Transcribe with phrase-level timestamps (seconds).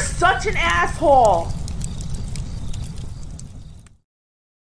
[0.00, 1.48] such an asshole.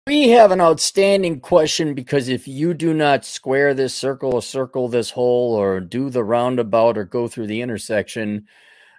[0.09, 4.89] We have an outstanding question because if you do not square this circle or circle
[4.89, 8.49] this hole or do the roundabout or go through the intersection,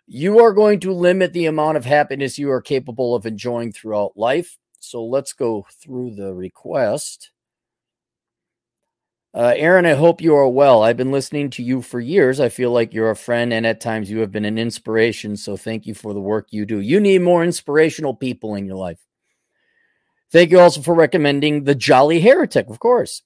[0.07, 4.15] you are going to limit the amount of happiness you are capable of enjoying throughout
[4.15, 4.57] life.
[4.79, 7.32] So let's go through the request.
[9.35, 10.83] Uh, Aaron, I hope you are well.
[10.83, 12.39] I've been listening to you for years.
[12.39, 15.37] I feel like you're a friend, and at times you have been an inspiration.
[15.37, 16.79] So thank you for the work you do.
[16.79, 18.99] You need more inspirational people in your life.
[20.31, 23.23] Thank you also for recommending The Jolly Heretic, of course.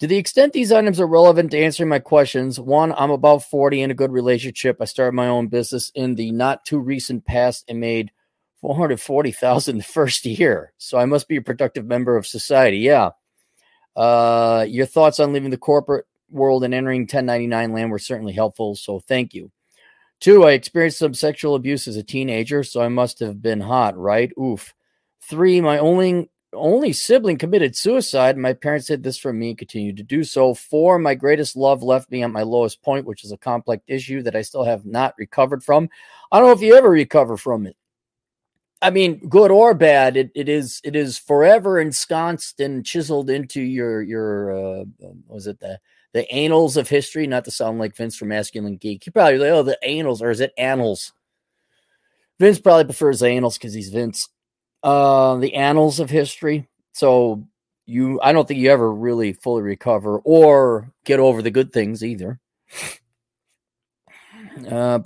[0.00, 3.82] To the extent these items are relevant to answering my questions, one, I'm about 40
[3.82, 4.78] in a good relationship.
[4.80, 8.10] I started my own business in the not too recent past and made
[8.62, 10.72] 440,000 the first year.
[10.78, 12.78] So I must be a productive member of society.
[12.78, 13.10] Yeah.
[13.94, 18.74] Uh, your thoughts on leaving the corporate world and entering 1099 land were certainly helpful.
[18.74, 19.50] So thank you.
[20.20, 23.96] Two, I experienced some sexual abuse as a teenager, so I must have been hot,
[23.98, 24.30] right?
[24.38, 24.72] Oof.
[25.20, 28.36] Three, my only only sibling committed suicide.
[28.36, 30.54] My parents did this for me and continued to do so.
[30.54, 34.22] Four, my greatest love left me at my lowest point, which is a complex issue
[34.22, 35.88] that I still have not recovered from.
[36.30, 37.76] I don't know if you ever recover from it.
[38.82, 43.62] I mean, good or bad, it, it is it is forever ensconced and chiseled into
[43.62, 44.84] your your uh,
[45.26, 45.78] was it the
[46.12, 47.26] the annals of history?
[47.26, 49.06] Not to sound like Vince from Masculine Geek.
[49.06, 51.12] You probably like, oh the annals or is it annals?
[52.38, 54.28] Vince probably prefers annals because he's Vince
[54.82, 56.68] uh, the annals of history.
[56.92, 57.46] So
[57.86, 62.04] you, I don't think you ever really fully recover or get over the good things
[62.04, 62.40] either.
[64.68, 64.98] Uh.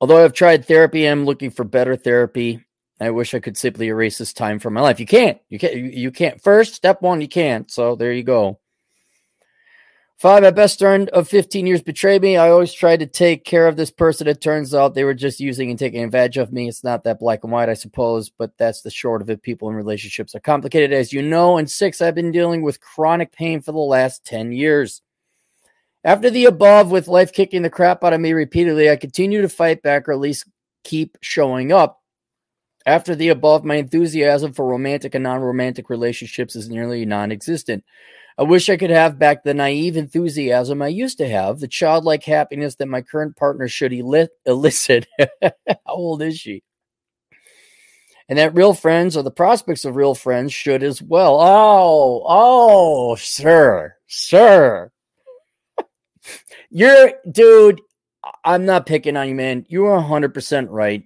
[0.00, 2.64] Although I've tried therapy, I'm looking for better therapy.
[3.00, 5.00] I wish I could simply erase this time from my life.
[5.00, 5.38] You can't.
[5.48, 5.74] You can't.
[5.74, 6.42] You, can't.
[6.42, 7.70] First, step one, you can't.
[7.70, 8.58] So there you go.
[10.18, 12.38] Five, my best friend of 15 years betrayed me.
[12.38, 14.26] I always tried to take care of this person.
[14.26, 16.68] It turns out they were just using and taking advantage of me.
[16.68, 19.42] It's not that black and white, I suppose, but that's the short of it.
[19.42, 21.58] People in relationships are complicated, as you know.
[21.58, 25.02] And six, I've been dealing with chronic pain for the last 10 years.
[26.06, 29.48] After the above, with life kicking the crap out of me repeatedly, I continue to
[29.48, 30.48] fight back or at least
[30.84, 32.00] keep showing up.
[32.86, 37.82] After the above, my enthusiasm for romantic and non romantic relationships is nearly non existent.
[38.38, 42.22] I wish I could have back the naive enthusiasm I used to have, the childlike
[42.22, 45.08] happiness that my current partner should elicit.
[45.42, 45.50] How
[45.88, 46.62] old is she?
[48.28, 51.40] And that real friends or the prospects of real friends should as well.
[51.40, 54.92] Oh, oh, sir, sir.
[56.70, 57.80] You're, dude,
[58.44, 59.66] I'm not picking on you, man.
[59.68, 61.04] You are 100% right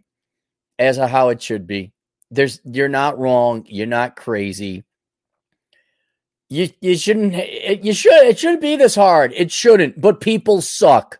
[0.78, 1.92] as to how it should be.
[2.30, 3.64] There's, you're not wrong.
[3.68, 4.84] You're not crazy
[6.50, 7.32] you you shouldn't
[7.84, 9.32] you should it shouldn't be this hard.
[9.34, 11.18] It shouldn't, but people suck.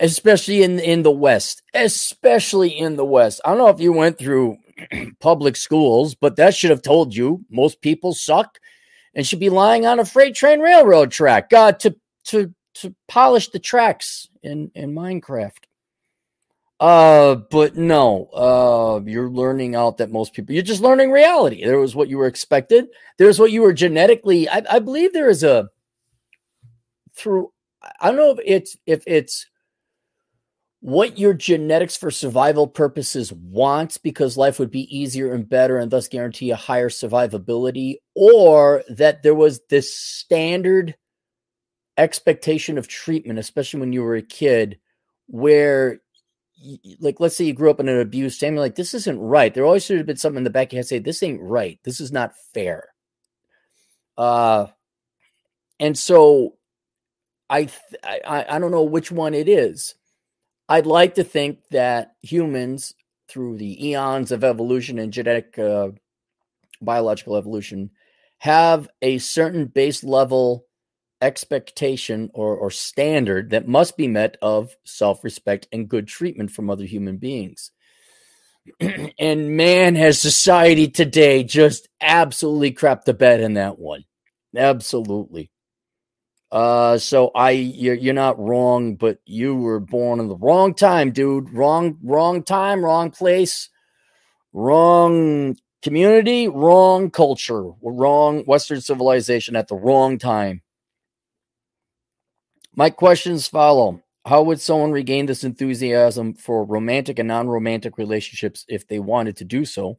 [0.00, 1.62] Especially in in the West.
[1.74, 3.40] Especially in the West.
[3.44, 4.58] I don't know if you went through
[5.20, 8.58] public schools, but that should have told you most people suck
[9.14, 13.48] and should be lying on a freight train railroad track uh, to to to polish
[13.48, 15.64] the tracks in in Minecraft.
[16.82, 21.64] Uh, but no, uh, you're learning out that most people, you're just learning reality.
[21.64, 22.88] There was what you were expected.
[23.18, 24.48] There's what you were genetically.
[24.48, 25.68] I, I believe there is a
[27.14, 27.52] through.
[28.00, 29.46] I don't know if it's if it's
[30.80, 35.88] what your genetics for survival purposes wants because life would be easier and better and
[35.88, 40.96] thus guarantee a higher survivability, or that there was this standard
[41.96, 44.78] expectation of treatment, especially when you were a kid,
[45.26, 46.00] where
[47.00, 49.52] like let's say you grew up in an abused family, like this isn't right.
[49.52, 51.42] There always should have been something in the back of your head say, This ain't
[51.42, 51.78] right.
[51.82, 52.88] This is not fair.
[54.16, 54.66] Uh
[55.80, 56.54] and so
[57.50, 57.68] I,
[58.04, 59.94] I I don't know which one it is.
[60.68, 62.94] I'd like to think that humans,
[63.28, 65.88] through the eons of evolution and genetic uh,
[66.80, 67.90] biological evolution,
[68.38, 70.66] have a certain base level
[71.22, 76.68] expectation or, or standard that must be met of self respect and good treatment from
[76.68, 77.70] other human beings.
[79.18, 84.04] and man, has society today just absolutely crapped the bed in that one.
[84.56, 85.50] Absolutely.
[86.50, 91.10] Uh, so I, you're, you're not wrong, but you were born in the wrong time,
[91.10, 91.50] dude.
[91.50, 93.70] Wrong, wrong time, wrong place,
[94.52, 100.61] wrong community, wrong culture, wrong Western civilization at the wrong time.
[102.74, 104.02] My questions follow.
[104.24, 109.36] How would someone regain this enthusiasm for romantic and non romantic relationships if they wanted
[109.38, 109.98] to do so?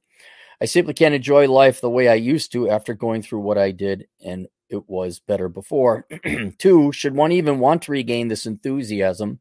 [0.60, 3.72] I simply can't enjoy life the way I used to after going through what I
[3.72, 6.08] did, and it was better before.
[6.58, 9.40] Two, should one even want to regain this enthusiasm?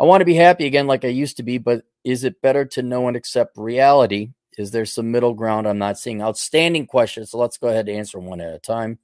[0.00, 2.64] I want to be happy again like I used to be, but is it better
[2.64, 4.30] to know and accept reality?
[4.58, 6.20] Is there some middle ground I'm not seeing?
[6.20, 7.26] Outstanding question.
[7.26, 8.98] So let's go ahead and answer one at a time.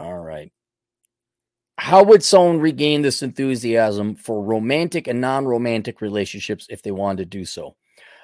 [0.00, 0.50] All right.
[1.76, 7.18] How would someone regain this enthusiasm for romantic and non romantic relationships if they wanted
[7.30, 7.76] to do so?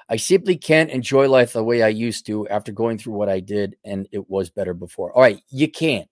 [0.09, 3.41] I simply can't enjoy life the way I used to after going through what I
[3.41, 5.11] did, and it was better before.
[5.13, 6.07] All right, you can't.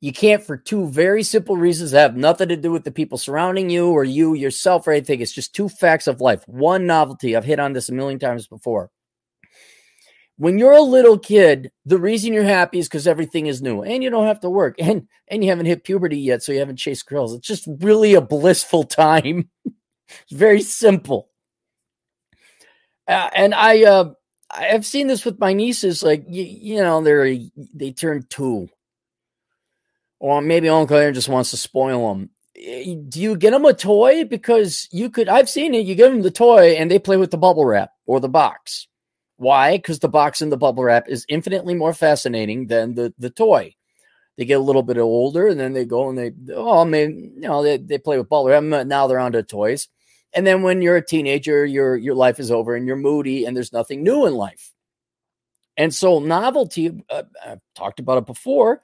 [0.00, 3.16] You can't for two very simple reasons that have nothing to do with the people
[3.16, 5.20] surrounding you or you yourself or anything.
[5.20, 6.46] It's just two facts of life.
[6.46, 7.36] One novelty.
[7.36, 8.90] I've hit on this a million times before.
[10.38, 14.02] When you're a little kid, the reason you're happy is because everything is new and
[14.02, 16.76] you don't have to work and and you haven't hit puberty yet, so you haven't
[16.76, 17.34] chased girls.
[17.34, 19.50] It's just really a blissful time.
[19.64, 21.28] it's very simple.
[23.06, 24.10] Uh, and I uh
[24.50, 26.02] I've seen this with my nieces.
[26.02, 27.36] Like you, you know, they're
[27.74, 28.68] they turn two
[30.20, 32.30] or maybe Uncle Aaron just wants to spoil them.
[32.56, 34.24] Eh, do you get them a toy?
[34.24, 35.86] Because you could, I've seen it.
[35.86, 38.88] You give them the toy and they play with the bubble wrap or the box.
[39.38, 39.76] Why?
[39.76, 43.74] Because the box and the bubble wrap is infinitely more fascinating than the, the toy.
[44.36, 47.32] They get a little bit older and then they go and they, oh, I mean,
[47.36, 48.62] you know, they, they play with bubble wrap.
[48.62, 49.88] Now they're onto toys.
[50.34, 53.56] And then when you're a teenager, your, your life is over and you're moody and
[53.56, 54.72] there's nothing new in life.
[55.76, 58.82] And so novelty, uh, I've talked about it before,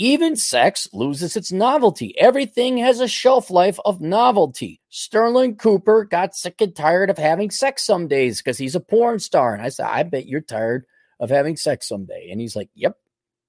[0.00, 2.18] even sex loses its novelty.
[2.18, 4.80] Everything has a shelf life of novelty.
[4.88, 9.18] Sterling Cooper got sick and tired of having sex some days because he's a porn
[9.18, 9.52] star.
[9.52, 10.86] And I said, I bet you're tired
[11.20, 12.30] of having sex someday.
[12.30, 12.96] And he's like, Yep,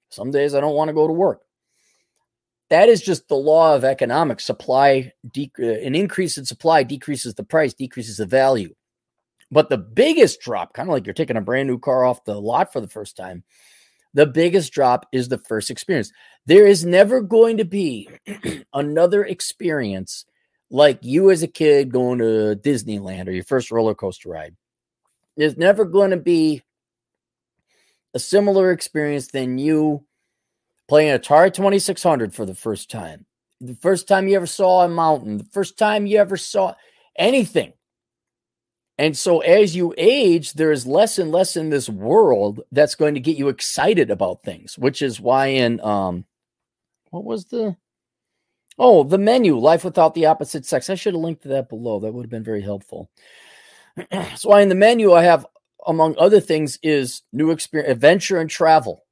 [0.10, 1.40] some days I don't want to go to work.
[2.70, 4.44] That is just the law of economics.
[4.44, 8.76] Supply, de- uh, an increase in supply decreases the price, decreases the value.
[9.52, 12.40] But the biggest drop, kind of like you're taking a brand new car off the
[12.40, 13.46] lot for the first time,
[14.14, 16.12] the biggest drop is the first experience.
[16.46, 18.10] There is never going to be
[18.74, 20.26] another experience
[20.70, 24.56] like you as a kid going to Disneyland or your first roller coaster ride.
[25.38, 26.62] There's never going to be
[28.14, 30.06] a similar experience than you
[30.88, 33.26] playing Atari 2600 for the first time.
[33.62, 36.74] The first time you ever saw a mountain, the first time you ever saw
[37.16, 37.74] anything.
[39.02, 43.16] And so as you age, there is less and less in this world that's going
[43.16, 46.24] to get you excited about things, which is why in um
[47.10, 47.76] what was the
[48.78, 50.88] oh the menu life without the opposite sex.
[50.88, 52.00] I should have linked to that below.
[52.00, 53.10] That would have been very helpful.
[54.36, 55.48] So why in the menu i have
[55.88, 59.04] among other things is new experience adventure and travel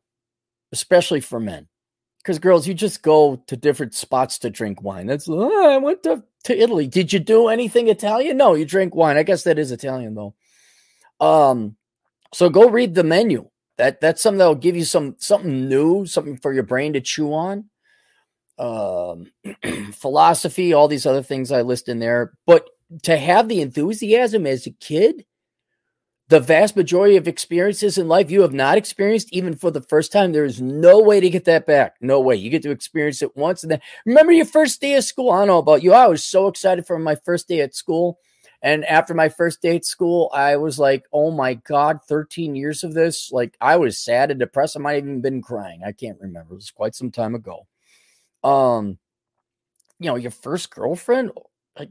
[0.72, 1.68] especially for men
[2.20, 5.08] because girls you just go to different spots to drink wine.
[5.08, 6.88] That's oh, i went to, to italy.
[6.88, 8.38] Did you do anything italian?
[8.38, 9.18] No you drink wine.
[9.18, 10.36] I guess that is italian though.
[11.20, 11.76] Um
[12.34, 13.50] so go read the menu.
[13.78, 17.34] That that's something that'll give you some something new something for your brain to chew
[17.34, 17.70] on.
[18.58, 19.32] Um,
[19.94, 22.34] philosophy, all these other things I list in there.
[22.46, 22.70] But
[23.04, 25.26] to have the enthusiasm as a kid,
[26.30, 30.12] the vast majority of experiences in life you have not experienced, even for the first
[30.12, 31.96] time, there is no way to get that back.
[32.02, 32.36] No way.
[32.36, 33.64] You get to experience it once.
[33.64, 35.32] And then remember your first day of school.
[35.32, 35.94] I don't know about you.
[35.94, 38.20] I was so excited for my first day at school.
[38.62, 42.84] And after my first day at school, I was like, oh my God, 13 years
[42.84, 43.32] of this.
[43.32, 44.78] Like I was sad and depressed.
[44.78, 45.82] I might have even been crying.
[45.86, 46.54] I can't remember.
[46.54, 47.66] It was quite some time ago
[48.44, 48.98] um
[50.00, 51.32] you know your first girlfriend
[51.78, 51.90] like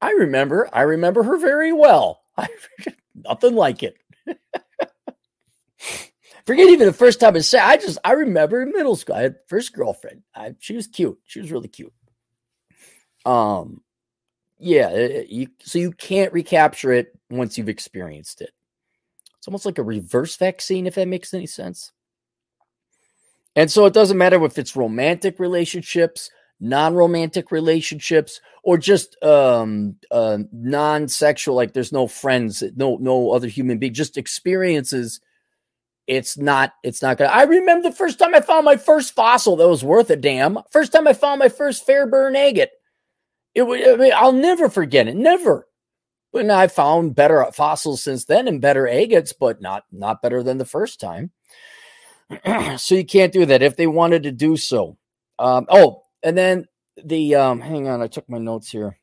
[0.00, 2.48] i remember i remember her very well I,
[3.14, 3.96] nothing like it.
[6.46, 9.22] Forget even the first time i said i just i remember in middle school i
[9.22, 10.22] had first girlfriend.
[10.34, 11.18] I, she was cute.
[11.24, 11.92] She was really cute.
[13.24, 13.82] Um
[14.58, 18.50] yeah it, you, so you can't recapture it once you've experienced it.
[19.38, 21.92] It's almost like a reverse vaccine if that makes any sense.
[23.54, 26.30] And so it doesn't matter if it's romantic relationships,
[26.62, 33.78] non-romantic relationships, or just um uh non-sexual, like there's no friends, no no other human
[33.78, 35.20] being, just experiences.
[36.08, 37.30] It's not, it's not gonna.
[37.30, 40.58] I remember the first time I found my first fossil that was worth a damn.
[40.70, 42.70] First time I found my first Fairburn agate.
[43.54, 45.16] It was I mean, I'll never forget it.
[45.16, 45.68] Never.
[46.32, 50.58] But I found better fossils since then and better agates, but not not better than
[50.58, 51.30] the first time.
[52.78, 54.96] so you can't do that if they wanted to do so.
[55.38, 56.66] Um, oh, and then
[57.02, 58.98] the um, hang on, I took my notes here.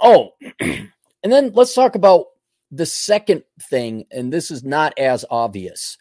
[0.00, 0.30] Oh,
[0.60, 0.90] and
[1.22, 2.26] then let's talk about
[2.70, 5.98] the second thing, and this is not as obvious.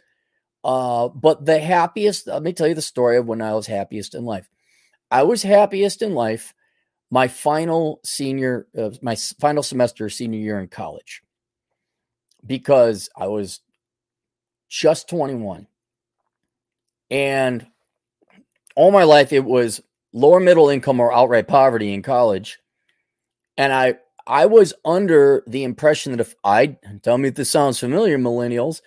[0.63, 4.15] Uh, but the happiest, let me tell you the story of when I was happiest
[4.15, 4.49] in life.
[5.11, 6.53] I was happiest in life
[7.11, 11.21] my final senior, uh, my final semester, senior year in college,
[12.45, 13.59] because I was
[14.69, 15.67] just 21
[17.11, 17.67] and
[18.75, 19.81] all my life, it was
[20.15, 22.57] lower middle income or outright poverty in college.
[23.57, 23.95] And I
[24.25, 28.81] I was under the impression that if I tell me if this sounds familiar, millennials,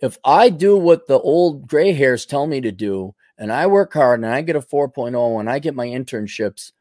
[0.00, 3.94] if I do what the old gray hairs tell me to do, and I work
[3.94, 6.72] hard and I get a 4.0 and I get my internships,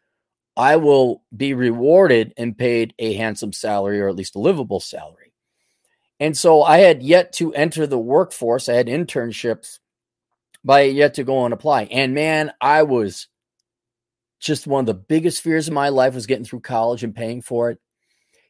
[0.58, 5.34] I will be rewarded and paid a handsome salary or at least a livable salary.
[6.20, 8.67] And so I had yet to enter the workforce.
[8.67, 9.79] I had internships,
[10.63, 11.84] but I had yet to go and apply.
[11.84, 13.27] And man, I was
[14.41, 17.41] just one of the biggest fears of my life was getting through college and paying
[17.41, 17.79] for it.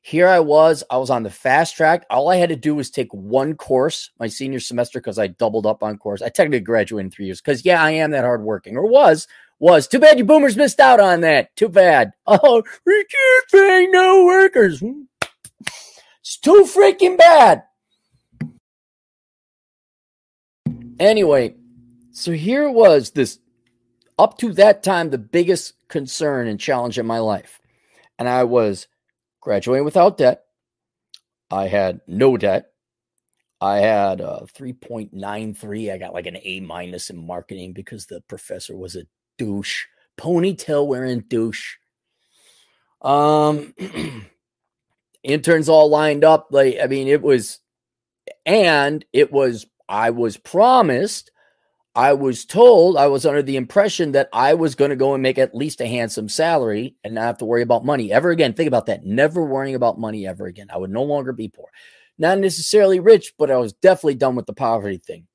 [0.02, 2.06] Here I was, I was on the fast track.
[2.10, 5.68] All I had to do was take one course my senior semester because I doubled
[5.68, 6.24] up on course.
[6.24, 9.28] I technically graduated in three years because, yeah, I am that hardworking or was.
[9.60, 11.56] Was too bad you boomers missed out on that.
[11.56, 12.14] Too bad.
[12.26, 14.82] Oh, we can't pay no workers.
[16.22, 17.64] It's too freaking bad.
[21.00, 21.56] Anyway,
[22.12, 23.38] so here was this
[24.18, 27.60] up to that time the biggest concern and challenge in my life.
[28.18, 28.88] And I was
[29.42, 30.46] graduating without debt.
[31.52, 32.72] I had no debt.
[33.60, 35.92] I had a 3.93.
[35.94, 39.06] I got like an A minus in marketing because the professor was a
[39.38, 39.86] douche,
[40.18, 41.76] ponytail wearing douche.
[43.02, 43.76] Um,
[45.24, 46.48] interns all lined up.
[46.50, 47.60] Like, I mean, it was,
[48.46, 51.32] and it was, I was promised
[51.94, 55.22] I was told, I was under the impression that I was going to go and
[55.22, 58.54] make at least a handsome salary and not have to worry about money ever again.
[58.54, 59.06] Think about that.
[59.06, 60.68] Never worrying about money ever again.
[60.74, 61.68] I would no longer be poor.
[62.18, 65.28] Not necessarily rich, but I was definitely done with the poverty thing.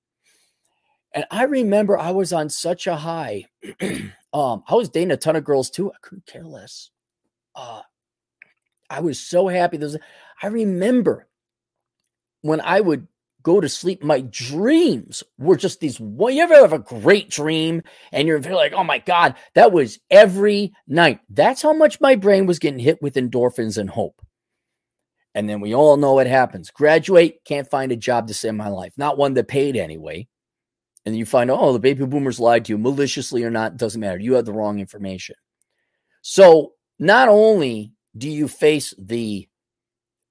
[1.12, 3.46] And I remember I was on such a high.
[4.32, 5.90] um, I was dating a ton of girls too.
[5.90, 6.90] I couldn't care less.
[7.54, 7.82] Uh,
[8.88, 9.76] I was so happy.
[9.76, 9.96] There's,
[10.42, 11.28] I remember
[12.42, 13.08] when I would
[13.46, 16.00] go to sleep, my dreams were just these.
[16.00, 20.72] You ever have a great dream and you're like, oh my God, that was every
[20.88, 21.20] night.
[21.30, 24.20] That's how much my brain was getting hit with endorphins and hope.
[25.32, 26.72] And then we all know what happens.
[26.72, 30.26] Graduate, can't find a job to save my life, not one that paid anyway.
[31.04, 34.18] And you find, oh, the baby boomers lied to you, maliciously or not, doesn't matter.
[34.18, 35.36] You had the wrong information.
[36.20, 39.48] So not only do you face the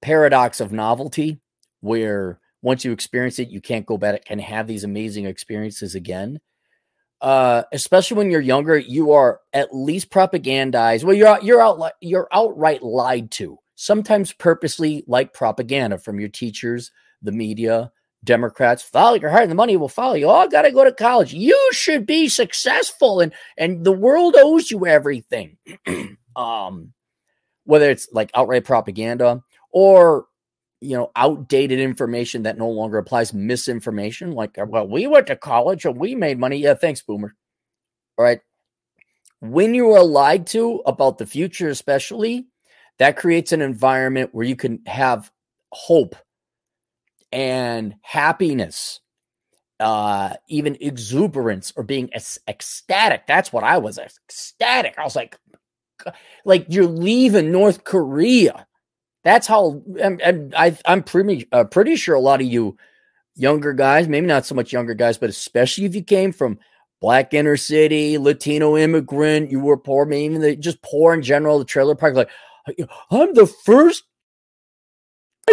[0.01, 1.39] paradox of novelty,
[1.79, 6.39] where once you experience it, you can't go back and have these amazing experiences again.
[7.22, 11.03] Uh, especially when you're younger, you are at least propagandized.
[11.03, 16.91] Well, you're you're out you're outright lied to, sometimes purposely, like propaganda from your teachers,
[17.22, 17.91] the media,
[18.24, 18.81] Democrats.
[18.81, 20.25] Follow your heart, and the money will follow you.
[20.25, 21.36] Oh, I got to go to college.
[21.36, 25.57] You should be successful, and and the world owes you everything.
[26.36, 26.93] um,
[27.65, 30.25] whether it's like outright propaganda or
[30.82, 35.36] you know, outdated information that no longer applies, misinformation, like, uh, well, we went to
[35.36, 36.58] college and we made money.
[36.58, 37.36] Yeah, thanks, boomer.
[38.17, 38.41] All right.
[39.39, 42.48] When you are lied to about the future, especially,
[43.00, 45.32] that creates an environment where you can have
[45.72, 46.15] hope
[47.32, 49.01] and happiness,
[49.79, 52.10] uh, even exuberance or being
[52.48, 53.27] ecstatic.
[53.27, 54.96] That's what I was ecstatic.
[54.98, 55.38] I was like,
[56.46, 58.65] like you're leaving North Korea
[59.25, 62.77] that's how and, and I, I'm pretty uh, pretty sure a lot of you
[63.36, 66.60] younger guys, maybe not so much younger guys, but especially if you came from
[67.01, 71.65] black inner city, Latino immigrant, you were poor, maybe the, just poor in general, the
[71.65, 72.29] trailer park, like
[73.12, 74.03] I'm the first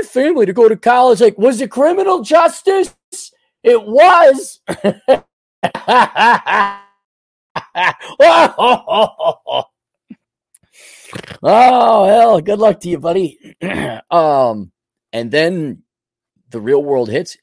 [0.05, 1.21] family to go to college.
[1.21, 2.95] Like, was it criminal justice?
[3.63, 4.61] It was.
[8.21, 9.65] oh
[11.43, 13.57] hell, good luck to you, buddy.
[14.11, 14.73] um,
[15.13, 15.83] and then
[16.51, 17.37] the real world hits.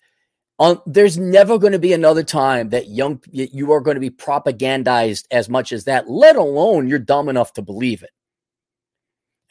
[0.60, 4.10] Um, there's never going to be another time that young you are going to be
[4.10, 6.10] propagandized as much as that.
[6.10, 8.10] Let alone you're dumb enough to believe it.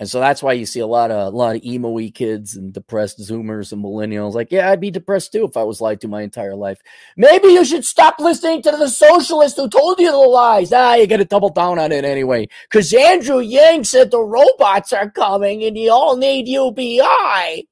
[0.00, 2.72] And so that's why you see a lot of a lot of emo kids and
[2.72, 4.32] depressed Zoomers and millennials.
[4.34, 6.80] Like, yeah, I'd be depressed too if I was lied to my entire life.
[7.16, 10.72] Maybe you should stop listening to the socialist who told you the lies.
[10.72, 12.48] Ah, you got to double down on it anyway.
[12.70, 17.66] Because Andrew Yang said the robots are coming and you all need UBI.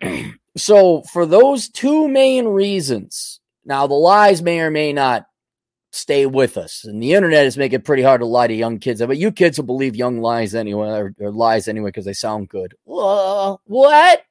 [0.56, 5.27] so, for those two main reasons, now the lies may or may not
[5.90, 6.84] stay with us.
[6.84, 9.00] And the internet is making it pretty hard to lie to young kids.
[9.00, 12.48] But you kids will believe young lies anyway, or, or lies anyway, because they sound
[12.48, 12.74] good.
[12.84, 14.22] What?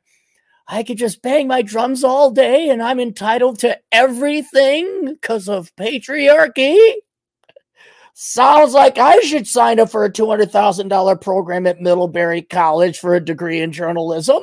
[0.70, 5.74] I could just bang my drums all day and I'm entitled to everything because of
[5.78, 6.78] patriarchy?
[8.14, 13.24] Sounds like I should sign up for a $200,000 program at Middlebury College for a
[13.24, 14.42] degree in journalism.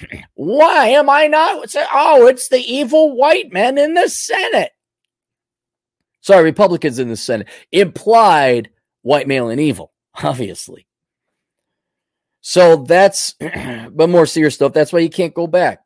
[0.34, 1.68] Why am I not?
[1.92, 4.72] Oh, it's the evil white men in the Senate.
[6.24, 8.70] Sorry, Republicans in the Senate implied
[9.02, 10.86] white male and evil, obviously.
[12.40, 13.34] So that's,
[13.90, 14.72] but more serious stuff.
[14.72, 15.80] That's why you can't go back.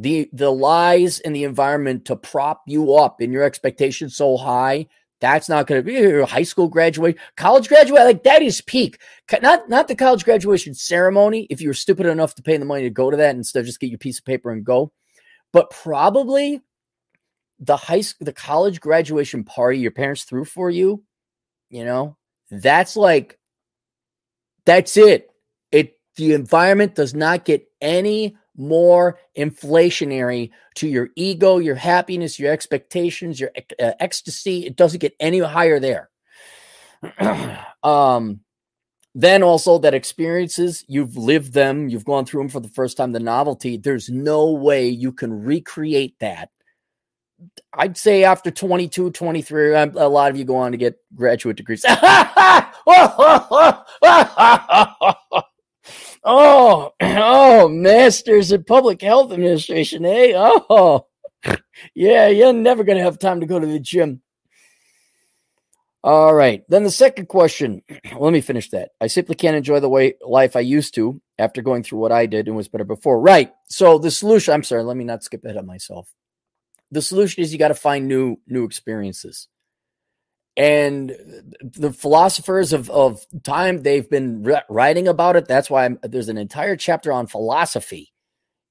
[0.00, 4.86] The the lies in the environment to prop you up in your expectations so high
[5.20, 8.04] that's not going to be your high school graduate, college graduate.
[8.04, 9.00] Like that is peak.
[9.42, 11.46] Not not the college graduation ceremony.
[11.50, 13.66] If you were stupid enough to pay the money to go to that instead of
[13.66, 14.92] just get your piece of paper and go,
[15.52, 16.60] but probably
[17.60, 21.02] the high school, the college graduation party your parents threw for you.
[21.70, 22.16] You know,
[22.50, 23.38] that's like
[24.64, 25.30] that's it.
[25.72, 32.52] It the environment does not get any more inflationary to your ego, your happiness, your
[32.52, 33.50] expectations, your
[33.80, 34.66] uh, ecstasy.
[34.66, 36.10] It doesn't get any higher there.
[37.82, 38.40] um,
[39.14, 43.12] then also that experiences, you've lived them, you've gone through them for the first time,
[43.12, 46.50] the novelty, there's no way you can recreate that.
[47.74, 51.84] I'd say after 22, 23, a lot of you go on to get graduate degrees.
[56.24, 60.32] Oh, oh, masters of public health administration, eh?
[60.36, 61.06] Oh,
[61.94, 64.20] yeah, you're never going to have time to go to the gym.
[66.04, 66.64] All right.
[66.68, 67.82] Then the second question.
[68.18, 68.90] Let me finish that.
[69.00, 72.26] I simply can't enjoy the way life I used to after going through what I
[72.26, 73.20] did and was better before.
[73.20, 73.52] Right.
[73.68, 76.12] So the solution, I'm sorry, let me not skip ahead of myself.
[76.90, 79.48] The solution is you got to find new new experiences.
[80.56, 81.10] And
[81.62, 85.46] the philosophers of, of time they've been writing about it.
[85.46, 88.12] That's why I'm, there's an entire chapter on philosophy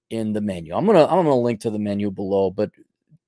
[0.09, 0.75] in the menu.
[0.75, 2.71] I'm gonna i'm gonna link to the menu below but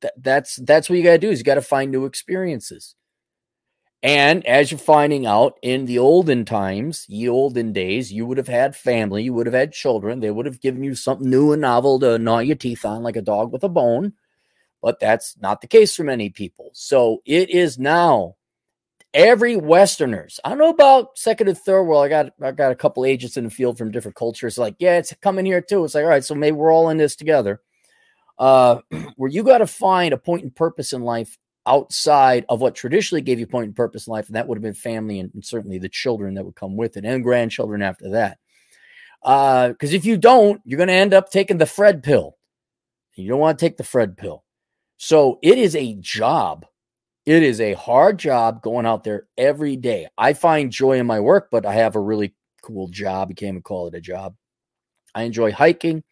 [0.02, 2.96] th- that's that's what you gotta do is you gotta find new experiences.
[4.02, 8.48] And as you're finding out in the olden times the olden days you would have
[8.48, 11.62] had family you would have had children they would have given you something new and
[11.62, 14.14] novel to gnaw your teeth on like a dog with a bone
[14.82, 18.36] but that's not the case for many people so it is now
[19.14, 20.40] every Westerners.
[20.44, 22.06] I don't know about second and third world.
[22.06, 24.58] I got I got a couple agents in the field from different cultures.
[24.58, 25.84] Like, yeah, it's coming here too.
[25.84, 27.62] It's like, all right, so maybe we're all in this together.
[28.38, 28.80] Uh,
[29.16, 33.22] where you got to find a point and purpose in life outside of what traditionally
[33.22, 35.46] gave you point and purpose in life, and that would have been family and, and
[35.46, 38.38] certainly the children that would come with it and grandchildren after that.
[39.22, 42.38] Because uh, if you don't, you're going to end up taking the Fred pill.
[43.16, 44.46] You don't want to take the Fred pill.
[45.02, 46.66] So it is a job
[47.30, 50.08] it is a hard job going out there every day.
[50.18, 52.34] I find joy in my work, but I have a really
[52.64, 53.30] cool job.
[53.30, 54.36] You can't even call it a job.
[55.14, 56.04] I enjoy hiking.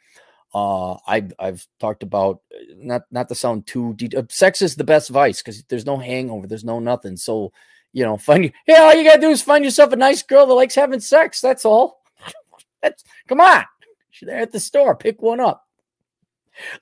[0.54, 2.42] Uh, I've I've talked about
[2.76, 4.14] not not to sound too deep.
[4.16, 7.18] Uh, sex is the best vice because there's no hangover, there's no nothing.
[7.18, 7.52] So
[7.94, 10.54] you know, find yeah, all you gotta do is find yourself a nice girl that
[10.54, 11.42] likes having sex.
[11.42, 12.04] That's all.
[12.84, 13.64] That's come on.
[14.12, 14.96] She's there at the store.
[14.96, 15.67] Pick one up.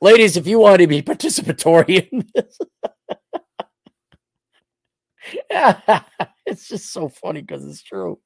[0.01, 2.59] Ladies, if you want to be participatory in this,
[6.45, 8.19] it's just so funny because it's true.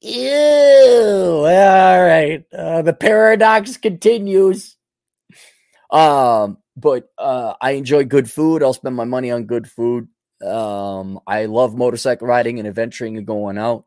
[0.00, 1.46] Ew.
[1.46, 2.44] All right.
[2.52, 4.76] Uh, the paradox continues.
[5.90, 8.62] Um, but uh, I enjoy good food.
[8.62, 10.08] I'll spend my money on good food.
[10.44, 13.84] Um, I love motorcycle riding and adventuring and going out.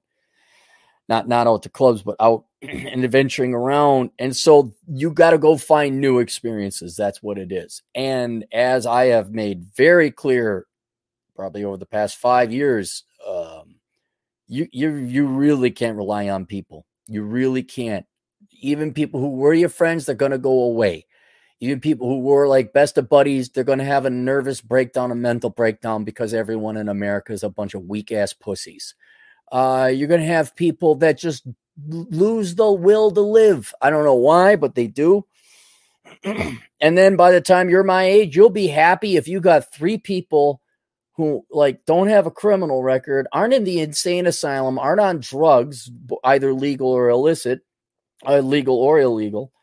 [1.07, 4.11] Not not out to clubs, but out and adventuring around.
[4.17, 6.95] And so you got to go find new experiences.
[6.95, 7.83] That's what it is.
[7.93, 10.65] And as I have made very clear
[11.35, 13.75] probably over the past five years, um,
[14.47, 16.85] you you you really can't rely on people.
[17.07, 18.05] You really can't.
[18.61, 21.05] Even people who were your friends, they're gonna go away.
[21.59, 25.15] Even people who were like best of buddies, they're gonna have a nervous breakdown, a
[25.15, 28.95] mental breakdown because everyone in America is a bunch of weak ass pussies.
[29.55, 31.47] Uh, you're gonna have people that just
[31.87, 33.73] lose the will to live.
[33.81, 35.25] I don't know why, but they do.
[36.25, 39.97] and then by the time you're my age, you'll be happy if you got three
[39.97, 40.59] people
[41.15, 45.89] who like don't have a criminal record, aren't in the insane asylum, aren't on drugs,
[46.25, 47.61] either legal or illicit,
[48.27, 49.53] uh, legal or illegal,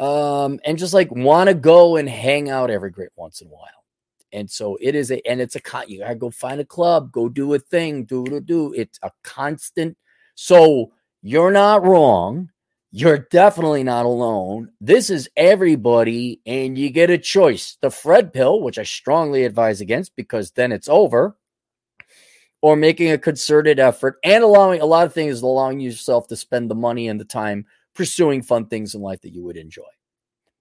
[0.00, 3.50] um, and just like want to go and hang out every great once in a
[3.50, 3.85] while.
[4.32, 5.84] And so it is a, and it's a con.
[5.88, 8.72] You gotta go find a club, go do a thing, do do do.
[8.74, 9.96] It's a constant.
[10.34, 12.50] So you're not wrong
[12.92, 14.70] you're definitely not alone.
[14.80, 19.82] This is everybody, and you get a choice the Fred pill, which I strongly advise
[19.82, 21.36] against because then it's over,
[22.62, 26.70] or making a concerted effort and allowing a lot of things, allowing yourself to spend
[26.70, 29.82] the money and the time pursuing fun things in life that you would enjoy.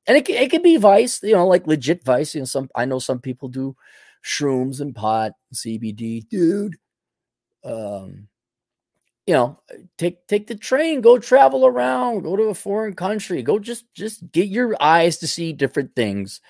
[0.08, 2.36] And it, it can be vice, you know, like legit vice.
[2.36, 3.76] You know, some I know some people do
[4.24, 6.76] shrooms and pot, CBD, dude.
[7.64, 8.28] Um,
[9.26, 9.60] you know
[9.98, 14.32] take take the train go travel around go to a foreign country go just just
[14.32, 16.42] get your eyes to see different things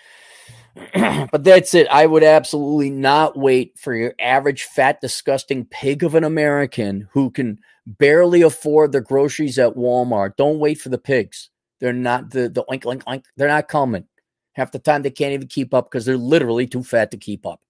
[0.93, 1.87] but that's it.
[1.89, 7.31] I would absolutely not wait for your average fat, disgusting pig of an American who
[7.31, 10.35] can barely afford the groceries at Walmart.
[10.35, 11.49] Don't wait for the pigs.
[11.79, 13.23] They're not the the oink oink oink.
[13.35, 14.05] They're not coming.
[14.53, 17.45] Half the time they can't even keep up because they're literally too fat to keep
[17.45, 17.61] up.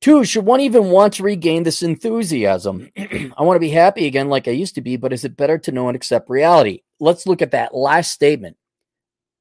[0.00, 2.90] Two, should one even want to regain this enthusiasm?
[2.96, 5.58] I want to be happy again like I used to be, but is it better
[5.58, 6.80] to know and accept reality?
[6.98, 8.56] Let's look at that last statement.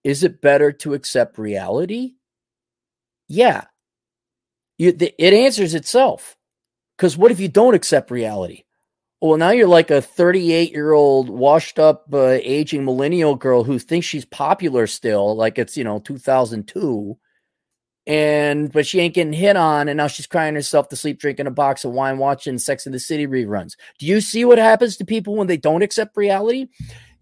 [0.03, 2.15] Is it better to accept reality?
[3.29, 3.65] Yeah.
[4.77, 6.35] You, the, it answers itself.
[6.97, 8.63] Because what if you don't accept reality?
[9.21, 13.77] Well, now you're like a 38 year old washed up uh, aging millennial girl who
[13.77, 17.17] thinks she's popular still, like it's, you know, 2002
[18.07, 21.45] and but she ain't getting hit on and now she's crying herself to sleep drinking
[21.45, 23.75] a box of wine watching sex in the city reruns.
[23.99, 26.69] Do you see what happens to people when they don't accept reality?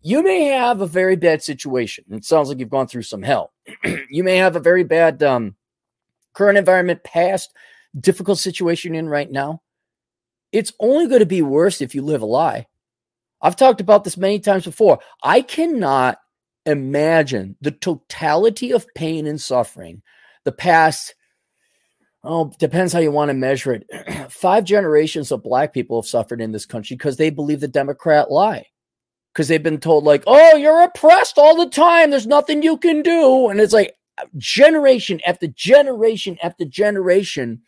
[0.01, 2.05] You may have a very bad situation.
[2.11, 3.53] It sounds like you've gone through some hell.
[4.09, 5.55] You may have a very bad um,
[6.33, 7.51] current environment past
[7.99, 9.61] difficult situation in right now
[10.51, 12.67] it's only going to be worse if you live a lie.
[13.41, 14.99] I've talked about this many times before.
[15.23, 16.17] I cannot
[16.65, 20.01] imagine the totality of pain and suffering
[20.47, 21.13] the past
[22.23, 24.31] oh depends how you want to measure it.
[24.31, 28.31] Five generations of black people have suffered in this country because they believe the democrat
[28.31, 28.65] lie.
[29.33, 32.11] Because they've been told like oh you're oppressed all the time.
[32.11, 33.49] There's nothing you can do.
[33.49, 37.61] And it's like uh, generation after generation after generation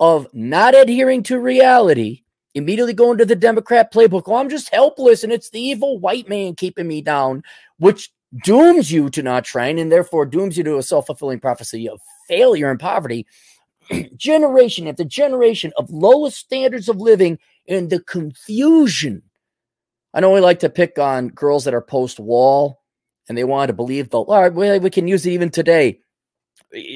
[0.00, 2.22] of not adhering to reality
[2.54, 6.28] immediately going to the democrat playbook oh i'm just helpless and it's the evil white
[6.28, 7.42] man keeping me down
[7.78, 8.10] which
[8.42, 12.70] dooms you to not train and therefore dooms you to a self-fulfilling prophecy of failure
[12.70, 13.26] and poverty,
[14.16, 19.22] generation after generation of lowest standards of living and the confusion.
[20.12, 22.80] I know we like to pick on girls that are post wall
[23.28, 26.00] and they want to believe the, all right, well, we can use it even today.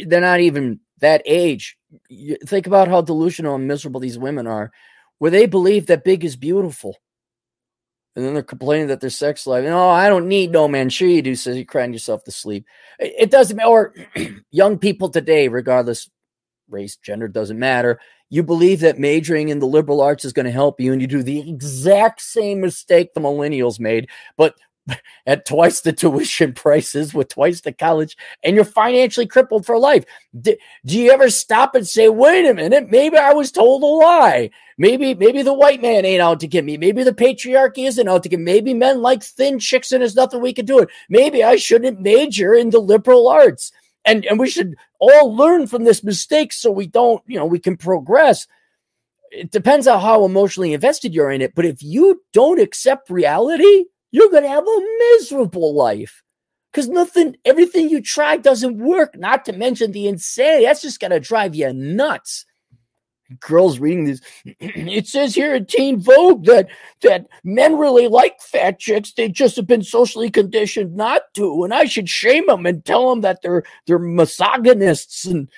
[0.07, 1.78] They're not even that age.
[2.09, 4.73] You think about how delusional and miserable these women are,
[5.19, 6.97] where they believe that big is beautiful.
[8.17, 9.65] And then they're complaining that their sex life.
[9.65, 10.89] No, oh, I don't need no man.
[10.89, 11.37] Sure you do.
[11.37, 12.67] Says you're crying yourself to sleep.
[12.99, 13.69] It doesn't matter.
[13.69, 13.95] Or
[14.51, 16.11] young people today, regardless
[16.69, 18.01] race, gender, doesn't matter.
[18.31, 21.07] You believe that majoring in the liberal arts is going to help you, and you
[21.07, 24.55] do the exact same mistake the millennials made, but
[25.27, 30.05] at twice the tuition prices with twice the college and you're financially crippled for life.
[30.39, 33.87] Do, do, you ever stop and say, wait a minute, maybe I was told a
[33.87, 34.51] lie.
[34.77, 36.77] Maybe, maybe the white man ain't out to get me.
[36.77, 38.45] Maybe the patriarchy isn't out to get me.
[38.45, 40.89] Maybe men like thin chicks and there's nothing we can do it.
[41.09, 43.73] Maybe I shouldn't major in the liberal arts.
[44.05, 47.59] And, and we should all learn from this mistake so we don't, you know, we
[47.59, 48.47] can progress.
[49.31, 51.55] It depends on how emotionally invested you're in it.
[51.55, 56.23] But if you don't accept reality, you're going to have a miserable life
[56.73, 60.65] because nothing, everything you try doesn't work, not to mention the insanity.
[60.65, 62.45] That's just going to drive you nuts.
[63.41, 66.69] Girls reading this, it says here in Teen Vogue that
[67.03, 69.13] that men really like fat chicks.
[69.13, 73.11] They just have been socially conditioned not to, and I should shame them and tell
[73.11, 75.27] them that they're they're misogynists.
[75.27, 75.51] And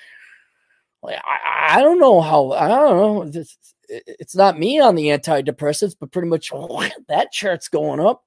[1.07, 3.43] I, I don't know how I don't know.
[3.87, 6.51] It's not me on the antidepressants, but pretty much
[7.07, 8.25] that chart's going up.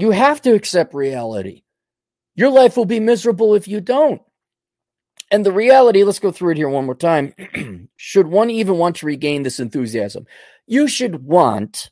[0.00, 1.62] You have to accept reality.
[2.34, 4.22] Your life will be miserable if you don't.
[5.30, 7.34] And the reality, let's go through it here one more time.
[7.96, 10.26] should one even want to regain this enthusiasm?
[10.66, 11.90] You should want,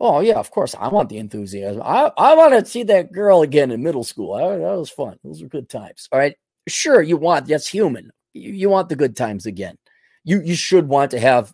[0.00, 1.82] oh, yeah, of course, I want the enthusiasm.
[1.82, 4.34] I, I want to see that girl again in middle school.
[4.34, 5.16] I, that was fun.
[5.22, 6.08] Those were good times.
[6.10, 6.36] All right.
[6.68, 8.10] Sure, you want, that's human.
[8.34, 9.76] You, you want the good times again.
[10.24, 11.52] You, you should want to have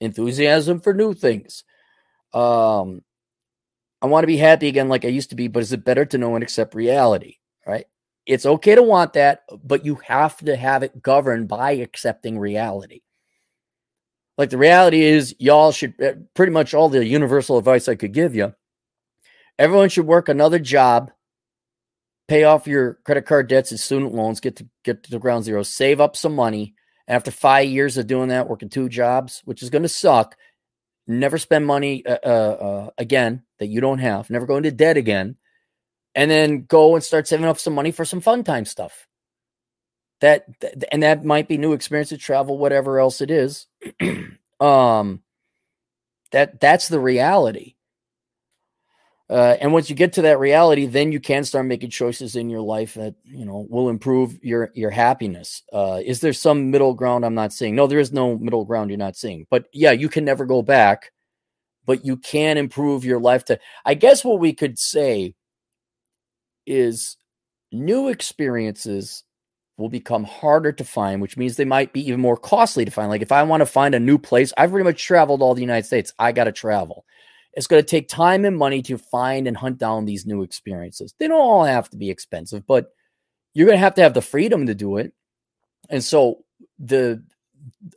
[0.00, 1.64] enthusiasm for new things.
[2.32, 3.02] Um,
[4.04, 6.04] I want to be happy again like I used to be, but is it better
[6.04, 7.38] to know and accept reality?
[7.66, 7.86] Right?
[8.26, 13.00] It's okay to want that, but you have to have it governed by accepting reality.
[14.36, 18.12] Like the reality is, y'all should eh, pretty much all the universal advice I could
[18.12, 18.52] give you.
[19.58, 21.10] Everyone should work another job,
[22.28, 25.62] pay off your credit card debts and student loans, get to get to ground zero,
[25.62, 26.74] save up some money.
[27.08, 30.36] After five years of doing that, working two jobs, which is going to suck,
[31.06, 34.96] never spend money uh, uh, uh, again that you don't have, never go into debt
[34.96, 35.36] again,
[36.14, 39.06] and then go and start saving up some money for some fun time stuff.
[40.20, 40.46] That
[40.90, 43.66] and that might be new experiences, travel, whatever else it is.
[44.60, 45.22] um,
[46.30, 47.73] that that's the reality.
[49.30, 52.50] Uh, and once you get to that reality, then you can start making choices in
[52.50, 55.62] your life that you know will improve your your happiness.
[55.72, 57.24] Uh, is there some middle ground?
[57.24, 57.86] I'm not saying no.
[57.86, 58.90] There is no middle ground.
[58.90, 61.10] You're not seeing, but yeah, you can never go back,
[61.86, 63.46] but you can improve your life.
[63.46, 65.34] To I guess what we could say
[66.66, 67.16] is
[67.72, 69.24] new experiences
[69.78, 73.08] will become harder to find, which means they might be even more costly to find.
[73.08, 75.62] Like if I want to find a new place, I've pretty much traveled all the
[75.62, 76.12] United States.
[76.18, 77.04] I got to travel.
[77.56, 81.14] It's going to take time and money to find and hunt down these new experiences.
[81.18, 82.88] They don't all have to be expensive, but
[83.54, 85.12] you're going to have to have the freedom to do it.
[85.88, 86.44] And so
[86.78, 87.22] the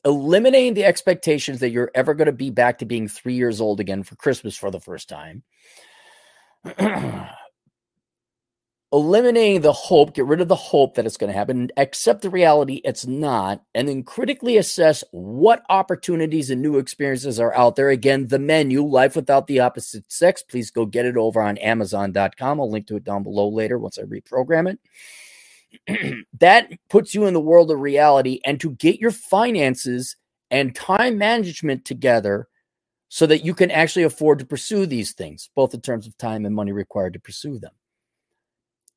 [0.06, 3.80] eliminating the expectations that you're ever going to be back to being 3 years old
[3.80, 5.44] again for Christmas for the first time
[8.94, 12.30] eliminating the hope, get rid of the hope that it's going to happen, accept the
[12.30, 17.90] reality it's not, and then critically assess what opportunities and new experiences are out there.
[17.90, 22.62] Again, the menu, Life Without the Opposite Sex, please go get it over on Amazon.com.
[22.62, 24.78] I'll link to it down below later once I reprogram
[25.88, 26.26] it.
[26.40, 30.16] that puts you in the world of reality and to get your finances
[30.50, 32.48] and time management together
[33.10, 36.46] so that you can actually afford to pursue these things, both in terms of time
[36.46, 37.72] and money required to pursue them.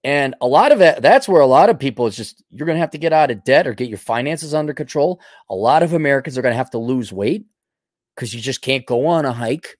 [0.02, 2.76] And a lot of it, that's where a lot of people is just, you're going
[2.76, 5.20] to have to get out of debt or get your finances under control.
[5.50, 7.44] A lot of Americans are going to have to lose weight
[8.14, 9.76] because you just can't go on a hike.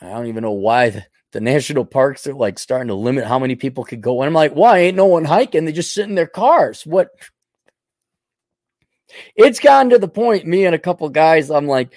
[0.00, 3.38] I don't even know why the, the, national parks are like starting to limit how
[3.38, 4.20] many people could go.
[4.20, 5.64] And I'm like, why ain't no one hiking?
[5.64, 6.84] They just sit in their cars.
[6.84, 7.10] What?
[9.36, 11.94] It's gotten to the point, me and a couple guys, I'm like,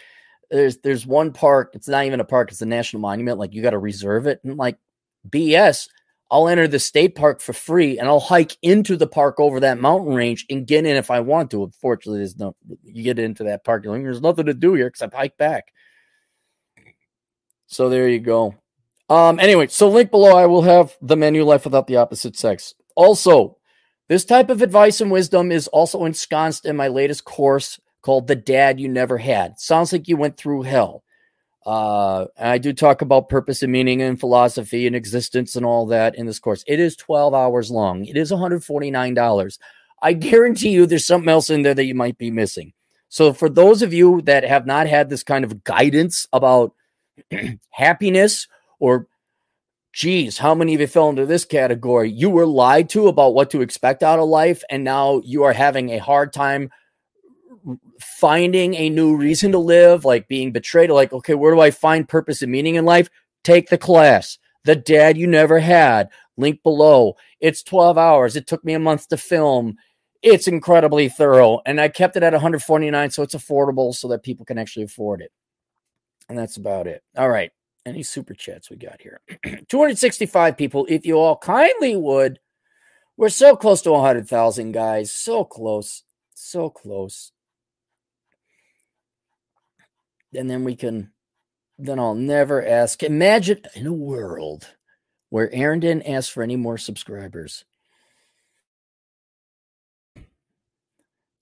[0.52, 3.40] there's there's one park, it's not even a park, it's a national monument.
[3.40, 4.42] Like you got to reserve it.
[4.44, 4.78] And like
[5.28, 5.88] BS.
[6.36, 9.80] I'll enter the state park for free and I'll hike into the park over that
[9.80, 11.64] mountain range and get in if I want to.
[11.64, 15.14] Unfortunately, there's no you get into that park, like, there's nothing to do here except
[15.14, 15.72] hike back.
[17.68, 18.54] So there you go.
[19.10, 22.76] Um, anyway, so link below, I will have the menu life without the opposite sex.
[22.98, 23.56] Also,
[24.10, 28.36] this type of advice and wisdom is also ensconced in my latest course called The
[28.36, 29.58] Dad You Never Had.
[29.58, 31.05] Sounds like you went through hell.
[31.66, 36.16] Uh, I do talk about purpose and meaning and philosophy and existence and all that
[36.16, 36.64] in this course.
[36.68, 38.06] It is 12 hours long.
[38.06, 39.58] It is $149.
[40.02, 42.74] I guarantee you there's something else in there that you might be missing.
[43.10, 46.74] So for those of you that have not had this kind of guidance about
[47.72, 48.48] happiness
[48.80, 49.08] or
[49.94, 52.12] geez, how many of you fell into this category?
[52.12, 55.54] You were lied to about what to expect out of life, and now you are
[55.54, 56.70] having a hard time
[58.00, 62.08] finding a new reason to live, like being betrayed, like, okay, where do I find
[62.08, 63.10] purpose and meaning in life?
[63.44, 64.38] Take the class.
[64.64, 66.10] The Dad You Never Had.
[66.38, 67.16] Link below.
[67.40, 68.36] It's 12 hours.
[68.36, 69.78] It took me a month to film.
[70.22, 71.62] It's incredibly thorough.
[71.66, 75.22] And I kept it at 149 so it's affordable so that people can actually afford
[75.22, 75.32] it.
[76.28, 77.04] And that's about it.
[77.16, 77.52] All right.
[77.86, 79.22] Any super chats we got here?
[79.70, 80.88] 265 people.
[80.90, 82.40] If you all kindly would,
[83.16, 85.12] we're so close to 100,000 guys.
[85.12, 86.04] So close.
[86.34, 87.32] So close
[90.36, 91.12] and then we can
[91.78, 93.04] then I'll never ask.
[93.04, 94.68] Imagine in a world
[95.30, 97.66] where Aaron didn't ask for any more subscribers.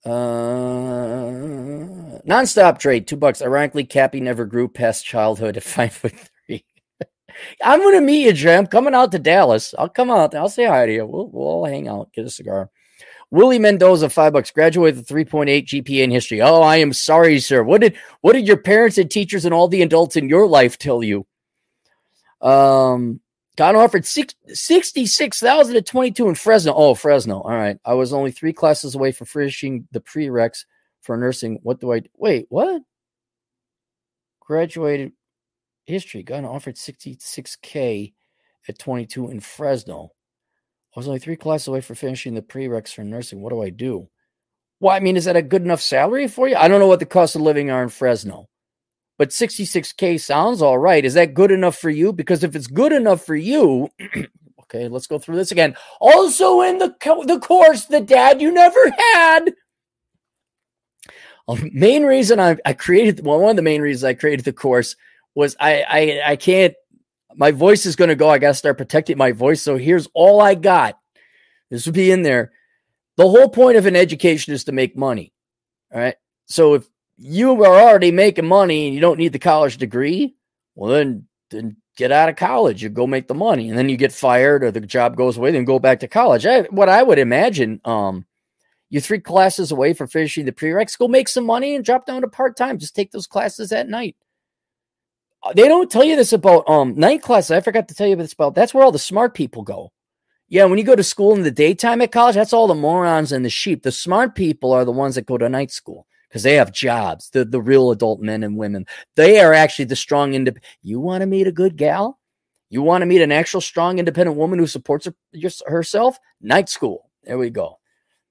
[0.04, 0.10] Uh,
[2.26, 3.40] nonstop trade, two bucks.
[3.40, 6.12] Ironically, Cappy never grew past childhood at five foot
[6.46, 6.64] three.
[7.62, 8.56] I'm gonna meet you, Jay.
[8.56, 9.74] I'm coming out to Dallas.
[9.78, 10.34] I'll come out.
[10.34, 11.06] I'll say hi to you.
[11.06, 12.70] We'll we'll all hang out, get a cigar.
[13.34, 16.40] Willie Mendoza, five bucks, graduated with a 3.8 GPA in history.
[16.40, 17.64] Oh, I am sorry, sir.
[17.64, 20.78] What did what did your parents and teachers and all the adults in your life
[20.78, 21.26] tell you?
[22.40, 23.20] Um,
[23.56, 26.74] got offered six, 66,000 at 22 in Fresno.
[26.74, 27.40] Oh, Fresno.
[27.40, 27.76] All right.
[27.84, 30.64] I was only three classes away from finishing the prereqs
[31.02, 31.58] for nursing.
[31.64, 32.46] What do I wait?
[32.50, 32.82] What?
[34.38, 35.10] Graduated
[35.86, 36.22] history.
[36.22, 38.12] Got offered 66K
[38.68, 40.13] at 22 in Fresno.
[40.94, 43.40] I was only three classes away from finishing the prereqs for nursing.
[43.40, 44.08] What do I do?
[44.78, 46.56] Well, I mean, is that a good enough salary for you?
[46.56, 48.48] I don't know what the cost of living are in Fresno,
[49.18, 51.04] but 66K sounds all right.
[51.04, 52.12] Is that good enough for you?
[52.12, 53.88] Because if it's good enough for you,
[54.60, 55.76] okay, let's go through this again.
[56.00, 59.54] Also in the, co- the course, the dad you never had.
[61.48, 64.52] A main reason I, I created, well, one of the main reasons I created the
[64.52, 64.96] course
[65.34, 66.74] was I, I, I can't
[67.36, 68.28] my voice is going to go.
[68.28, 69.62] I got to start protecting my voice.
[69.62, 70.98] So here's all I got.
[71.70, 72.52] This will be in there.
[73.16, 75.32] The whole point of an education is to make money.
[75.92, 76.16] All right.
[76.46, 80.34] So if you are already making money and you don't need the college degree,
[80.74, 82.82] well, then, then get out of college.
[82.82, 85.52] You go make the money and then you get fired or the job goes away,
[85.52, 86.44] then go back to college.
[86.44, 88.26] I, what I would imagine, um,
[88.90, 92.22] you three classes away from finishing the prereqs, go make some money and drop down
[92.22, 92.78] to part time.
[92.78, 94.16] Just take those classes at night.
[95.54, 97.50] They don't tell you this about um night class.
[97.50, 98.54] I forgot to tell you about this about.
[98.54, 99.92] That's where all the smart people go.
[100.48, 103.32] Yeah, when you go to school in the daytime at college, that's all the morons
[103.32, 103.82] and the sheep.
[103.82, 107.30] The smart people are the ones that go to night school because they have jobs.
[107.30, 108.86] The the real adult men and women.
[109.16, 110.64] They are actually the strong independent.
[110.82, 112.18] You want to meet a good gal?
[112.70, 115.14] You want to meet an actual strong, independent woman who supports her,
[115.66, 116.18] herself?
[116.40, 117.10] Night school.
[117.22, 117.78] There we go.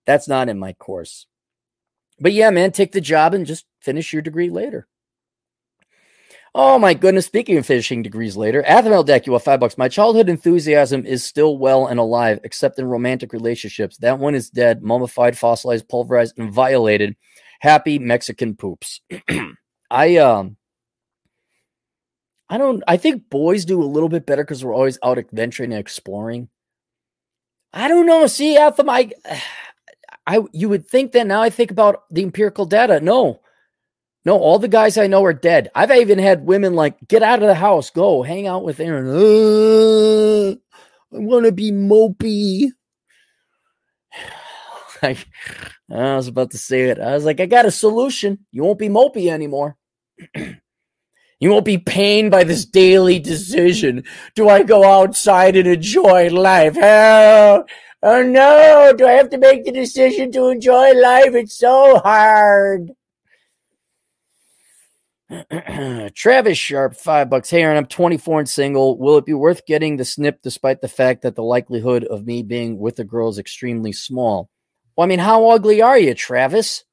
[0.06, 1.28] That's not in my course.
[2.20, 4.88] But yeah, man, take the job and just finish your degree later.
[6.56, 7.26] Oh my goodness!
[7.26, 9.78] Speaking of finishing degrees later, Athmel deck you five bucks.
[9.78, 13.98] My childhood enthusiasm is still well and alive, except in romantic relationships.
[13.98, 17.16] That one is dead, mummified, fossilized, pulverized, and violated.
[17.60, 19.02] Happy Mexican poops.
[19.90, 20.58] I um,
[22.50, 22.84] I don't.
[22.88, 26.50] I think boys do a little bit better because we're always out adventuring and exploring.
[27.74, 28.28] I don't know.
[28.28, 29.10] See, Atham, I,
[30.28, 31.42] I, you would think that now.
[31.42, 33.00] I think about the empirical data.
[33.00, 33.42] No,
[34.26, 35.70] no, all the guys I know are dead.
[35.76, 39.08] I've even had women like, get out of the house, go hang out with Aaron.
[39.10, 40.52] Uh,
[41.16, 42.70] I want to be mopey.
[45.02, 45.18] I,
[45.92, 47.00] I was about to say it.
[47.00, 48.46] I was like, I got a solution.
[48.52, 49.76] You won't be mopey anymore.
[50.36, 54.06] you won't be pained by this daily decision.
[54.36, 56.78] Do I go outside and enjoy life?
[56.82, 57.66] Oh,
[58.02, 61.36] oh no, do I have to make the decision to enjoy life?
[61.36, 62.94] It's so hard.
[66.16, 67.50] Travis Sharp, five bucks.
[67.50, 68.98] Hey, Aaron, I'm 24 and single.
[68.98, 72.44] Will it be worth getting the snip despite the fact that the likelihood of me
[72.44, 74.50] being with a girl is extremely small?
[74.96, 76.84] Well, I mean, how ugly are you, Travis?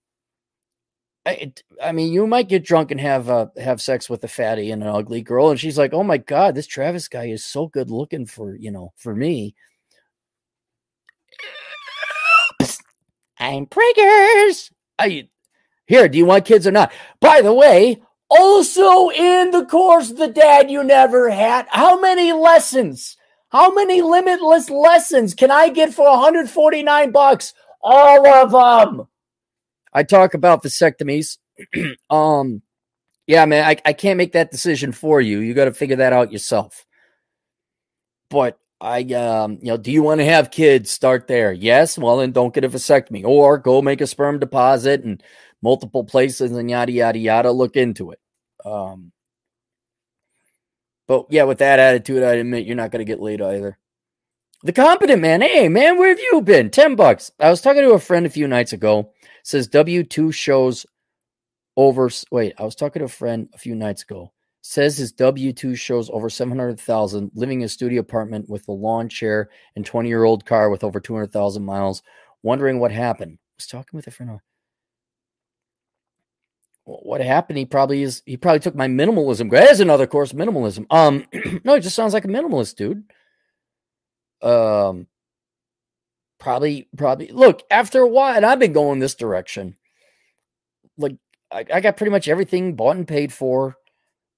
[1.26, 4.70] I, I mean, you might get drunk and have uh, have sex with a fatty
[4.70, 7.66] and an ugly girl, and she's like, "Oh my god, this Travis guy is so
[7.66, 9.54] good looking for you know for me."
[13.38, 14.70] I'm priggers.
[14.98, 15.28] I
[15.86, 16.08] here.
[16.08, 16.90] Do you want kids or not?
[17.20, 21.66] By the way, also in the course, the dad you never had.
[21.68, 23.16] How many lessons?
[23.50, 27.52] How many limitless lessons can I get for 149 bucks?
[27.82, 29.08] All of them.
[29.92, 31.38] I talk about vasectomies.
[32.10, 32.62] um,
[33.26, 35.40] yeah, man, I, I can't make that decision for you.
[35.40, 36.86] You got to figure that out yourself.
[38.28, 40.90] But I, um, you know, do you want to have kids?
[40.90, 41.52] Start there.
[41.52, 41.98] Yes.
[41.98, 45.22] Well, then don't get a vasectomy or go make a sperm deposit and
[45.62, 47.52] multiple places and yada yada yada.
[47.52, 48.20] Look into it.
[48.64, 49.12] Um,
[51.06, 53.78] but yeah, with that attitude, I admit you're not going to get laid either.
[54.62, 56.70] The competent man, hey man, where have you been?
[56.70, 57.30] Ten bucks.
[57.40, 59.12] I was talking to a friend a few nights ago.
[59.42, 60.84] Says W two shows
[61.76, 62.10] over.
[62.30, 64.32] Wait, I was talking to a friend a few nights ago.
[64.60, 68.68] Says his W two shows over seven hundred thousand, living in a studio apartment with
[68.68, 72.02] a lawn chair and twenty year old car with over two hundred thousand miles.
[72.42, 73.38] Wondering what happened.
[73.40, 74.30] I was talking with a friend
[77.02, 77.58] what happened?
[77.58, 78.22] He probably is.
[78.26, 79.50] He probably took my minimalism.
[79.50, 80.86] There's another course, minimalism.
[80.90, 81.24] Um,
[81.64, 83.04] no, it just sounds like a minimalist, dude.
[84.42, 85.06] Um,
[86.38, 87.28] probably, probably.
[87.28, 89.76] Look, after a while, and I've been going this direction.
[90.96, 91.16] Like,
[91.50, 93.76] I, I got pretty much everything bought and paid for.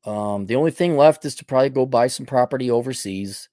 [0.04, 3.48] Um, the only thing left is to probably go buy some property overseas.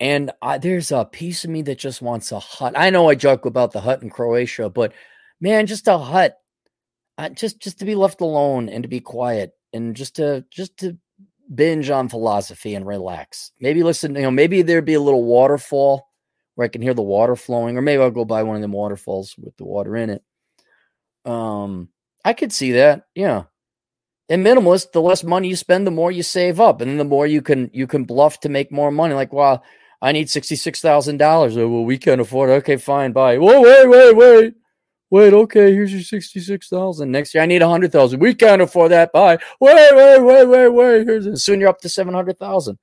[0.00, 2.74] And I, there's a piece of me that just wants a hut.
[2.76, 4.92] I know I joke about the hut in Croatia, but
[5.40, 6.38] man, just a hut
[7.18, 10.76] uh, just just to be left alone and to be quiet and just to just
[10.78, 10.96] to
[11.54, 13.52] binge on philosophy and relax.
[13.60, 16.06] Maybe listen, you know, maybe there'd be a little waterfall
[16.54, 18.72] where I can hear the water flowing, or maybe I'll go by one of them
[18.72, 20.22] waterfalls with the water in it.
[21.24, 21.88] Um,
[22.24, 23.44] I could see that, yeah.
[24.28, 27.26] And minimalist, the less money you spend, the more you save up, and the more
[27.26, 29.14] you can you can bluff to make more money.
[29.14, 29.64] Like, well,
[30.02, 31.56] I need sixty six thousand dollars.
[31.56, 32.54] Oh, well, we can't afford it.
[32.54, 33.38] Okay, fine, bye.
[33.38, 34.54] Whoa, wait, wait, wait.
[35.10, 37.10] Wait, okay, here's your 66,000.
[37.10, 38.20] Next year I need 100,000.
[38.20, 39.12] We can't afford that.
[39.12, 39.38] Bye.
[39.60, 41.06] Wait, wait, wait, wait, wait.
[41.06, 41.38] Here's it.
[41.38, 42.78] Soon you're up to 700,000.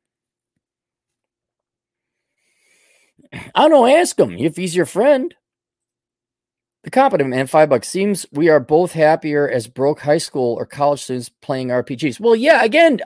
[3.54, 3.90] I don't.
[3.90, 5.34] Ask him if he's your friend.
[6.84, 7.90] The competent man, five bucks.
[7.90, 12.20] Seems we are both happier as broke high school or college students playing RPGs.
[12.20, 13.02] Well, yeah, again,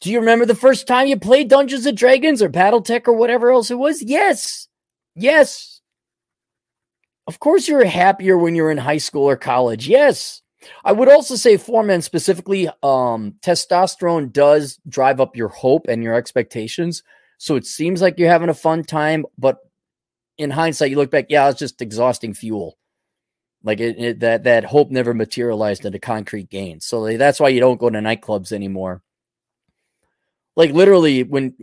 [0.00, 3.50] do you remember the first time you played Dungeons and Dragons or Battletech or whatever
[3.50, 4.02] else it was?
[4.02, 4.68] Yes.
[5.14, 5.75] Yes.
[7.26, 9.88] Of course, you're happier when you're in high school or college.
[9.88, 10.42] Yes.
[10.84, 16.02] I would also say for men specifically, um, testosterone does drive up your hope and
[16.02, 17.02] your expectations.
[17.38, 19.58] So it seems like you're having a fun time, but
[20.38, 22.78] in hindsight, you look back, yeah, it's just exhausting fuel.
[23.62, 26.86] Like it, it, that that hope never materialized into concrete gains.
[26.86, 29.02] So that's why you don't go to nightclubs anymore.
[30.54, 31.54] Like literally, when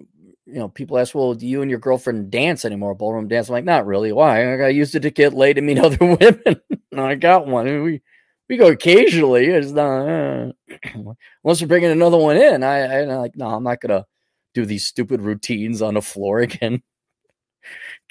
[0.45, 2.95] you know, people ask, well, do you and your girlfriend dance anymore?
[2.95, 3.47] Ballroom dance?
[3.47, 4.11] I'm like, not really.
[4.11, 4.53] Why?
[4.53, 6.61] I got used to get laid and meet other women.
[6.97, 7.65] I got one.
[7.65, 8.01] Mean, we
[8.49, 9.47] we go occasionally.
[9.47, 10.51] It's not uh,
[11.43, 12.63] unless we're bringing another one in.
[12.63, 14.05] I, I am like, no, I'm not gonna
[14.53, 16.83] do these stupid routines on the floor again.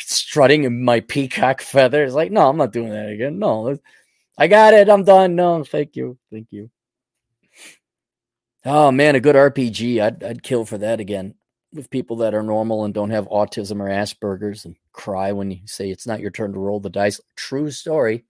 [0.01, 2.15] Strutting in my peacock feathers.
[2.15, 3.39] Like, no, I'm not doing that again.
[3.39, 3.79] No,
[4.39, 4.89] I got it.
[4.89, 5.37] I'm done.
[5.37, 6.71] No, thank you, thank you.
[8.65, 10.01] Oh man, a good RPG.
[10.03, 11.35] I'd I'd kill for that again.
[11.73, 15.61] With people that are normal and don't have autism or Asperger's and cry when you
[15.67, 17.21] say it's not your turn to roll the dice.
[17.37, 18.25] True story.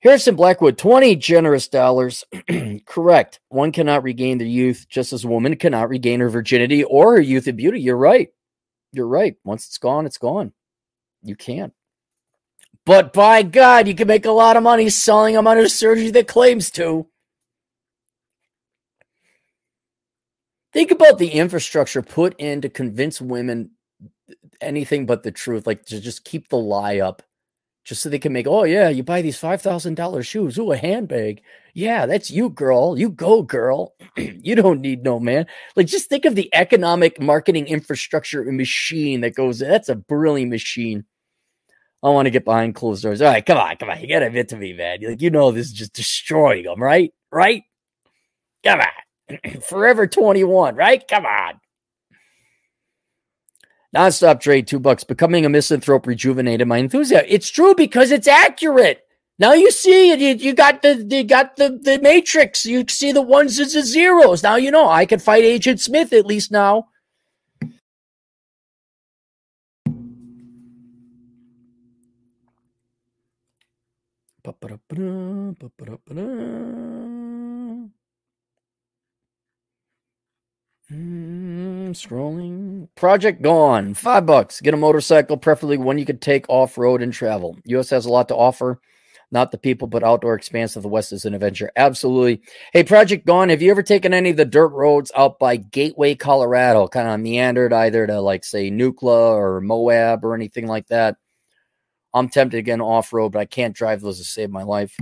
[0.00, 2.24] Harrison Blackwood, 20 generous dollars.
[2.86, 3.40] Correct.
[3.48, 7.20] One cannot regain their youth, just as a woman cannot regain her virginity or her
[7.20, 7.80] youth and beauty.
[7.80, 8.28] You're right.
[8.92, 9.36] You're right.
[9.44, 10.52] Once it's gone, it's gone.
[11.22, 11.72] You can't.
[12.84, 16.28] But by God, you can make a lot of money selling them under surgery that
[16.28, 17.08] claims to.
[20.76, 23.70] Think about the infrastructure put in to convince women
[24.60, 27.22] anything but the truth, like to just keep the lie up,
[27.86, 30.58] just so they can make, oh, yeah, you buy these $5,000 shoes.
[30.58, 31.40] Ooh, a handbag.
[31.72, 32.98] Yeah, that's you, girl.
[32.98, 33.94] You go, girl.
[34.18, 35.46] you don't need no man.
[35.76, 41.06] Like, just think of the economic marketing infrastructure machine that goes, that's a brilliant machine.
[42.02, 43.22] I want to get behind closed doors.
[43.22, 44.02] All right, come on, come on.
[44.02, 44.98] You got to admit to me, man.
[45.00, 47.14] Like, you know, this is just destroying them, right?
[47.32, 47.62] Right?
[48.62, 49.05] Come on.
[49.62, 51.06] Forever 21, right?
[51.06, 51.60] Come on.
[53.94, 55.04] Nonstop trade, two bucks.
[55.04, 57.26] Becoming a misanthrope rejuvenated my enthusiasm.
[57.28, 59.02] It's true because it's accurate.
[59.38, 60.20] Now you see it.
[60.20, 62.64] You, you got the you got the the matrix.
[62.64, 64.42] You see the ones and the zeros.
[64.42, 66.88] Now you know I can fight Agent Smith at least now.
[74.42, 77.05] Ba-ba-da-ba-da, ba-ba-da-ba-da.
[81.92, 82.88] Scrolling.
[82.96, 83.94] Project Gone.
[83.94, 84.60] Five bucks.
[84.60, 87.56] Get a motorcycle, preferably one you could take off road and travel.
[87.64, 88.80] US has a lot to offer.
[89.32, 91.72] Not the people, but outdoor expanse of the West is an adventure.
[91.74, 92.42] Absolutely.
[92.72, 96.14] Hey, Project Gone, have you ever taken any of the dirt roads out by Gateway,
[96.14, 96.86] Colorado?
[96.86, 101.16] Kind of meandered either to, like, say, Nucla or Moab or anything like that?
[102.14, 104.96] I'm tempted get off road, but I can't drive those to save my life.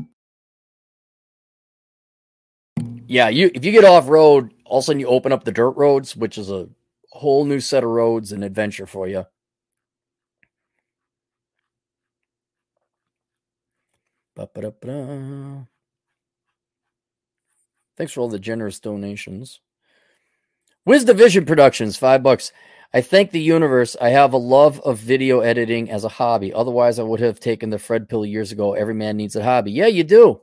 [3.07, 5.53] Yeah, you if you get off road, all of a sudden you open up the
[5.53, 6.69] dirt roads, which is a
[7.11, 9.25] whole new set of roads and adventure for you.
[14.35, 15.67] Ba-ba-da-ba-da.
[17.97, 19.61] Thanks for all the generous donations.
[20.85, 22.51] Wiz Division Productions, five bucks.
[22.93, 23.97] I thank the universe.
[24.01, 26.53] I have a love of video editing as a hobby.
[26.53, 28.75] Otherwise, I would have taken the Fred pill years ago.
[28.75, 29.71] Every man needs a hobby.
[29.71, 30.41] Yeah, you do.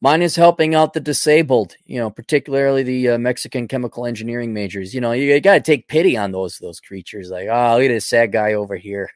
[0.00, 4.94] Mine is helping out the disabled, you know, particularly the uh, Mexican chemical engineering majors.
[4.94, 7.30] You know, you, you got to take pity on those those creatures.
[7.30, 9.10] Like, oh, look at this sad guy over here.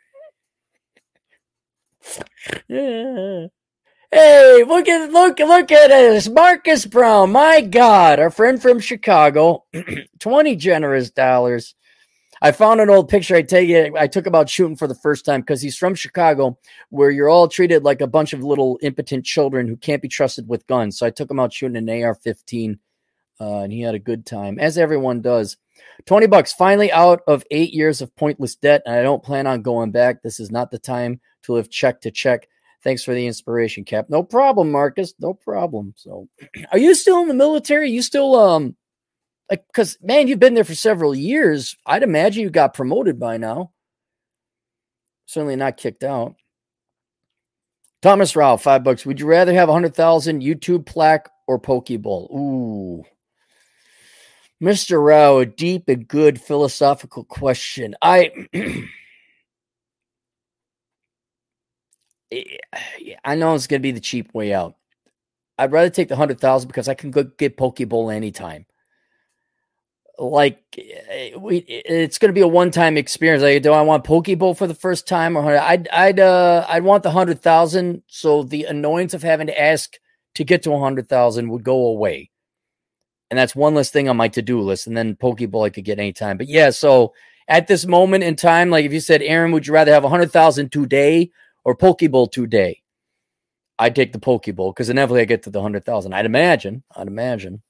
[2.69, 3.47] yeah.
[4.13, 7.31] Hey, look at look look at this, Marcus Brown.
[7.31, 9.67] My God, our friend from Chicago,
[10.19, 11.77] twenty generous dollars.
[12.43, 15.41] I found an old picture I take I took about shooting for the first time
[15.41, 19.69] because he's from Chicago, where you're all treated like a bunch of little impotent children
[19.69, 20.99] who can't be trusted with guns.
[20.99, 22.79] So I took him out shooting an AR-15,
[23.41, 25.59] uh, and he had a good time, as everyone does.
[26.07, 29.63] Twenty bucks, finally out of eight years of pointless debt, and I don't plan on
[29.63, 30.23] going back.
[30.23, 32.49] This is not the time to live check to check.
[32.83, 34.07] Thanks for the inspiration, Cap.
[34.09, 35.13] No problem, Marcus.
[35.21, 35.93] No problem.
[35.97, 36.29] So,
[36.73, 37.91] are you still in the military?
[37.91, 38.77] You still um
[39.51, 41.77] like, because man, you've been there for several years.
[41.85, 43.73] I'd imagine you got promoted by now.
[45.27, 46.37] Certainly not kicked out.
[48.01, 49.05] Thomas Rao, five bucks.
[49.05, 52.33] Would you rather have a hundred thousand YouTube plaque or Pokeball?
[52.33, 53.05] Ooh.
[54.63, 55.05] Mr.
[55.05, 57.97] Rao, a deep and good philosophical question.
[58.01, 58.31] I
[63.25, 64.77] I know it's gonna be the cheap way out.
[65.59, 68.67] I'd rather take the hundred thousand because I can go get Pokeball anytime
[70.21, 73.43] like eh, we it's going to be a one-time experience.
[73.43, 77.03] Like do i want pokeball for the first time or i'd i'd uh i'd want
[77.03, 79.99] the 100000 so the annoyance of having to ask
[80.35, 82.31] to get to a 100000 would go away.
[83.31, 85.99] And that's one less thing on my to-do list and then pokeball i could get
[85.99, 86.37] anytime.
[86.37, 87.15] But yeah so
[87.49, 90.09] at this moment in time like if you said aaron would you rather have a
[90.09, 91.31] 100000 today
[91.65, 92.83] or pokeball today?
[93.79, 97.63] I'd take the pokeball because inevitably i get to the 100000 i'd imagine i'd imagine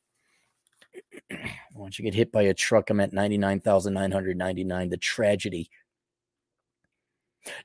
[1.80, 4.90] once you get hit by a truck, I'm at 99,999.
[4.90, 5.70] The tragedy.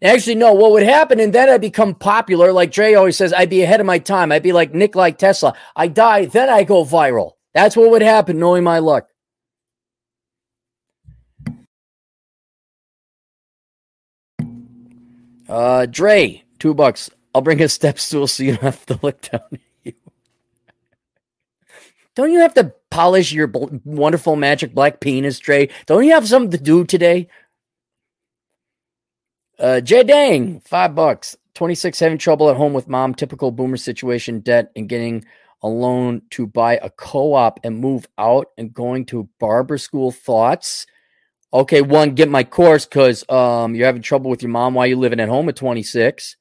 [0.02, 1.20] Actually, no, what would happen?
[1.20, 2.54] And then I become popular.
[2.54, 4.32] Like Dre always says, I'd be ahead of my time.
[4.32, 5.54] I'd be like Nick, like Tesla.
[5.76, 7.34] I die, then I go viral.
[7.54, 9.10] That's what would happen, knowing my luck.
[15.50, 17.10] Uh, Dre, two bucks.
[17.34, 19.60] I'll bring a step stool so you don't have to look down.
[22.16, 25.70] Don't you have to polish your bl- wonderful magic black penis, Trey?
[25.86, 27.28] Don't you have something to do today?
[29.60, 31.36] Uh, Jay Dang, five bucks.
[31.56, 33.16] 26 having trouble at home with mom.
[33.16, 35.24] Typical boomer situation, debt, and getting
[35.64, 40.86] a loan to buy a co-op and move out and going to barber school thoughts
[41.54, 44.98] okay one get my course because um, you're having trouble with your mom while you're
[44.98, 46.36] living at home at 26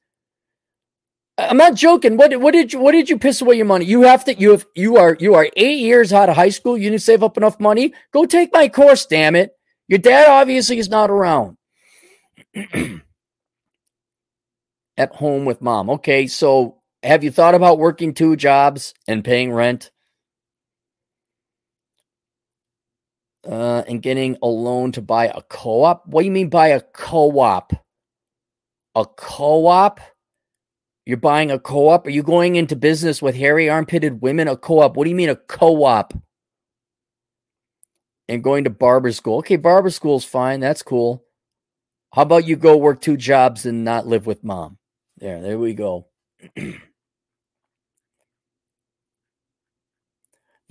[1.37, 4.03] i'm not joking what, what did you what did you piss away your money you
[4.03, 6.89] have to you have you are you are eight years out of high school you
[6.89, 9.51] didn't save up enough money go take my course damn it
[9.87, 11.57] your dad obviously is not around
[14.97, 19.53] at home with mom okay so have you thought about working two jobs and paying
[19.53, 19.91] rent?
[23.47, 26.07] Uh, and getting a loan to buy a co op?
[26.07, 27.73] What do you mean by a co op?
[28.95, 29.99] A co op?
[31.05, 32.07] You're buying a co op?
[32.07, 34.47] Are you going into business with hairy armpitted women?
[34.47, 34.97] A co op?
[34.97, 36.13] What do you mean a co op?
[38.27, 39.37] And going to barber school.
[39.39, 40.59] Okay, barber school's fine.
[40.59, 41.23] That's cool.
[42.13, 44.79] How about you go work two jobs and not live with mom?
[45.17, 46.07] There, there we go.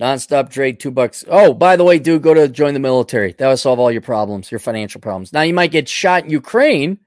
[0.01, 1.23] Nonstop trade, two bucks.
[1.27, 3.33] Oh, by the way, dude, go to join the military.
[3.37, 5.31] That will solve all your problems, your financial problems.
[5.31, 6.99] Now you might get shot in Ukraine,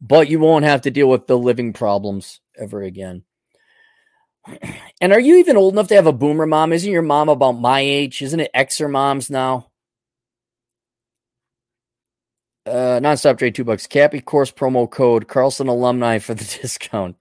[0.00, 3.24] but you won't have to deal with the living problems ever again.
[5.02, 6.74] And are you even old enough to have a boomer mom?
[6.74, 8.20] Isn't your mom about my age?
[8.20, 9.70] Isn't it Xer moms now?
[12.66, 13.86] Uh, nonstop trade, two bucks.
[13.86, 17.16] Cappy course promo code Carlson alumni for the discount.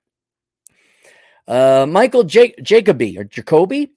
[1.48, 3.94] Uh, Michael J- Jacoby or Jacoby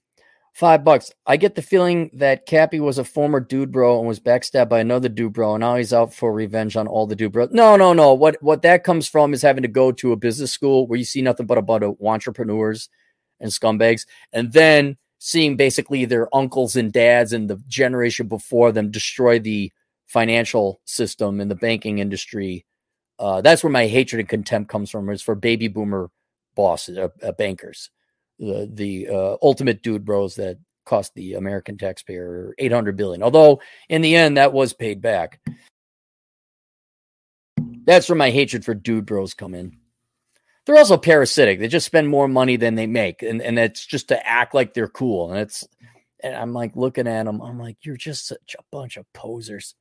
[0.53, 1.11] Five bucks.
[1.25, 4.81] I get the feeling that Cappy was a former dude bro and was backstabbed by
[4.81, 7.49] another dude bro, and now he's out for revenge on all the dude bros.
[7.51, 8.13] No, no, no.
[8.13, 11.05] What what that comes from is having to go to a business school where you
[11.05, 12.87] see nothing but a bunch of entrepreneurs
[13.39, 18.91] and scumbags, and then seeing basically their uncles and dads and the generation before them
[18.91, 19.71] destroy the
[20.05, 22.63] financial system and the banking industry.
[23.17, 25.09] Uh, that's where my hatred and contempt comes from.
[25.09, 26.11] Is for baby boomer
[26.53, 27.89] bosses, uh, uh, bankers
[28.43, 33.23] the the uh, ultimate dude bros that cost the American taxpayer 800 billion.
[33.23, 35.39] Although in the end that was paid back.
[37.85, 39.77] That's where my hatred for dude bros come in.
[40.65, 41.59] They're also parasitic.
[41.59, 44.73] They just spend more money than they make, and and it's just to act like
[44.73, 45.31] they're cool.
[45.31, 45.67] And it's
[46.21, 47.41] and I'm like looking at them.
[47.41, 49.75] I'm like, you're just such a bunch of posers.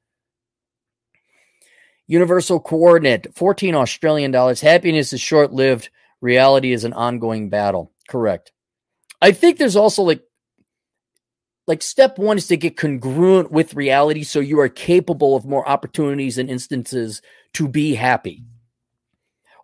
[2.08, 4.60] Universal coordinate, 14 Australian dollars.
[4.60, 5.88] Happiness is short lived.
[6.20, 7.92] Reality is an ongoing battle.
[8.12, 8.52] Correct.
[9.22, 10.22] I think there's also like
[11.66, 15.66] like step one is to get congruent with reality so you are capable of more
[15.66, 17.22] opportunities and instances
[17.54, 18.44] to be happy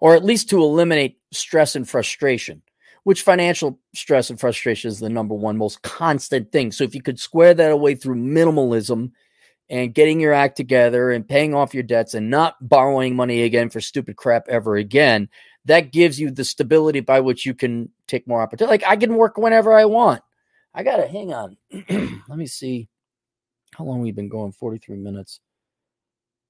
[0.01, 2.63] or at least to eliminate stress and frustration
[3.03, 7.03] which financial stress and frustration is the number one most constant thing so if you
[7.03, 9.11] could square that away through minimalism
[9.69, 13.69] and getting your act together and paying off your debts and not borrowing money again
[13.69, 15.29] for stupid crap ever again
[15.69, 18.71] that gives you the stability by which you can take more opportunity.
[18.71, 20.23] Like I can work whenever I want.
[20.75, 21.57] I gotta hang on.
[22.29, 22.89] Let me see
[23.75, 24.53] how long we've been going.
[24.53, 25.41] Forty three minutes.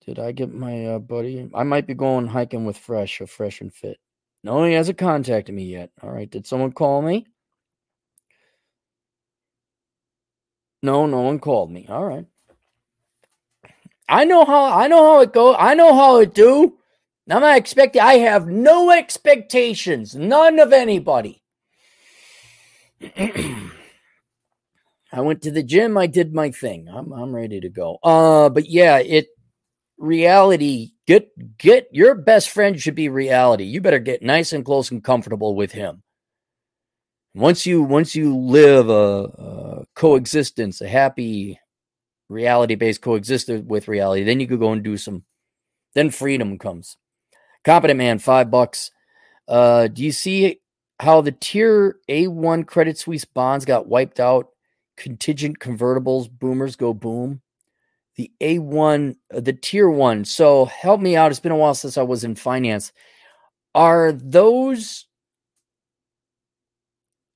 [0.06, 1.50] Did I get my uh, buddy?
[1.54, 3.98] I might be going hiking with Fresh or Fresh and Fit.
[4.42, 5.90] No, he hasn't contacted me yet.
[6.02, 6.30] All right.
[6.30, 7.26] Did someone call me?
[10.82, 11.86] No, no one called me.
[11.88, 12.24] All right.
[14.08, 15.56] I know how I know how it goes.
[15.58, 16.77] I know how it do.
[17.30, 21.42] I'm not expecting, I have no expectations, none of anybody.
[25.12, 26.88] I went to the gym, I did my thing.
[26.92, 27.98] I'm I'm ready to go.
[28.02, 29.28] Uh but yeah, it
[29.96, 33.64] reality get get your best friend should be reality.
[33.64, 36.02] You better get nice and close and comfortable with him.
[37.34, 41.58] Once you once you live a, a coexistence, a happy
[42.28, 45.24] reality based coexistence with reality, then you could go and do some
[45.94, 46.96] then freedom comes.
[47.68, 48.92] Competent man, five bucks.
[49.46, 50.58] Uh, do you see
[51.00, 54.48] how the tier A1 Credit Suisse bonds got wiped out?
[54.96, 57.42] Contingent convertibles, boomers go boom.
[58.16, 60.24] The A1, uh, the tier one.
[60.24, 61.30] So help me out.
[61.30, 62.90] It's been a while since I was in finance.
[63.74, 65.06] Are those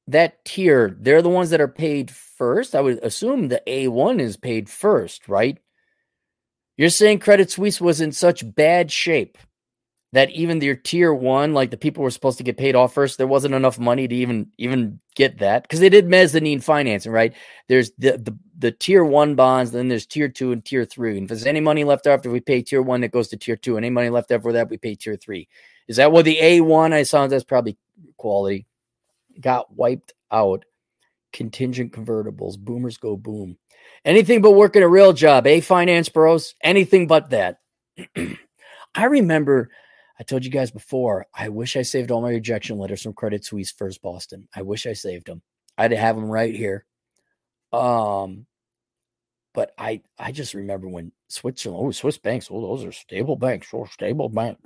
[0.06, 0.96] that tier?
[0.98, 2.74] They're the ones that are paid first.
[2.74, 5.58] I would assume the A1 is paid first, right?
[6.78, 9.36] You're saying Credit Suisse was in such bad shape
[10.12, 13.16] that even their tier one, like the people were supposed to get paid off first,
[13.16, 17.34] there wasn't enough money to even even get that because they did mezzanine financing, right?
[17.68, 21.16] There's the, the the tier one bonds, then there's tier two and tier three.
[21.16, 23.56] And if there's any money left after we pay tier one, that goes to tier
[23.56, 25.48] two, and any money left after that, we pay tier three.
[25.88, 26.92] Is that what the A one?
[26.92, 27.76] I saw that's probably
[28.16, 28.66] quality
[29.40, 30.64] got wiped out.
[31.32, 33.56] Contingent convertibles, boomers go boom.
[34.04, 37.60] Anything but working a real job, a finance bros, anything but that.
[38.94, 39.70] I remember
[40.22, 43.44] I told you guys before, I wish I saved all my rejection letters from Credit
[43.44, 44.46] Suisse First Boston.
[44.54, 45.42] I wish I saved them.
[45.76, 46.84] I'd have them right here.
[47.72, 48.46] Um,
[49.52, 53.66] but I I just remember when Switzerland, oh, Swiss banks, oh, those are stable banks,
[53.74, 54.58] oh, stable bank.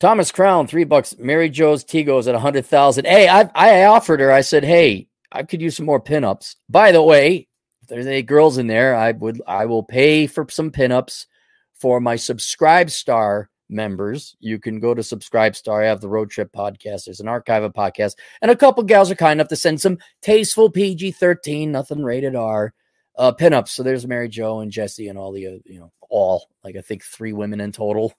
[0.00, 1.14] Thomas Crown, three bucks.
[1.16, 3.06] Mary Joe's Tigos at a hundred thousand.
[3.06, 4.32] Hey, I I offered her.
[4.32, 6.56] I said, hey, I could use some more pinups.
[6.68, 7.46] By the way,
[7.84, 11.26] if there's any girls in there, I would I will pay for some pinups
[11.74, 14.34] for my subscribe star members.
[14.40, 15.82] You can go to Subscribe Star.
[15.82, 17.04] I have the Road Trip podcast.
[17.04, 19.98] There's an archive of podcasts, and a couple gals are kind enough to send some
[20.22, 22.72] tasteful PG 13, nothing rated R
[23.18, 23.68] uh, pinups.
[23.68, 26.80] So there's Mary Joe and Jesse and all the, uh, you know, all like I
[26.80, 28.14] think three women in total.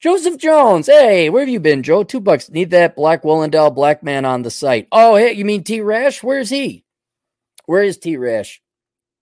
[0.00, 2.04] Joseph Jones, hey, where have you been, Joe?
[2.04, 2.48] Two bucks.
[2.48, 4.88] Need that Black Wollendale black man on the site.
[4.90, 6.22] Oh, hey, you mean T Rash?
[6.22, 6.86] Where's he?
[7.66, 8.62] Where is T Rash?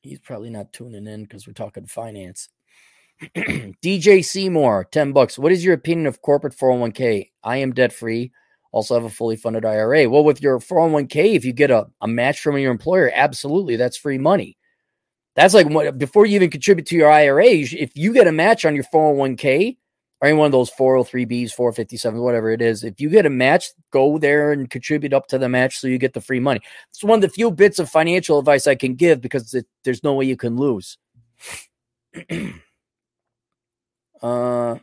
[0.02, 2.48] He's probably not tuning in because we're talking finance.
[3.34, 5.36] DJ Seymour, 10 bucks.
[5.36, 7.30] What is your opinion of corporate 401k?
[7.42, 8.30] I am debt free.
[8.70, 10.08] Also have a fully funded IRA.
[10.08, 13.96] Well, with your 401k, if you get a, a match from your employer, absolutely, that's
[13.96, 14.56] free money.
[15.34, 18.76] That's like before you even contribute to your IRA, if you get a match on
[18.76, 19.76] your 401k
[20.20, 23.70] or any one of those 403bs, 457, whatever it is, if you get a match,
[23.92, 26.60] go there and contribute up to the match so you get the free money.
[26.90, 30.02] It's one of the few bits of financial advice I can give because it, there's
[30.02, 30.98] no way you can lose.
[34.20, 34.76] Uh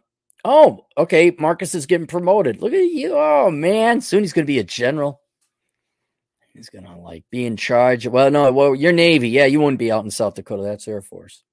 [0.43, 1.35] oh, okay.
[1.37, 2.61] Marcus is getting promoted.
[2.61, 3.13] Look at you.
[3.15, 5.21] Oh man, soon he's gonna be a general.
[6.53, 8.07] He's gonna like be in charge.
[8.07, 9.29] Well, no, well, you're Navy.
[9.29, 10.63] Yeah, you wouldn't be out in South Dakota.
[10.63, 11.43] That's Air Force.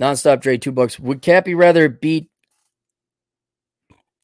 [0.00, 0.98] Nonstop Dre, two bucks.
[0.98, 2.28] Would Cappy rather beat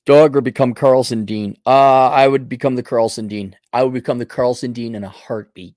[0.06, 1.56] Doug or become Carlson Dean?
[1.66, 3.56] Uh, I would become the Carlson Dean.
[3.72, 5.74] I would become the Carlson Dean in a heartbeat.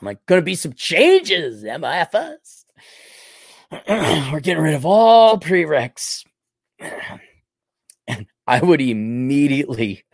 [0.00, 2.64] I'm like, gonna be some changes, MIFS.
[4.32, 6.24] we're getting rid of all prereqs.
[8.06, 10.04] And I would immediately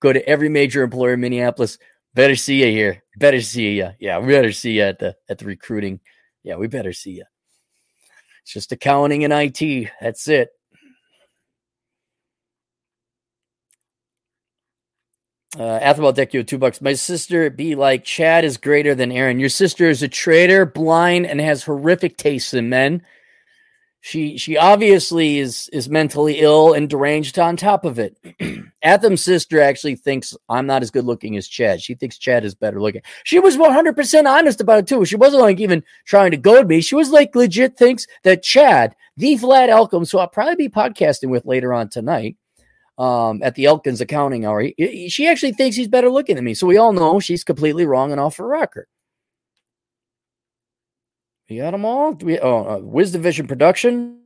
[0.00, 1.78] go to every major employer in Minneapolis.
[2.14, 3.02] Better see you here.
[3.16, 3.90] Better see you.
[4.00, 6.00] Yeah, we better see you at the at the recruiting.
[6.42, 7.24] Yeah, we better see you.
[8.48, 9.90] It's just accounting and IT.
[10.00, 10.48] That's it.
[15.54, 16.80] Uh, Athabal Deccio, two bucks.
[16.80, 19.38] My sister be like, Chad is greater than Aaron.
[19.38, 23.02] Your sister is a traitor, blind, and has horrific tastes in men.
[24.00, 28.16] She she obviously is is mentally ill and deranged on top of it.
[28.82, 31.82] Atham's sister actually thinks I'm not as good looking as Chad.
[31.82, 33.02] She thinks Chad is better looking.
[33.24, 35.04] She was 100% honest about it too.
[35.04, 36.80] She wasn't like even trying to goad me.
[36.80, 41.28] She was like legit thinks that Chad, the Vlad Elkins, who I'll probably be podcasting
[41.28, 42.36] with later on tonight,
[42.98, 44.60] um, at the Elkins accounting hour.
[44.60, 46.54] He, he, she actually thinks he's better looking than me.
[46.54, 48.86] So we all know she's completely wrong and off her rocker.
[51.48, 52.12] We got them all.
[52.12, 54.20] Do we, oh, uh, Wiz Division production.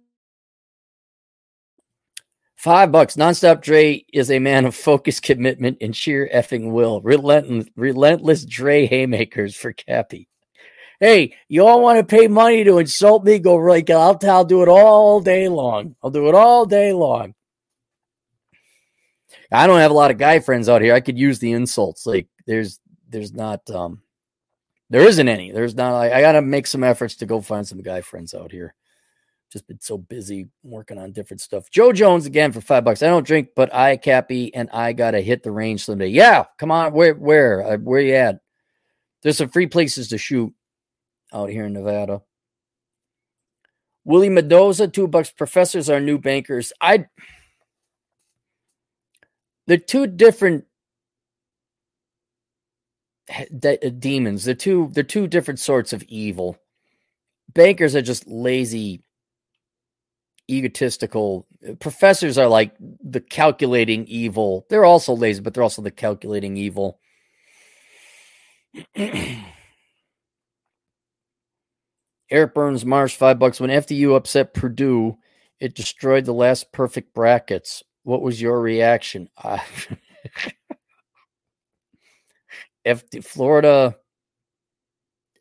[2.56, 3.16] Five bucks.
[3.16, 7.00] Nonstop Dre is a man of focus, commitment, and sheer effing will.
[7.00, 10.28] Relentless, relentless Dre haymakers for Cappy.
[11.00, 13.40] Hey, you all want to pay money to insult me?
[13.40, 13.88] Go right.
[13.90, 15.96] I'll, I'll do it all day long.
[16.02, 17.34] I'll do it all day long.
[19.50, 20.94] I don't have a lot of guy friends out here.
[20.94, 22.06] I could use the insults.
[22.06, 24.01] Like there's there's not um
[24.92, 25.50] there isn't any.
[25.50, 28.52] There's not I, I gotta make some efforts to go find some guy friends out
[28.52, 28.74] here.
[29.50, 31.70] Just been so busy working on different stuff.
[31.70, 33.02] Joe Jones again for five bucks.
[33.02, 36.08] I don't drink, but I Cappy and I gotta hit the range someday.
[36.08, 36.92] Yeah, come on.
[36.92, 38.40] Where where uh, where you at?
[39.22, 40.52] There's some free places to shoot
[41.32, 42.20] out here in Nevada.
[44.04, 45.30] Willie Mendoza, two bucks.
[45.30, 46.70] Professors are new bankers.
[46.82, 47.06] I
[49.66, 50.66] they're two different
[53.58, 54.44] de- uh, demons.
[54.44, 56.58] They're two they're two different sorts of evil.
[57.54, 59.02] Bankers are just lazy,
[60.50, 61.46] egotistical.
[61.80, 64.66] Professors are like the calculating evil.
[64.70, 67.00] They're also lazy, but they're also the calculating evil.
[72.30, 73.60] Eric Burns Marsh five bucks.
[73.60, 75.18] When FDU upset Purdue,
[75.60, 77.82] it destroyed the last perfect brackets.
[78.04, 79.28] What was your reaction?
[79.42, 79.58] Uh,
[82.86, 83.96] FD, Florida,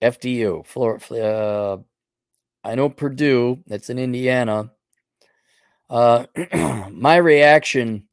[0.02, 1.26] FDU, Florida.
[1.26, 1.78] Uh,
[2.64, 3.64] I know Purdue.
[3.68, 4.72] That's in Indiana.
[5.89, 6.26] Uh,
[6.92, 8.08] my reaction.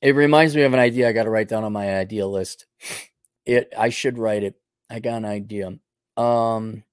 [0.00, 2.66] It reminds me of an idea I got to write down on my idea list.
[3.44, 3.72] It.
[3.76, 4.54] I should write it.
[4.88, 5.78] I got an idea.
[6.16, 6.84] Um,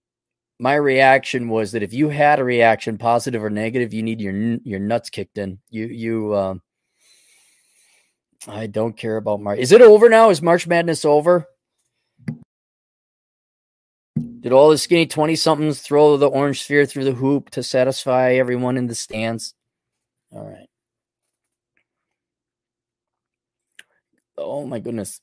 [0.60, 4.34] my reaction was that if you had a reaction, positive or negative, you need your
[4.64, 5.60] your nuts kicked in.
[5.70, 6.34] You you.
[6.34, 6.56] Uh,
[8.48, 9.60] I don't care about March.
[9.60, 10.30] Is it over now?
[10.30, 11.48] Is March Madness over?
[14.40, 18.34] Did all the skinny twenty somethings throw the orange sphere through the hoop to satisfy
[18.34, 19.56] everyone in the stands?
[20.32, 20.68] All right.
[24.38, 25.20] Oh my goodness.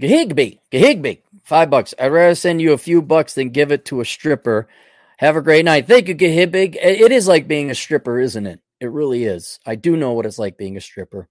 [0.00, 1.92] Gahigby, Gahigby, five bucks.
[1.98, 4.68] I'd rather send you a few bucks than give it to a stripper.
[5.16, 5.88] Have a great night.
[5.88, 6.76] Thank you, Gahigby.
[6.80, 8.60] It is like being a stripper, isn't it?
[8.80, 9.58] It really is.
[9.66, 11.28] I do know what it's like being a stripper.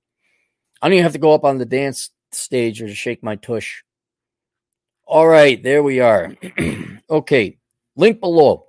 [0.82, 3.84] I don't even have to go up on the dance stage or shake my tush.
[5.06, 6.36] All right, there we are.
[7.10, 7.58] okay,
[7.96, 8.68] link below.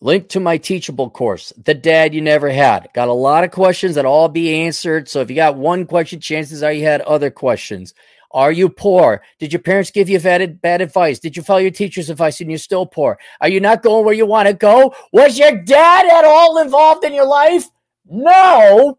[0.00, 2.88] Link to my teachable course, The Dad You Never Had.
[2.92, 5.08] Got a lot of questions that all be answered.
[5.08, 7.94] So if you got one question, chances are you had other questions.
[8.30, 9.22] Are you poor?
[9.38, 11.20] Did your parents give you bad, bad advice?
[11.20, 13.18] Did you follow your teacher's advice and you're still poor?
[13.40, 14.92] Are you not going where you want to go?
[15.12, 17.66] Was your dad at all involved in your life?
[18.04, 18.98] No.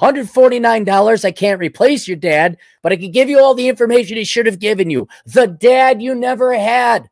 [0.00, 1.24] $149.
[1.24, 4.46] I can't replace your dad, but I can give you all the information he should
[4.46, 5.08] have given you.
[5.26, 7.08] The dad you never had.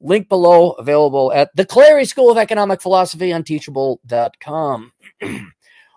[0.00, 4.92] Link below, available at the Clarey School of Economic Philosophy on teachable.com.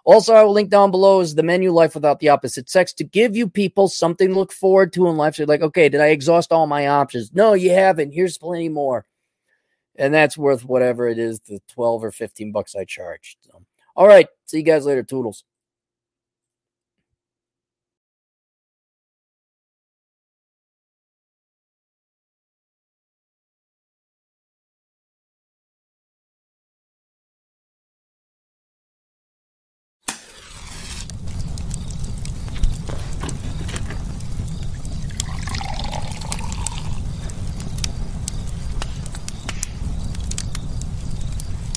[0.06, 3.04] also, I will link down below is the menu Life Without the Opposite Sex to
[3.04, 5.36] give you people something to look forward to in life.
[5.36, 7.34] So, like, okay, did I exhaust all my options?
[7.34, 8.12] No, you haven't.
[8.12, 9.08] Here's plenty more.
[9.96, 13.38] And that's worth whatever it is, the 12 or 15 bucks I charged.
[13.96, 14.28] All right.
[14.46, 15.04] See you guys later.
[15.04, 15.44] Toodles.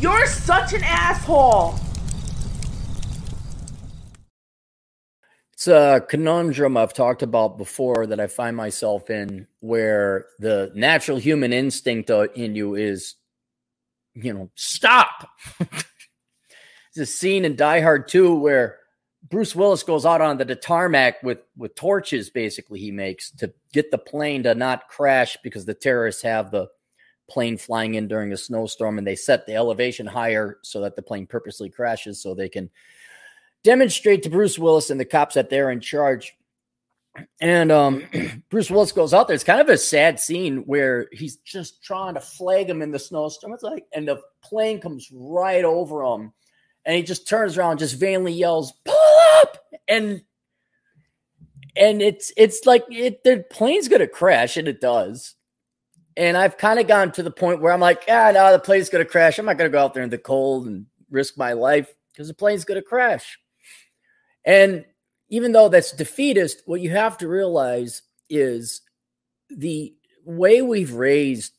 [0.00, 1.74] You're such an asshole.
[5.58, 11.18] It's a conundrum I've talked about before that I find myself in where the natural
[11.18, 13.16] human instinct uh, in you is,
[14.14, 15.28] you know, stop.
[16.90, 18.78] It's a scene in Die Hard 2 where
[19.28, 23.90] Bruce Willis goes out on the tarmac with, with torches, basically, he makes to get
[23.90, 26.68] the plane to not crash because the terrorists have the
[27.28, 31.02] plane flying in during a snowstorm and they set the elevation higher so that the
[31.02, 32.70] plane purposely crashes so they can
[33.64, 36.34] demonstrate to Bruce Willis and the cops that they're in charge.
[37.40, 38.04] And um,
[38.50, 39.34] Bruce Willis goes out there.
[39.34, 42.98] It's kind of a sad scene where he's just trying to flag him in the
[42.98, 43.52] snowstorm.
[43.52, 46.32] It's like, and the plane comes right over him,
[46.84, 50.22] and he just turns around, just vainly yells, "Pull up!" and
[51.76, 55.34] and it's it's like it, the plane's gonna crash, and it does.
[56.16, 58.88] And I've kind of gotten to the point where I'm like, ah, no, the plane's
[58.88, 59.38] going to crash.
[59.38, 62.26] I'm not going to go out there in the cold and risk my life because
[62.26, 63.38] the plane's going to crash.
[64.44, 64.84] And
[65.28, 68.82] even though that's defeatist, what you have to realize is
[69.50, 71.54] the way we've raised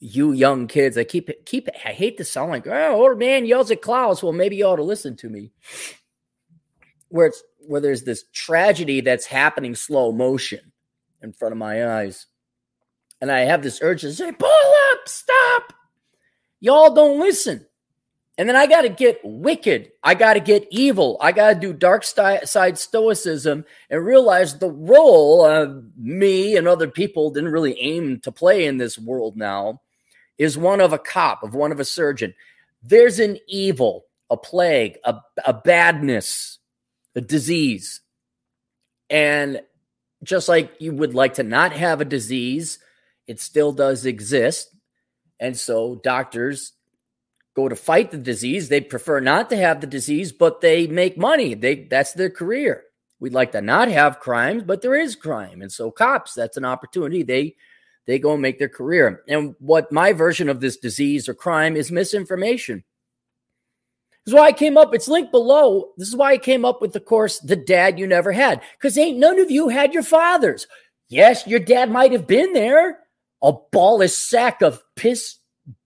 [0.00, 0.98] you young kids.
[0.98, 4.22] I keep keep I hate to sound like oh old man yells at clouds.
[4.22, 5.52] Well, maybe you ought to listen to me.
[7.08, 10.72] Where it's where there's this tragedy that's happening slow motion
[11.22, 12.26] in front of my eyes
[13.24, 15.72] and I have this urge to say, pull up, stop.
[16.60, 17.64] Y'all don't listen.
[18.36, 19.92] And then I got to get wicked.
[20.02, 21.16] I got to get evil.
[21.20, 26.88] I got to do dark side stoicism and realize the role of me and other
[26.88, 29.80] people didn't really aim to play in this world now
[30.36, 32.34] is one of a cop, of one of a surgeon.
[32.82, 35.16] There's an evil, a plague, a,
[35.46, 36.58] a badness,
[37.14, 38.00] a disease.
[39.08, 39.62] And
[40.24, 42.78] just like you would like to not have a disease,
[43.28, 44.74] it still does exist.
[45.38, 46.72] And so doctors
[47.54, 48.68] go to fight the disease.
[48.68, 51.54] They prefer not to have the disease, but they make money.
[51.54, 52.84] They that's their career.
[53.20, 55.62] We'd like to not have crimes, but there is crime.
[55.62, 57.22] And so cops, that's an opportunity.
[57.22, 57.56] They
[58.06, 59.22] they go and make their career.
[59.28, 62.84] And what my version of this disease or crime is misinformation.
[64.24, 64.94] This is why I came up.
[64.94, 65.92] It's linked below.
[65.98, 68.62] This is why I came up with the course, The Dad You Never Had.
[68.78, 70.66] Because ain't none of you had your fathers.
[71.08, 73.00] Yes, your dad might have been there
[73.42, 75.36] a ballless sack of piss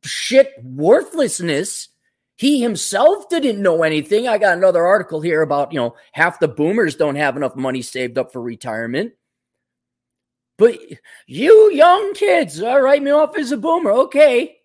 [0.03, 1.89] shit worthlessness.
[2.37, 4.29] He himself didn't know anything.
[4.29, 7.83] I got another article here about, you know, half the boomers don't have enough money
[7.83, 9.13] saved up for retirement.
[10.57, 10.79] But
[11.27, 13.93] you young kids, all right, me off as a boomer.
[13.93, 14.57] Okay.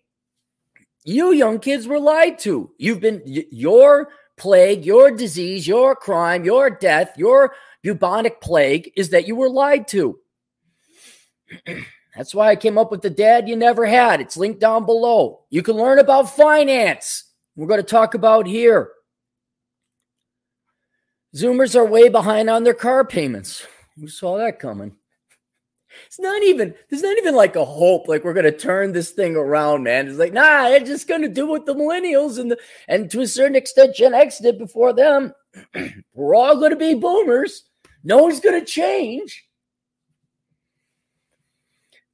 [1.04, 2.70] You young kids were lied to.
[2.78, 9.26] You've been, your plague, your disease, your crime, your death, your bubonic plague is that
[9.26, 10.18] you were lied to.
[12.16, 14.20] That's why I came up with the dad you never had.
[14.20, 15.40] It's linked down below.
[15.50, 17.24] You can learn about finance.
[17.56, 18.90] We're going to talk about here.
[21.34, 23.66] Zoomers are way behind on their car payments.
[23.96, 24.94] Who saw that coming?
[26.06, 29.10] It's not even, there's not even like a hope, like we're going to turn this
[29.10, 30.08] thing around, man.
[30.08, 32.58] It's like, nah, they're just going to do what the millennials and the,
[32.88, 35.32] and to a certain extent, Gen X did before them.
[36.14, 37.64] we're all going to be boomers.
[38.02, 39.43] No one's going to change.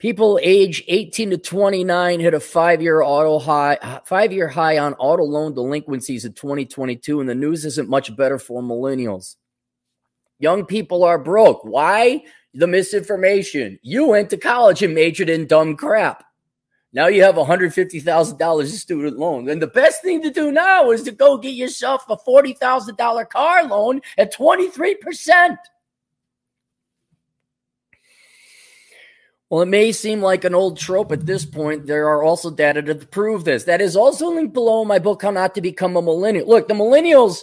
[0.01, 5.53] People age 18 to 29 hit a five-year auto high, five-year high on auto loan
[5.53, 9.37] delinquencies in 2022, and the news isn't much better for millennials.
[10.39, 11.63] Young people are broke.
[11.65, 12.25] Why?
[12.55, 13.79] The misinformation.
[13.83, 16.25] You went to college and majored in dumb crap.
[16.95, 19.51] Now you have $150,000 in student loans.
[19.51, 23.67] And the best thing to do now is to go get yourself a $40,000 car
[23.67, 25.59] loan at 23%.
[29.51, 31.87] Well, it may seem like an old trope at this point.
[31.87, 33.65] There are also data to prove this.
[33.65, 36.47] That is also linked below in my book, How Not to Become a Millennial.
[36.47, 37.43] Look, the millennials,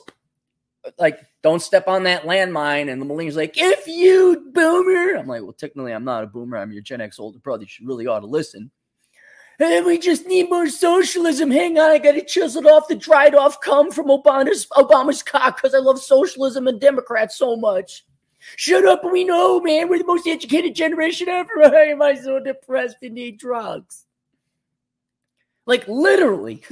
[0.98, 2.90] like, don't step on that landmine.
[2.90, 6.58] And the millennials, like, if you boomer, I'm like, well, technically, I'm not a boomer.
[6.58, 7.64] I'm your Gen X older brother.
[7.64, 8.72] You should really ought to listen.
[9.60, 11.52] And we just need more socialism.
[11.52, 15.58] Hang on, I got to chisel off the dried off cum from Obama's Obama's cock
[15.58, 18.06] because I love socialism and Democrats so much.
[18.56, 19.90] Shut up, we know, man.
[19.90, 21.52] We're the most educated generation ever.
[21.56, 24.06] Why am I so depressed and need drugs?
[25.66, 26.64] Like literally,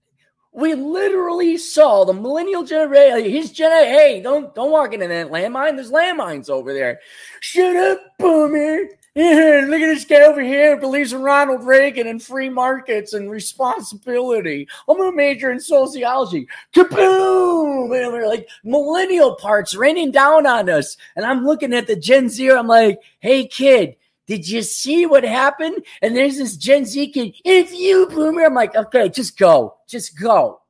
[0.52, 3.30] we literally saw the millennial generation.
[3.30, 3.70] His gen.
[3.86, 5.76] Hey, don't don't walk into that landmine.
[5.76, 7.00] There's landmines over there.
[7.40, 8.84] Shut up, boomer.
[9.14, 13.30] Yeah, look at this guy over here believes in Ronald Reagan and free markets and
[13.30, 14.68] responsibility.
[14.88, 16.48] I'm a major in sociology.
[16.74, 17.84] Kaboom!
[17.84, 20.96] And we're like millennial parts raining down on us.
[21.14, 22.50] And I'm looking at the Gen Z.
[22.50, 23.96] I'm like, hey, kid,
[24.26, 25.84] did you see what happened?
[26.00, 27.34] And there's this Gen Z kid.
[27.44, 29.76] If you boomer, I'm like, okay, just go.
[29.88, 30.62] Just go.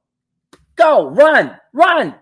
[0.75, 1.11] Go.
[1.11, 1.57] Run.
[1.73, 2.17] Run.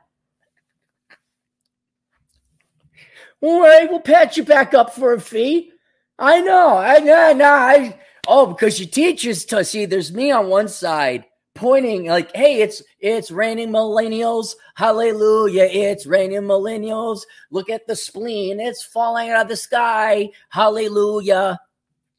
[3.42, 5.72] All right, we'll patch you back up for a fee.
[6.20, 6.76] I know.
[6.76, 7.32] I know.
[7.32, 7.98] No, I.
[8.28, 9.86] Oh, because your teachers to see.
[9.86, 14.54] There's me on one side pointing like, "Hey, it's it's raining millennials.
[14.76, 15.64] Hallelujah!
[15.64, 17.22] It's raining millennials.
[17.50, 18.60] Look at the spleen.
[18.60, 20.30] It's falling out of the sky.
[20.50, 21.58] Hallelujah!"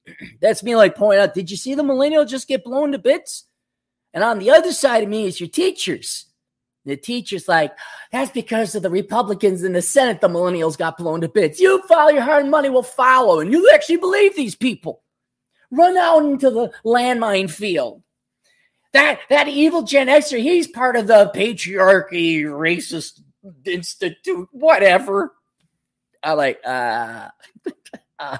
[0.42, 1.36] That's me like pointing out.
[1.36, 3.46] Did you see the millennial just get blown to bits?
[4.14, 6.26] And on the other side of me is your teachers.
[6.86, 7.72] The teacher's like,
[8.12, 11.60] that's because of the Republicans in the Senate, the millennials got blown to bits.
[11.60, 13.40] You follow your hard money will follow.
[13.40, 15.04] And you actually believe these people.
[15.70, 18.02] Run out into the landmine field.
[18.94, 23.22] That that evil Gen Xer, he's part of the patriarchy, racist
[23.64, 25.34] institute, whatever.
[26.22, 27.30] I like, uh,
[28.20, 28.38] uh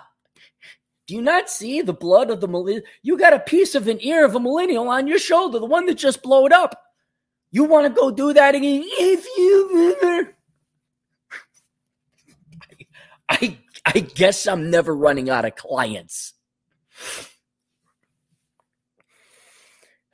[1.08, 2.84] do you not see the blood of the millennial?
[3.02, 5.86] You got a piece of an ear of a millennial on your shoulder, the one
[5.88, 6.82] that just blowed up.
[7.52, 8.84] You want to go do that again?
[8.86, 10.28] If you
[13.30, 16.34] I I guess I'm never running out of clients.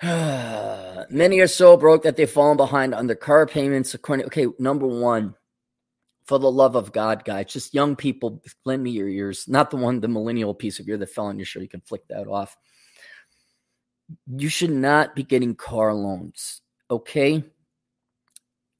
[0.03, 3.93] Many are so broke that they've fallen behind on their car payments.
[3.93, 5.33] According, Okay, number one,
[6.25, 9.47] for the love of God, guys, just young people, lend me your ears.
[9.47, 11.63] Not the one, the millennial piece of ear that fell on your shirt.
[11.63, 12.55] You can flick that off.
[14.27, 16.61] You should not be getting car loans.
[16.89, 17.43] Okay.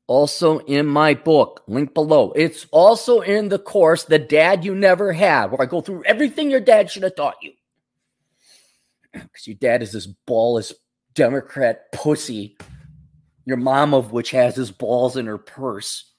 [0.08, 2.32] Also in my book, link below.
[2.32, 6.50] It's also in the course, The Dad You Never Had, where I go through everything
[6.50, 7.52] your dad should have taught you.
[9.12, 10.74] Because your dad is this ballless
[11.14, 12.58] Democrat pussy,
[13.46, 16.14] your mom of which has his balls in her purse.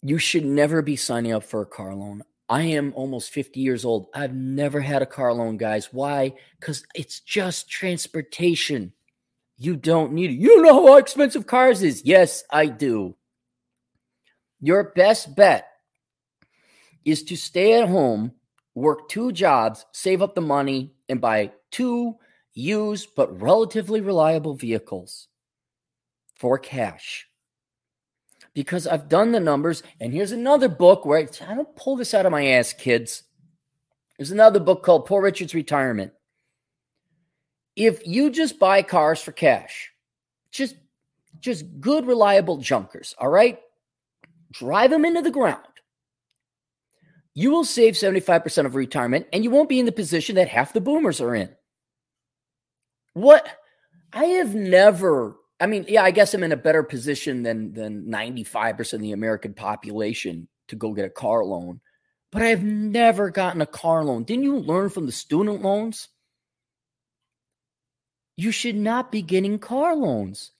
[0.00, 2.22] You should never be signing up for a car loan.
[2.48, 4.08] I am almost 50 years old.
[4.14, 5.92] I've never had a car loan, guys.
[5.92, 6.34] Why?
[6.60, 8.92] Because it's just transportation.
[9.62, 10.40] You don't need it.
[10.40, 12.02] You know how expensive cars is.
[12.04, 13.14] Yes, I do.
[14.60, 15.68] Your best bet
[17.04, 18.32] is to stay at home,
[18.74, 22.16] work two jobs, save up the money, and buy two
[22.54, 25.28] used but relatively reliable vehicles
[26.34, 27.28] for cash.
[28.54, 32.14] Because I've done the numbers, and here's another book where I, I don't pull this
[32.14, 33.22] out of my ass, kids.
[34.18, 36.12] There's another book called Poor Richard's Retirement
[37.76, 39.90] if you just buy cars for cash,
[40.50, 40.76] just
[41.40, 43.58] just good reliable junkers, all right?
[44.52, 45.62] Drive them into the ground.
[47.34, 50.74] You will save 75% of retirement and you won't be in the position that half
[50.74, 51.48] the boomers are in.
[53.14, 53.48] What
[54.12, 58.06] I have never I mean, yeah, I guess I'm in a better position than than
[58.06, 61.80] 95% of the American population to go get a car loan.
[62.32, 64.24] But I've never gotten a car loan.
[64.24, 66.08] Didn't you learn from the student loans?
[68.42, 70.50] You should not be getting car loans.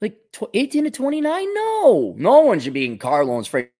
[0.00, 0.18] Like
[0.54, 1.54] 18 to 29?
[1.54, 3.72] No, no one should be getting car loans frankly,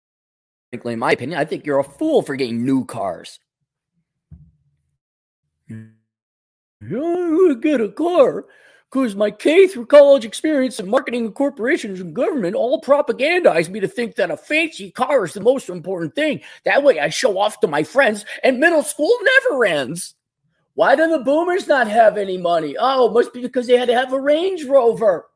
[0.72, 3.40] in my opinion, I think you're a fool for getting new cars.
[5.70, 8.44] I get a car
[8.90, 13.80] because my K through college experience in marketing and corporations and government all propagandize me
[13.80, 16.40] to think that a fancy car is the most important thing.
[16.64, 20.14] That way I show off to my friends, and middle school never ends.
[20.74, 22.76] Why do the boomers not have any money?
[22.78, 25.26] Oh, it must be because they had to have a Range Rover.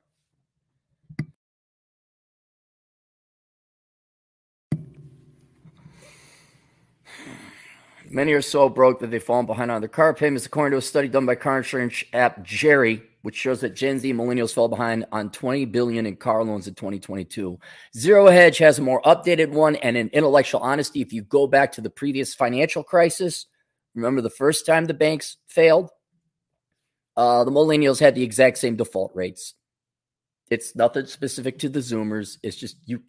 [8.09, 10.83] Many are so broke that they've fallen behind on their car payments, according to a
[10.83, 15.05] study done by car insurance app Jerry, which shows that Gen Z millennials fell behind
[15.13, 17.59] on 20 billion in car loans in 2022.
[17.95, 21.03] Zero Hedge has a more updated one and an intellectual honesty.
[21.03, 23.47] If you go back to the previous financial crisis,
[23.97, 25.91] remember the first time the banks failed,
[27.17, 29.55] uh, the millennials had the exact same default rates.
[30.51, 32.39] It's nothing specific to the Zoomers.
[32.43, 33.03] It's just you,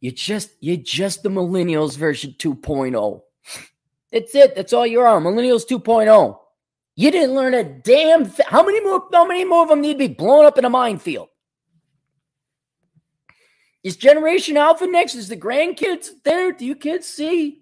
[0.00, 3.22] you just you just the millennials version 2.0.
[4.12, 4.54] That's it.
[4.54, 5.04] That's all you're.
[5.04, 6.38] Millennials 2.0.
[6.94, 8.46] You didn't learn a damn thing.
[8.46, 9.08] How many more?
[9.12, 11.28] How many more of them need to be blown up in a minefield?
[13.82, 15.14] Is Generation Alpha next?
[15.14, 16.52] Is the grandkids there?
[16.52, 17.61] Do you kids see?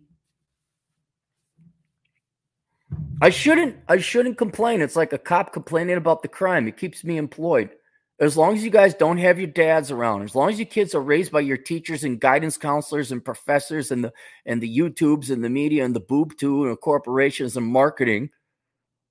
[3.21, 3.77] I shouldn't.
[3.89, 4.81] I shouldn't complain.
[4.81, 6.67] It's like a cop complaining about the crime.
[6.67, 7.71] It keeps me employed.
[8.19, 10.95] As long as you guys don't have your dads around, as long as your kids
[10.95, 14.13] are raised by your teachers and guidance counselors and professors and the
[14.45, 18.31] and the YouTubes and the media and the boob too and the corporations and marketing,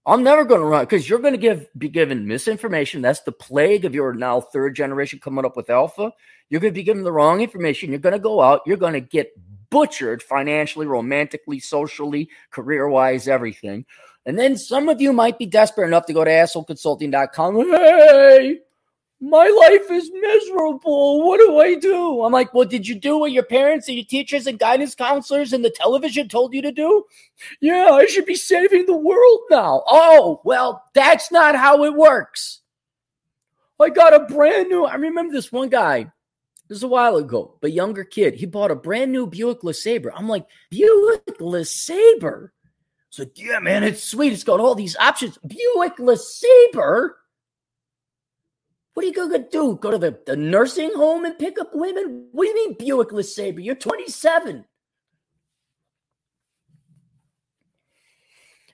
[0.05, 3.01] I'm never going to run because you're going to give be given misinformation.
[3.01, 6.11] That's the plague of your now third generation coming up with alpha.
[6.49, 7.91] You're going to be given the wrong information.
[7.91, 8.61] You're going to go out.
[8.65, 9.31] You're going to get
[9.69, 13.85] butchered financially, romantically, socially, career wise, everything.
[14.25, 17.71] And then some of you might be desperate enough to go to assholeconsulting.com.
[17.71, 18.59] Hey,
[19.21, 21.27] my life is miserable.
[21.27, 22.23] What do I do?
[22.23, 25.51] I'm like, well, did you do what your parents and your teachers and guidance counselors
[25.51, 27.05] and the television told you to do?
[27.59, 29.83] Yeah, I should be saving the world now.
[29.87, 32.61] Oh, well, that's not how it works.
[33.79, 36.11] I got a brand new, I remember this one guy,
[36.69, 38.35] this is a while ago, but younger kid.
[38.35, 40.11] He bought a brand new Buick LeSabre.
[40.15, 42.49] I'm like, Buick LeSabre?
[43.09, 44.33] So, yeah, man, it's sweet.
[44.33, 45.39] It's got all these options.
[45.39, 47.09] Buick LeSabre?
[48.93, 49.79] What are you going to do?
[49.81, 52.27] Go to the, the nursing home and pick up women?
[52.33, 53.63] What do you mean Buick LeSabre?
[53.63, 54.63] You're 27.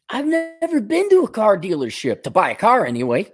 [0.09, 3.31] I've never been to a car dealership to buy a car anyway.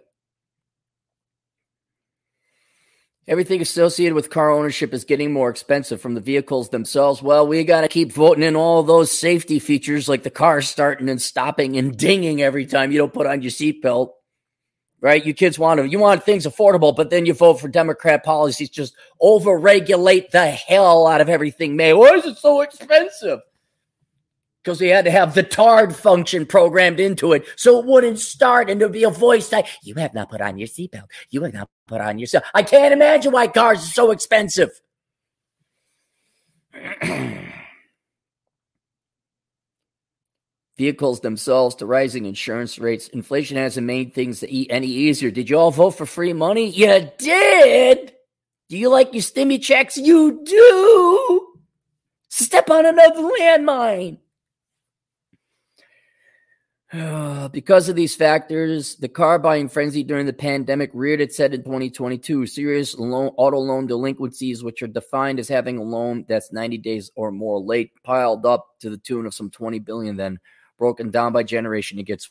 [3.32, 7.24] Everything associated with car ownership is getting more expensive from the vehicles themselves.
[7.24, 11.08] Well, we got to keep voting in all those safety features like the car starting
[11.08, 14.12] and stopping and dinging every time you don't put on your seatbelt
[15.02, 15.26] right?
[15.26, 18.70] You kids want to, you want things affordable, but then you vote for Democrat policies,
[18.70, 21.76] just over regulate the hell out of everything.
[21.76, 23.40] May why is it so expensive?
[24.64, 28.70] Because we had to have the TARD function programmed into it so it wouldn't start
[28.70, 31.08] and there'd be a voice like, You have not put on your seatbelt.
[31.30, 32.44] You have not put on your seatbelt.
[32.54, 34.70] I can't imagine why cars are so expensive.
[40.82, 43.08] vehicles themselves to rising insurance rates.
[43.10, 45.30] Inflation hasn't made things to eat any easier.
[45.30, 46.72] Did you all vote for free money?
[46.72, 48.14] You did.
[48.68, 49.96] Do you like your stimmy checks?
[49.96, 51.48] You do.
[52.30, 54.18] Step on another landmine.
[57.52, 61.64] because of these factors, the car buying frenzy during the pandemic reared its head in
[61.64, 62.46] 2022.
[62.46, 67.10] Serious loan, auto loan delinquencies, which are defined as having a loan that's 90 days
[67.16, 70.40] or more late, piled up to the tune of some 20 billion then
[70.78, 71.98] broken down by generation.
[71.98, 72.30] It gets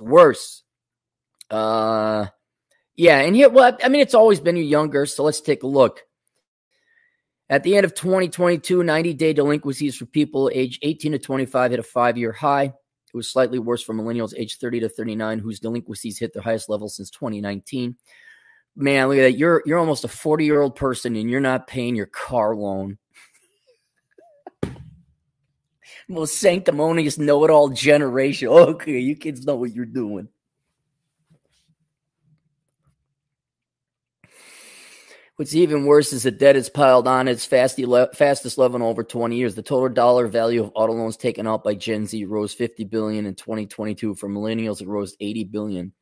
[0.00, 0.62] worse.
[1.50, 2.26] Uh,
[2.96, 5.04] yeah, and here, well, I mean, it's always been younger.
[5.04, 6.00] So let's take a look.
[7.50, 11.80] At the end of 2022, 90 day delinquencies for people age 18 to 25 hit
[11.80, 12.72] a five year high.
[13.18, 16.88] Was slightly worse for millennials age 30 to 39, whose delinquencies hit their highest level
[16.88, 17.96] since 2019.
[18.76, 19.38] Man, look at that.
[19.38, 22.96] You're you're almost a 40 year old person and you're not paying your car loan
[26.08, 28.48] most sanctimonious know it all generation.
[28.52, 30.28] Okay, you kids know what you're doing.
[35.38, 39.36] What's even worse is the debt is piled on its fastest level in over 20
[39.36, 39.54] years.
[39.54, 43.24] The total dollar value of auto loans taken out by Gen Z rose 50 billion
[43.24, 44.16] in 2022.
[44.16, 45.92] For millennials, it rose 80 billion.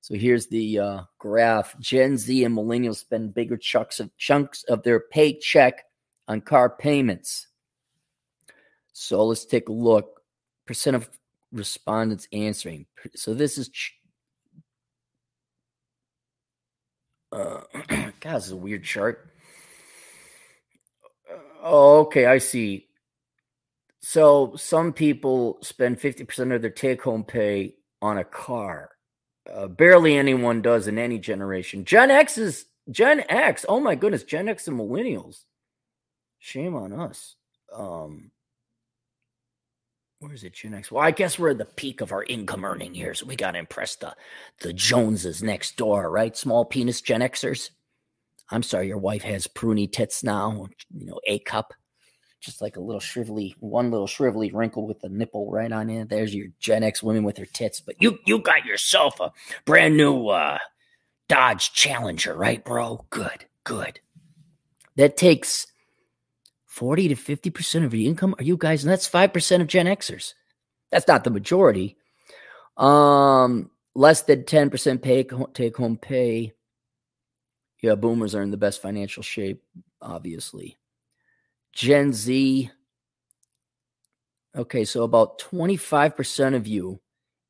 [0.00, 4.82] So here's the uh, graph: Gen Z and millennials spend bigger chunks of chunks of
[4.84, 5.84] their paycheck
[6.26, 7.46] on car payments.
[8.94, 10.22] So let's take a look.
[10.64, 11.10] Percent of
[11.52, 12.86] respondents answering.
[13.14, 13.70] So this is.
[17.32, 17.60] Uh,
[18.20, 19.30] God, this is a weird chart.
[21.62, 22.86] Oh, okay, I see.
[24.00, 28.90] So some people spend 50% of their take home pay on a car.
[29.52, 31.84] Uh, barely anyone does in any generation.
[31.84, 33.66] Gen X is Gen X.
[33.68, 35.44] Oh my goodness, Gen X and millennials.
[36.38, 37.34] Shame on us.
[37.74, 38.30] Um,
[40.20, 40.90] where is it, Gen X?
[40.90, 43.22] Well, I guess we're at the peak of our income earning years.
[43.22, 44.14] We got to impress the
[44.60, 46.36] the Joneses next door, right?
[46.36, 47.70] Small penis Gen Xers.
[48.50, 50.66] I'm sorry, your wife has pruny tits now.
[50.90, 51.74] You know, A cup,
[52.40, 56.08] just like a little shrivelly, one little shrivelly wrinkle with the nipple right on it.
[56.08, 57.80] There's your Gen X women with their tits.
[57.80, 59.32] But you you got yourself a
[59.66, 60.58] brand new uh,
[61.28, 63.06] Dodge Challenger, right, bro?
[63.10, 64.00] Good, good.
[64.96, 65.68] That takes
[66.78, 68.36] 40 to 50% of your income.
[68.38, 70.34] Are you guys, and that's 5% of Gen Xers.
[70.92, 71.96] That's not the majority.
[72.76, 76.52] Um, less than 10% pay take home pay.
[77.82, 79.60] Yeah, boomers are in the best financial shape,
[80.00, 80.76] obviously.
[81.72, 82.70] Gen Z.
[84.56, 87.00] Okay, so about 25% of you,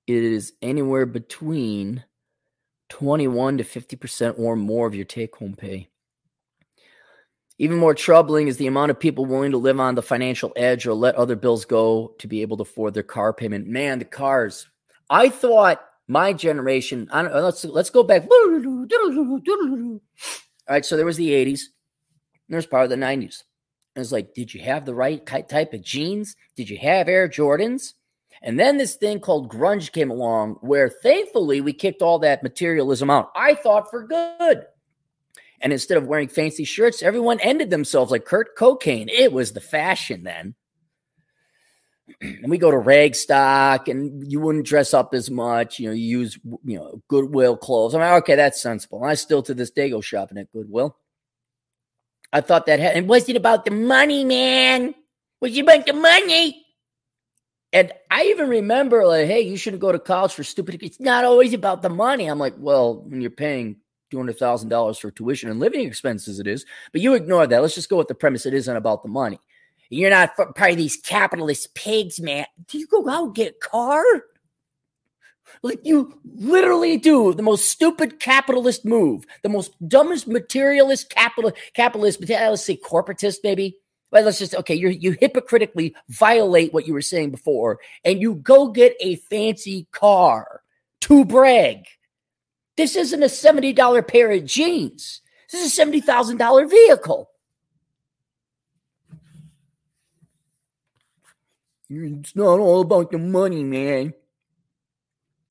[0.06, 2.02] it is anywhere between
[2.88, 5.90] 21 to 50% or more of your take home pay.
[7.58, 10.86] Even more troubling is the amount of people willing to live on the financial edge
[10.86, 13.66] or let other bills go to be able to afford their car payment.
[13.66, 14.68] Man, the cars.
[15.10, 18.28] I thought my generation, I don't, let's let's go back.
[18.30, 19.98] All
[20.68, 21.62] right, so there was the 80s.
[22.48, 23.42] There's part of the 90s.
[23.96, 26.36] It was like, did you have the right type of jeans?
[26.54, 27.94] Did you have Air Jordans?
[28.42, 33.10] And then this thing called grunge came along where thankfully we kicked all that materialism
[33.10, 33.32] out.
[33.34, 34.66] I thought for good.
[35.60, 39.08] And instead of wearing fancy shirts, everyone ended themselves like Kurt Cocaine.
[39.08, 40.54] It was the fashion then.
[42.20, 45.78] And we go to Ragstock and you wouldn't dress up as much.
[45.78, 47.94] You know, you use, you know, Goodwill clothes.
[47.94, 49.04] I'm like, okay, that's sensible.
[49.04, 50.96] I still to this day go shopping at Goodwill.
[52.32, 54.94] I thought that had, and was it about the money, man?
[55.40, 56.64] Was it about the money?
[57.72, 60.82] And I even remember, like, hey, you shouldn't go to college for stupid.
[60.82, 62.26] It's not always about the money.
[62.26, 63.76] I'm like, well, when you're paying
[64.10, 66.64] $200,000 for tuition and living expenses, it is.
[66.92, 67.62] But you ignore that.
[67.62, 69.38] Let's just go with the premise it isn't about the money.
[69.90, 72.46] You're not part of these capitalist pigs, man.
[72.66, 74.04] Do you go out and get a car?
[75.62, 82.20] Like you literally do the most stupid capitalist move, the most dumbest materialist capital capitalist,
[82.28, 83.78] let's say corporatist, maybe.
[84.10, 88.36] But let's just okay, you you hypocritically violate what you were saying before, and you
[88.36, 90.62] go get a fancy car
[91.02, 91.84] to brag.
[92.78, 95.20] This isn't a $70 pair of jeans.
[95.50, 97.28] This is a $70,000 vehicle.
[101.90, 104.14] It's not all about the money, man.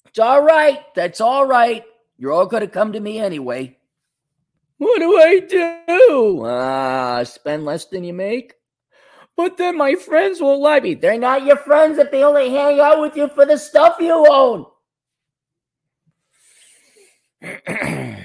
[0.06, 0.80] It's all right.
[0.96, 1.84] That's all right.
[2.18, 3.78] You're all going to come to me anyway.
[4.78, 6.44] What do I do?
[6.46, 8.54] Ah, uh, spend less than you make?
[9.36, 10.94] But then my friends will lie me.
[10.94, 14.26] They're not your friends if they only hang out with you for the stuff you
[14.30, 14.66] own.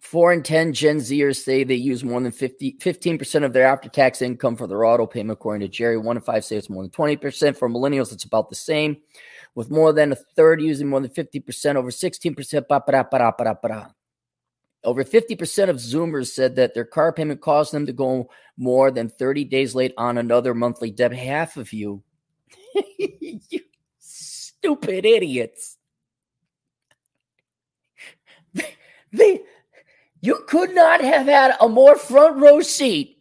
[0.00, 3.88] Four in 10 Gen Zers say they use more than 50, 15% of their after
[3.88, 5.96] tax income for their auto payment, according to Jerry.
[5.96, 7.56] One in five say it's more than 20%.
[7.56, 8.96] For millennials, it's about the same,
[9.54, 13.86] with more than a third using more than 50%, over 16%.
[14.82, 19.10] Over 50% of Zoomers said that their car payment caused them to go more than
[19.10, 21.12] 30 days late on another monthly debt.
[21.12, 22.02] Half of you,
[22.98, 23.60] you
[23.98, 25.76] stupid idiots.
[29.12, 33.18] You could not have had a more front row seat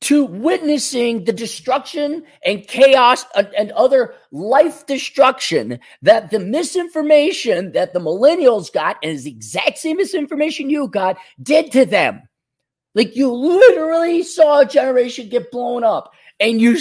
[0.00, 7.92] to witnessing the destruction and chaos and, and, other life destruction that the misinformation that
[7.92, 12.22] the millennials got and is the exact same misinformation you got did to them.
[12.94, 16.78] Like you literally saw a generation get blown up and you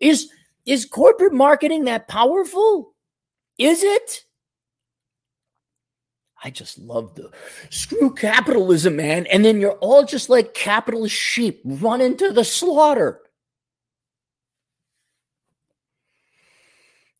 [0.00, 0.30] is
[0.64, 2.94] is corporate marketing that powerful?
[3.58, 4.25] Is it?
[6.46, 7.32] I just love the
[7.70, 9.26] screw capitalism, man.
[9.26, 13.20] And then you're all just like capitalist sheep run into the slaughter.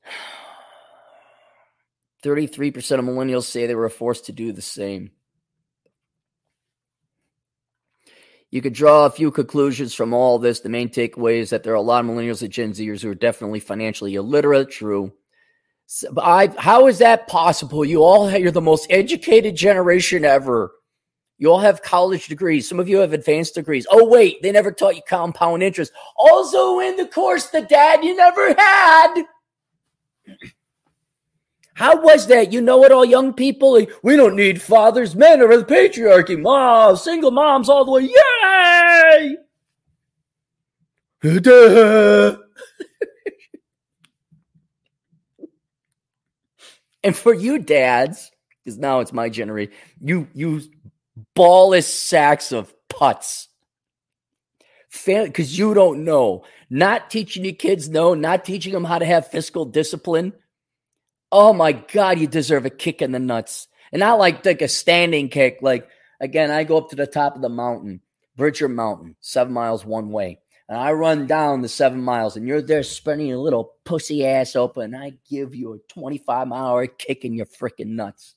[2.23, 5.11] Thirty-three percent of millennials say they were forced to do the same.
[8.53, 10.61] You could draw a few conclusions from all this.
[10.61, 13.11] The main takeaway is that there are a lot of millennials and Gen Zers who
[13.11, 14.71] are definitely financially illiterate.
[14.71, 15.13] True.
[16.17, 17.85] I, how is that possible?
[17.85, 20.73] You all you're the most educated generation ever.
[21.39, 22.69] You all have college degrees.
[22.69, 23.87] Some of you have advanced degrees.
[23.91, 25.93] Oh wait, they never taught you compound interest.
[26.17, 29.23] Also in the course the dad you never had.
[31.75, 32.55] How was that?
[32.55, 33.87] You know it all, young people.
[34.03, 36.41] We don't need fathers, men, or the patriarchy.
[36.41, 38.09] Mom, single moms all the way.
[41.23, 42.37] Yay!
[47.07, 48.33] and for you dads,
[48.65, 50.61] because now it's my generation, you you
[51.37, 53.49] ballless sacks of putts.
[55.05, 56.45] Because you don't know.
[56.69, 60.33] Not teaching your kids no, not teaching them how to have fiscal discipline.
[61.31, 63.69] Oh my God, you deserve a kick in the nuts.
[63.93, 65.59] And not like, like a standing kick.
[65.61, 65.89] Like,
[66.21, 68.01] again, I go up to the top of the mountain,
[68.37, 70.41] Bridger Mountain, seven miles one way.
[70.69, 74.57] And I run down the seven miles, and you're there spinning your little pussy ass
[74.57, 74.95] open.
[74.95, 78.35] I give you a 25 mile hour kick in your freaking nuts.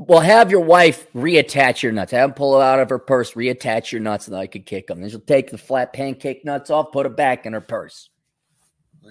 [0.00, 2.12] Well, have your wife reattach your nuts.
[2.12, 4.86] Have them pull it out of her purse, reattach your nuts, and I could kick
[4.86, 5.00] them.
[5.00, 8.08] Then she'll take the flat pancake nuts off, put it back in her purse.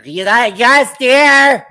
[0.06, 1.66] You got just here.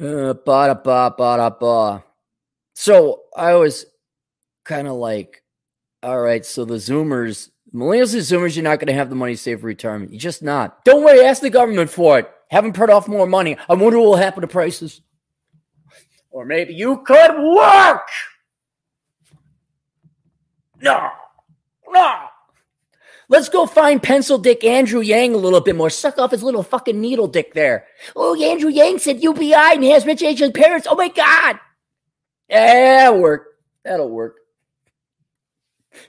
[0.00, 2.05] uh, ba ba ba ba.
[2.78, 3.86] So I was
[4.66, 5.42] kind of like,
[6.02, 6.44] all right.
[6.44, 9.66] So the Zoomers, millennials and Zoomers, you're not going to have the money saved for
[9.66, 10.12] retirement.
[10.12, 10.84] You're just not.
[10.84, 11.24] Don't worry.
[11.24, 12.30] Ask the government for it.
[12.50, 13.56] Haven't put off more money.
[13.66, 15.00] I wonder what will happen to prices.
[16.30, 18.08] Or maybe you could work.
[20.82, 21.08] No,
[21.88, 22.14] no.
[23.30, 25.88] Let's go find pencil dick Andrew Yang a little bit more.
[25.88, 27.86] Suck off his little fucking needle dick there.
[28.14, 30.86] Oh, Andrew Yang said UBI and he has rich Asian parents.
[30.88, 31.58] Oh my God.
[32.48, 33.46] Yeah, that'll work.
[33.84, 34.36] That'll work.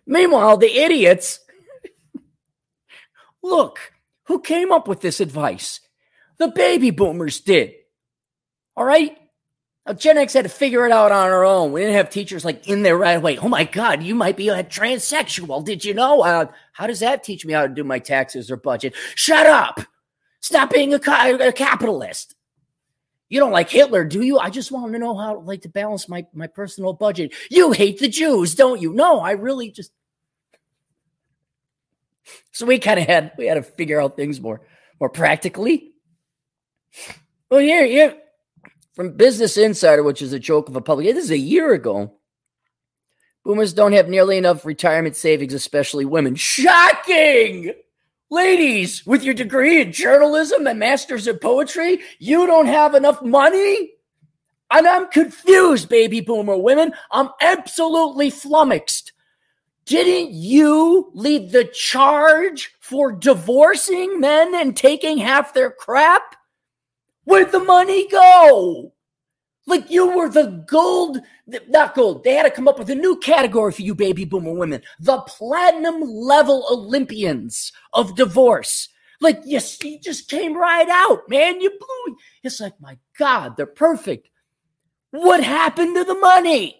[0.06, 1.40] Meanwhile, the idiots.
[3.42, 3.94] Look,
[4.26, 5.80] who came up with this advice?
[6.38, 7.74] The baby boomers did.
[8.76, 9.18] All right?
[9.88, 11.72] Now, Gen X had to figure it out on our own.
[11.72, 13.38] We didn't have teachers like in there right away.
[13.38, 15.64] Oh my God, you might be a transsexual.
[15.64, 16.22] Did you know?
[16.22, 18.94] Uh, how does that teach me how to do my taxes or budget?
[19.16, 19.80] Shut up.
[20.42, 22.36] Stop being a, a capitalist.
[23.30, 24.40] You don't like Hitler, do you?
[24.40, 27.34] I just want to know how like to balance my, my personal budget.
[27.49, 28.94] You hate the Jews, don't you?
[28.94, 29.91] No, I really just.
[32.52, 34.62] So we kind of had we had to figure out things more
[34.99, 35.91] more practically.
[37.49, 38.16] Well, here, here,
[38.94, 41.14] from Business Insider, which is a joke of a public.
[41.14, 42.14] This is a year ago.
[43.45, 46.36] Boomers don't have nearly enough retirement savings, especially women.
[46.36, 47.74] Shocking!
[48.30, 53.91] Ladies, with your degree in journalism and masters in poetry, you don't have enough money?
[54.70, 56.94] And I'm confused, baby boomer women.
[57.10, 59.14] I'm absolutely flummoxed.
[59.86, 66.36] Didn't you lead the charge for divorcing men and taking half their crap?
[67.24, 68.91] Where'd the money go?
[69.68, 71.19] Like you were the gold,
[71.68, 72.23] not gold.
[72.23, 75.19] They had to come up with a new category for you, baby boomer women the
[75.22, 78.88] platinum level Olympians of divorce.
[79.19, 81.60] Like, you, you just came right out, man.
[81.60, 82.18] You blew.
[82.44, 84.30] It's like, my God, they're perfect.
[85.11, 86.80] What happened to the money?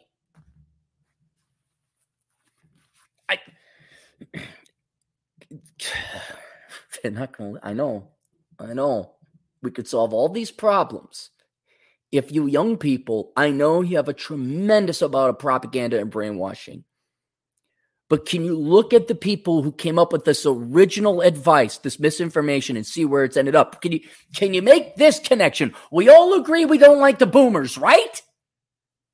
[3.28, 3.40] I,
[7.04, 8.10] they're not going I know,
[8.60, 9.14] I know.
[9.62, 11.32] We could solve all these problems
[12.12, 16.84] if you young people, I know you have a tremendous amount of propaganda and brainwashing.
[18.10, 22.00] But can you look at the people who came up with this original advice, this
[22.00, 23.82] misinformation, and see where it's ended up?
[23.82, 24.00] Can you
[24.34, 25.74] can you make this connection?
[25.92, 28.22] We all agree we don't like the boomers, right?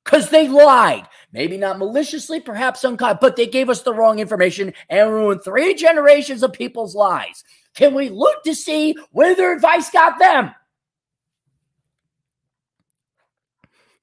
[0.04, 1.08] Because they lied.
[1.32, 5.74] Maybe not maliciously, perhaps unkind, but they gave us the wrong information and ruined three
[5.74, 7.42] generations of people's lives.
[7.74, 10.54] Can we look to see where their advice got them?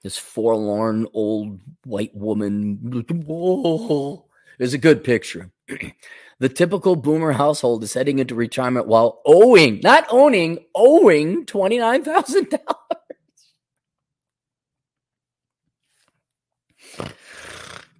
[0.03, 3.03] This forlorn old white woman.
[4.59, 5.51] Is a good picture.
[6.39, 12.59] the typical boomer household is heading into retirement while owing, not owning, owing $29,000.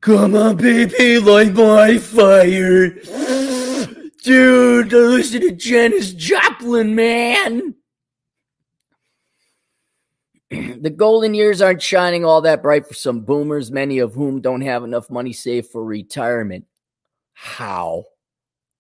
[0.02, 2.90] Come on, baby, light my fire.
[4.23, 7.76] Dude, listen to Janis Joplin, man.
[10.82, 14.61] the golden years aren't shining all that bright for some boomers, many of whom don't
[14.61, 16.65] have enough money saved for retirement.
[17.34, 18.03] How?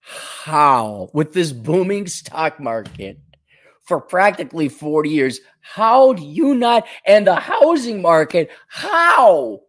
[0.01, 1.09] How?
[1.13, 3.19] With this booming stock market
[3.83, 6.85] for practically 40 years, how do you not?
[7.05, 9.61] And the housing market, how?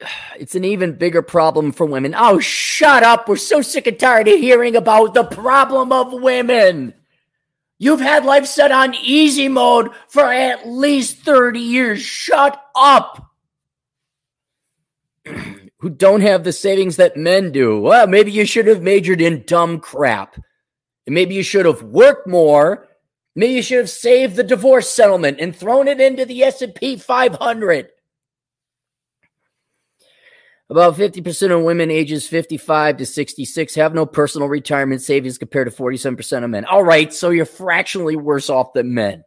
[0.38, 2.14] It's an even bigger problem for women.
[2.16, 3.28] Oh, shut up.
[3.28, 6.94] We're so sick and tired of hearing about the problem of women.
[7.82, 12.00] You've had life set on easy mode for at least 30 years.
[12.00, 13.32] Shut up.
[15.26, 17.80] who don't have the savings that men do.
[17.80, 20.36] Well, maybe you should have majored in dumb crap.
[21.08, 22.86] Maybe you should have worked more.
[23.34, 27.88] Maybe you should have saved the divorce settlement and thrown it into the S&P 500.
[30.72, 35.76] About 50% of women ages 55 to 66 have no personal retirement savings compared to
[35.76, 36.64] 47% of men.
[36.64, 39.22] All right, so you're fractionally worse off than men.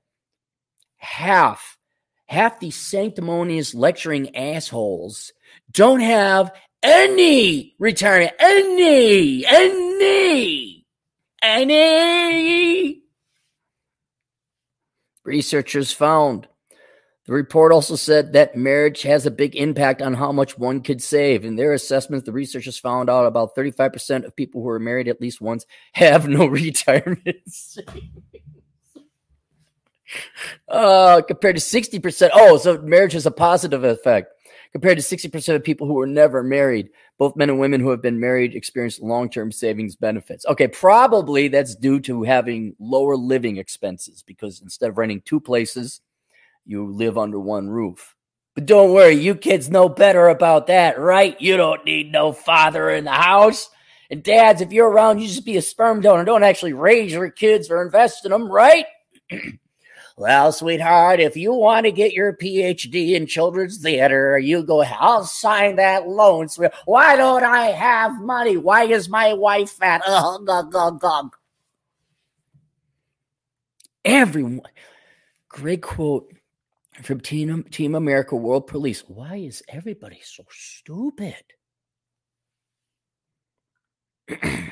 [0.97, 1.77] Half,
[2.25, 5.33] half these sanctimonious lecturing assholes
[5.71, 6.51] don't have
[6.81, 10.87] any retirement, any, any,
[11.43, 13.03] any.
[15.23, 16.47] Researchers found
[17.25, 21.01] the report also said that marriage has a big impact on how much one could
[21.01, 21.43] save.
[21.43, 25.19] In their assessments, the researchers found out about 35% of people who are married at
[25.19, 28.11] least once have no retirement savings.
[30.67, 32.29] Uh, compared to 60%.
[32.33, 34.31] Oh, so marriage has a positive effect.
[34.71, 38.01] Compared to 60% of people who were never married, both men and women who have
[38.01, 40.45] been married experience long term savings benefits.
[40.45, 46.01] Okay, probably that's due to having lower living expenses because instead of renting two places,
[46.65, 48.15] you live under one roof.
[48.55, 51.39] But don't worry, you kids know better about that, right?
[51.41, 53.69] You don't need no father in the house.
[54.09, 56.23] And dads, if you're around, you just be a sperm donor.
[56.23, 58.85] Don't actually raise your kids or invest in them, right?
[60.17, 65.25] well, sweetheart, if you want to get your PhD in children's theater, you go, I'll
[65.25, 66.47] sign that loan.
[66.85, 68.55] Why don't I have money?
[68.55, 70.01] Why is my wife fat?
[70.07, 71.35] Ugh, ugh, ugh.
[74.05, 74.61] Everyone.
[75.49, 76.34] Great quote
[77.01, 79.01] from Team, Team America World Police.
[79.07, 81.43] Why is everybody so stupid?
[84.41, 84.71] and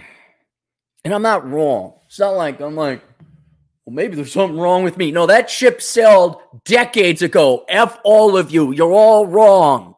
[1.06, 1.94] I'm not wrong.
[2.06, 3.02] It's not like I'm like,
[3.86, 5.12] well, maybe there's something wrong with me.
[5.12, 7.66] No, that ship sailed decades ago.
[7.68, 8.72] F all of you.
[8.72, 9.96] You're all wrong.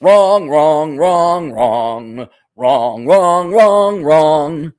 [0.00, 4.72] Wrong, wrong, wrong, wrong, wrong, wrong, wrong, wrong.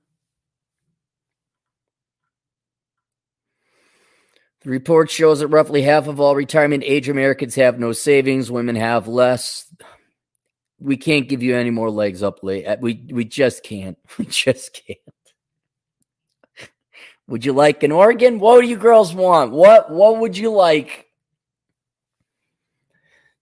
[4.68, 8.52] The report shows that roughly half of all retirement age Americans have no savings.
[8.52, 9.74] Women have less.
[10.78, 12.66] We can't give you any more legs up late.
[12.66, 13.98] Uh, we we just can't.
[14.18, 15.00] We just can't.
[17.30, 18.40] Would you like an organ?
[18.40, 19.54] What do you girls want?
[19.54, 21.07] What what would you like?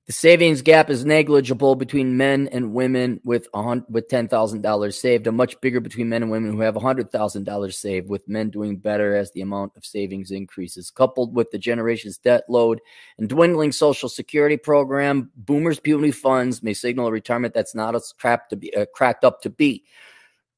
[0.07, 3.47] The savings gap is negligible between men and women with
[3.89, 7.11] with ten thousand dollars saved, and much bigger between men and women who have hundred
[7.11, 8.07] thousand dollars saved.
[8.07, 12.43] With men doing better as the amount of savings increases, coupled with the generation's debt
[12.47, 12.81] load
[13.17, 18.13] and dwindling Social Security program, boomers' puny funds may signal a retirement that's not as
[18.19, 19.85] crap to be uh, cracked up to be.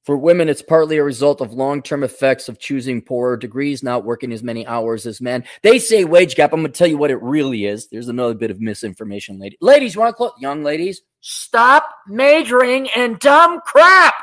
[0.07, 4.05] For women, it's partly a result of long term effects of choosing poorer degrees, not
[4.05, 5.43] working as many hours as men.
[5.63, 6.53] They say wage gap.
[6.53, 7.89] I'm going to tell you what it really is.
[7.89, 9.57] There's another bit of misinformation, lady.
[9.59, 10.31] Ladies, you want to close?
[10.39, 14.13] Young ladies, stop majoring in dumb crap.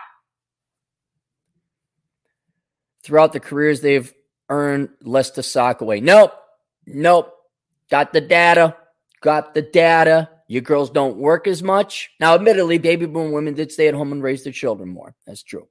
[3.02, 4.10] Throughout the careers, they've
[4.48, 6.00] earned less to sock away.
[6.00, 6.32] Nope.
[6.86, 7.30] Nope.
[7.90, 8.74] Got the data.
[9.20, 10.30] Got the data.
[10.48, 12.10] You girls don't work as much.
[12.20, 15.14] Now, admittedly, baby boom women did stay at home and raise their children more.
[15.26, 15.68] That's true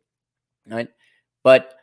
[0.67, 0.89] right?
[1.43, 1.73] But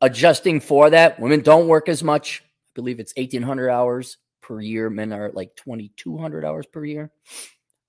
[0.00, 2.42] adjusting for that, women don't work as much.
[2.42, 4.90] I believe it's 1,800 hours per year.
[4.90, 7.10] Men are like 2,200 hours per year.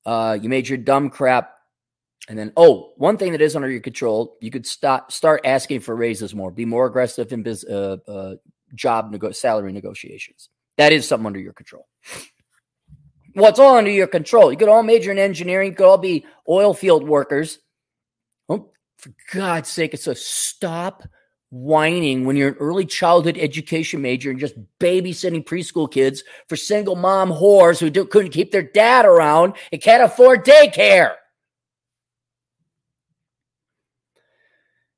[0.05, 1.53] Uh, you made your dumb crap.
[2.29, 5.79] And then, oh, one thing that is under your control, you could stop, start asking
[5.79, 8.35] for raises more, be more aggressive in biz, uh, uh,
[8.75, 10.49] job nego- salary negotiations.
[10.77, 11.87] That is something under your control.
[13.35, 14.51] Well, it's all under your control.
[14.51, 17.59] You could all major in engineering, you could all be oil field workers
[19.01, 21.03] for God's sake, it's a stop
[21.49, 26.95] whining when you're an early childhood education major and just babysitting preschool kids for single
[26.95, 31.15] mom whores who do, couldn't keep their dad around and can't afford daycare.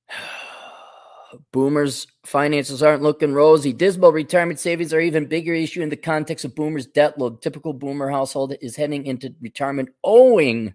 [1.52, 3.72] Boomers' finances aren't looking rosy.
[3.74, 7.42] Dismal retirement savings are even bigger issue in the context of boomers' debt load.
[7.42, 10.74] Typical boomer household is heading into retirement owing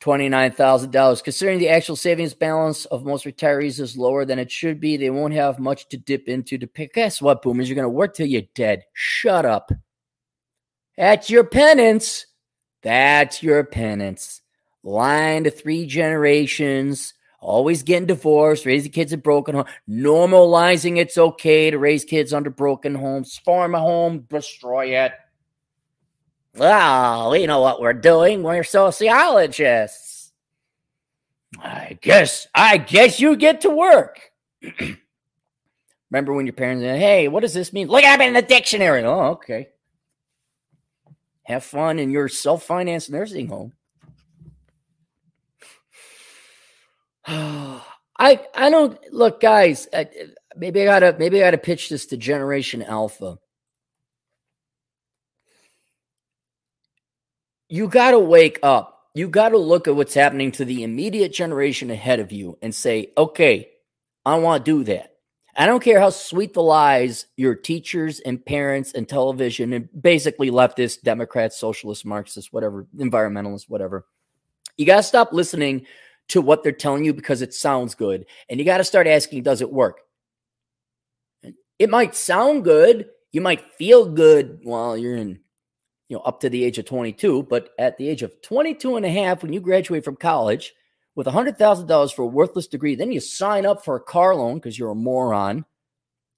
[0.00, 1.24] $29,000.
[1.24, 5.10] Considering the actual savings balance of most retirees is lower than it should be, they
[5.10, 6.94] won't have much to dip into to pick.
[6.94, 7.68] Guess what, boomers?
[7.68, 8.84] You're going to work till you're dead.
[8.92, 9.70] Shut up.
[10.96, 12.26] That's your penance.
[12.82, 14.42] That's your penance.
[14.82, 21.70] Line to three generations, always getting divorced, raising kids in broken homes, normalizing it's okay
[21.70, 25.12] to raise kids under broken homes, farm a home, destroy it.
[26.56, 28.42] Well, we know what we're doing.
[28.42, 30.32] We're sociologists.
[31.58, 34.20] I guess, I guess you get to work.
[36.10, 37.88] Remember when your parents said, Hey, what does this mean?
[37.88, 39.04] Look it in the dictionary.
[39.04, 39.68] Oh, okay.
[41.44, 43.72] Have fun in your self financed nursing home.
[47.26, 47.80] I
[48.18, 49.88] I don't look, guys.
[50.56, 53.38] Maybe I gotta maybe I gotta pitch this to Generation Alpha.
[57.68, 58.92] You gotta wake up.
[59.14, 63.12] You gotta look at what's happening to the immediate generation ahead of you and say,
[63.16, 63.70] okay,
[64.24, 65.12] I want to do that.
[65.56, 70.50] I don't care how sweet the lies your teachers and parents and television and basically
[70.50, 74.06] leftist, Democrats, socialists, Marxists, whatever, environmentalists, whatever.
[74.76, 75.86] You got to stop listening
[76.28, 78.26] to what they're telling you because it sounds good.
[78.50, 80.00] And you got to start asking, does it work?
[81.78, 83.06] It might sound good.
[83.32, 85.40] You might feel good while you're in,
[86.08, 87.44] you know, up to the age of 22.
[87.44, 90.74] But at the age of 22 and a half, when you graduate from college
[91.14, 94.78] with $100,000 for a worthless degree, then you sign up for a car loan because
[94.78, 95.64] you're a moron.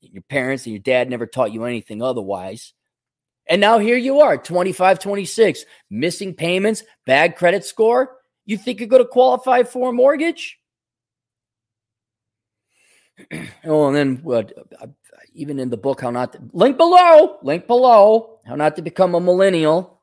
[0.00, 2.72] Your parents and your dad never taught you anything otherwise.
[3.48, 8.16] And now here you are, 25, 26, missing payments, bad credit score.
[8.44, 10.58] You think you're going to qualify for a mortgage?
[13.64, 14.52] oh, and then what?
[15.34, 19.14] Even in the book, how not to, link below, link below, how not to become
[19.14, 20.00] a millennial.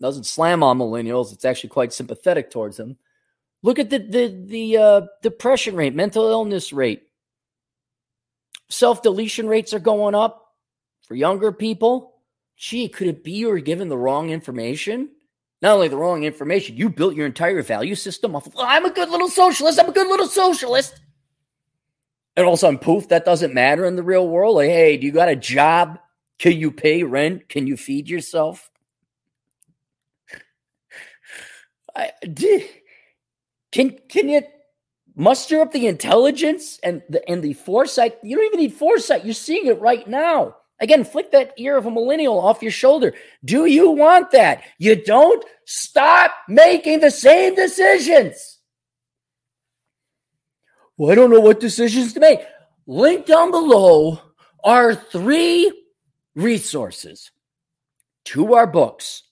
[0.00, 1.32] Doesn't slam on millennials.
[1.32, 2.96] It's actually quite sympathetic towards them.
[3.62, 7.02] Look at the the the uh, depression rate, mental illness rate,
[8.68, 10.54] self deletion rates are going up
[11.02, 12.14] for younger people.
[12.56, 15.10] Gee, could it be you were given the wrong information?
[15.62, 18.90] not only the wrong information, you built your entire value system off of, I'm a
[18.90, 19.78] good little socialist.
[19.78, 20.98] I'm a good little socialist.
[22.36, 24.56] And all of a sudden, poof, that doesn't matter in the real world.
[24.56, 25.98] Like, hey, do you got a job?
[26.40, 27.50] Can you pay rent?
[27.50, 28.70] Can you feed yourself?
[31.94, 32.12] I,
[33.70, 34.42] can can you
[35.14, 38.16] muster up the intelligence and the and the foresight?
[38.22, 39.24] You don't even need foresight.
[39.24, 40.56] You're seeing it right now.
[40.80, 43.12] Again, flick that ear of a millennial off your shoulder.
[43.44, 44.62] Do you want that?
[44.78, 45.44] You don't?
[45.66, 48.60] Stop making the same decisions.
[50.96, 52.40] Well, I don't know what decisions to make.
[52.86, 54.22] Link down below
[54.64, 55.79] are three
[56.34, 57.30] resources
[58.26, 59.22] to our books,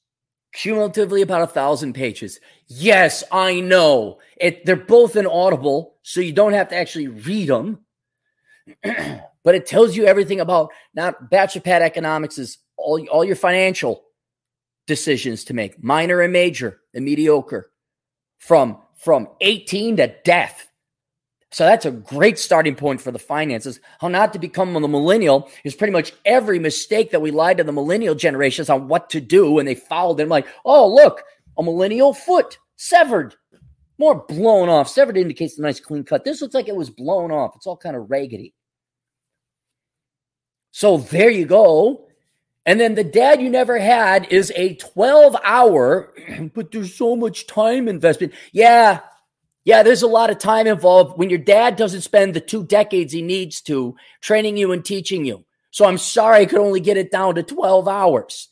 [0.53, 2.41] cumulatively about a thousand pages.
[2.67, 4.19] Yes, I know.
[4.37, 7.81] It, they're both in Audible, so you don't have to actually read them.
[8.83, 14.05] but it tells you everything about not bachelor pad economics is all, all your financial
[14.87, 17.71] decisions to make, minor and major and mediocre,
[18.39, 20.68] from from 18 to death.
[21.59, 23.81] So that's a great starting point for the finances.
[24.01, 27.65] How not to become a millennial is pretty much every mistake that we lied to
[27.65, 31.25] the millennial generations on what to do, and they followed them like, oh look,
[31.59, 33.35] a millennial foot severed,
[33.99, 34.89] more blown off.
[34.89, 36.23] Severed indicates a nice clean cut.
[36.23, 37.57] This looks like it was blown off.
[37.57, 38.55] It's all kind of raggedy.
[40.71, 42.07] So there you go.
[42.67, 46.15] And then the dad you never had is a 12 hour,
[46.55, 48.33] but there's so much time investment.
[48.53, 49.01] Yeah.
[49.69, 53.13] Yeah, there's a lot of time involved when your dad doesn't spend the two decades
[53.13, 55.45] he needs to training you and teaching you.
[55.73, 58.49] So I'm sorry I could only get it down to 12 hours.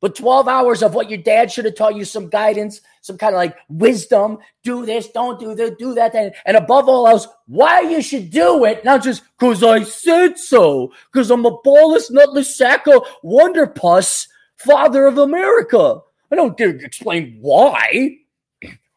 [0.00, 3.32] But 12 hours of what your dad should have taught you some guidance, some kind
[3.32, 7.28] of like wisdom, do this, don't do that, do that, and, and above all else,
[7.46, 12.10] why you should do it, not just because I said so, because I'm a ballless,
[12.10, 14.26] nutless sack of wonder puss,
[14.56, 16.00] father of America.
[16.32, 18.25] I don't explain why.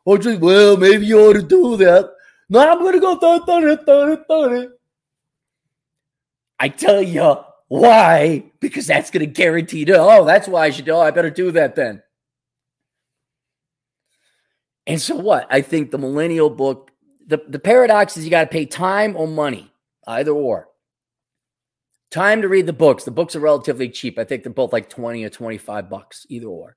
[0.06, 2.12] Or just, well, maybe you ought to do that.
[2.50, 4.70] No, I'm going to go, th- th- th- th-
[6.60, 8.52] I tell you, why?
[8.60, 10.92] Because that's going to guarantee to, oh, that's why I should do.
[10.94, 12.02] Oh, I better do that then.
[14.88, 15.46] And so what?
[15.52, 16.92] I think the millennial book,
[17.26, 19.72] the, the paradox is you got to pay time or money,
[20.08, 20.68] either or.
[22.10, 23.04] Time to read the books.
[23.04, 24.18] The books are relatively cheap.
[24.18, 26.76] I think they're both like 20 or 25 bucks, either or.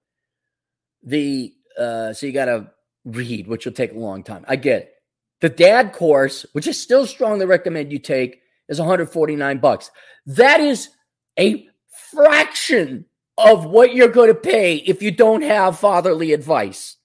[1.03, 2.71] The uh, so you got to
[3.05, 4.45] read, which will take a long time.
[4.49, 4.95] I get it.
[5.41, 9.91] The dad course, which is still strongly recommend you take, is 149 bucks.
[10.27, 10.91] That is
[11.39, 11.69] a
[12.13, 13.07] fraction
[13.37, 16.97] of what you're going to pay if you don't have fatherly advice.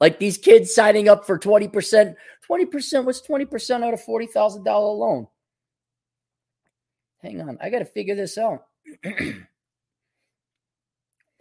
[0.00, 2.14] Like these kids signing up for 20%.
[2.48, 5.26] 20%, was 20% out of $40,000 loan?
[7.22, 8.66] Hang on, I got to figure this out.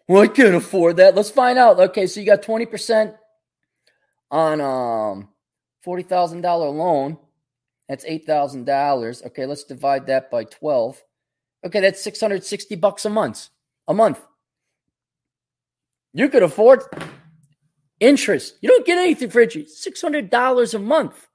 [0.07, 1.15] well, I can't afford that.
[1.15, 1.79] Let's find out.
[1.79, 3.15] Okay, so you got 20%
[4.33, 5.29] on um
[5.85, 7.17] $40,000 loan.
[7.87, 9.25] That's $8,000.
[9.27, 11.01] Okay, let's divide that by 12.
[11.65, 13.49] Okay, that's 660 bucks a month.
[13.87, 14.19] A month.
[16.13, 16.83] You could afford
[17.99, 18.55] interest.
[18.61, 19.85] You don't get anything for interest.
[19.85, 21.27] $600 a month.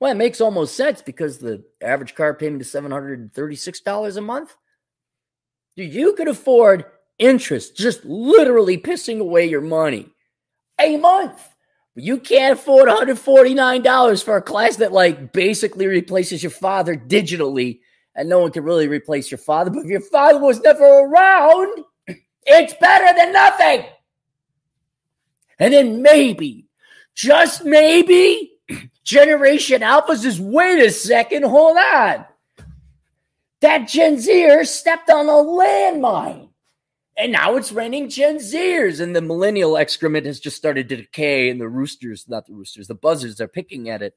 [0.00, 4.54] Well, it makes almost sense because the average car payment is $736 a month.
[5.74, 6.84] You could afford
[7.18, 10.08] interest, just literally pissing away your money
[10.80, 11.54] a month.
[11.98, 17.80] You can't afford $149 for a class that like basically replaces your father digitally,
[18.14, 19.70] and no one can really replace your father.
[19.70, 21.84] But if your father was never around,
[22.46, 23.84] it's better than nothing.
[25.58, 26.66] And then maybe,
[27.14, 28.52] just maybe,
[29.04, 32.24] Generation Alpha says, wait a second, hold on.
[33.60, 36.47] That Gen Zer stepped on a landmine.
[37.18, 41.50] And now it's raining Gen Zers, and the millennial excrement has just started to decay,
[41.50, 44.14] and the roosters, not the roosters, the buzzards are picking at it.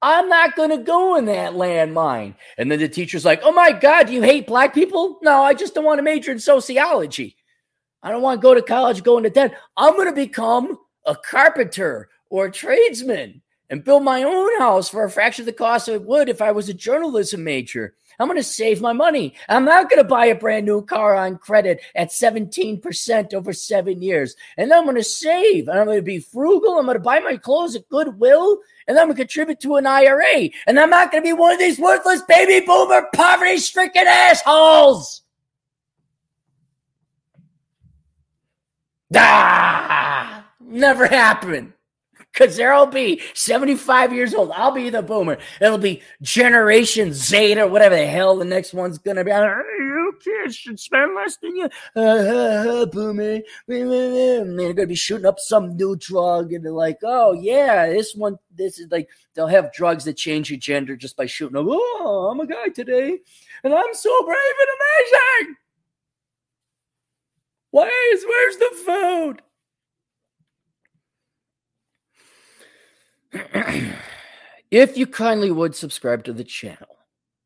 [0.00, 2.34] I'm not going to go in that landmine.
[2.56, 5.18] And then the teacher's like, Oh my God, do you hate black people?
[5.22, 7.36] No, I just don't want to major in sociology.
[8.02, 9.54] I don't want to go to college, go into debt.
[9.76, 15.04] I'm going to become a carpenter or a tradesman and build my own house for
[15.04, 17.94] a fraction of the cost it would if I was a journalism major.
[18.20, 19.34] I'm going to save my money.
[19.48, 24.02] I'm not going to buy a brand new car on credit at 17% over seven
[24.02, 24.36] years.
[24.58, 26.78] And I'm going to save and I'm going to be frugal.
[26.78, 29.86] I'm going to buy my clothes at Goodwill and I'm going to contribute to an
[29.86, 30.50] IRA.
[30.66, 35.22] And I'm not going to be one of these worthless baby boomer poverty stricken assholes.
[39.14, 41.72] Ah, never happened
[42.32, 44.52] because there'll be 75 years old.
[44.54, 45.38] I'll be the boomer.
[45.60, 49.30] It'll be Generation Zeta, whatever the hell the next one's to be.
[49.30, 51.68] You kids should spend less than you.
[51.96, 53.40] Uh, uh, uh, boomer.
[53.66, 58.38] They're to be shooting up some new drug and they're like, oh, yeah, this one,
[58.54, 61.66] this is like, they'll have drugs that change your gender just by shooting up.
[61.68, 63.18] Oh, I'm a guy today
[63.64, 64.68] and I'm so brave and
[65.42, 65.56] amazing.
[67.72, 69.42] Why is, where's the food?
[74.70, 76.98] if you kindly would subscribe to the channel,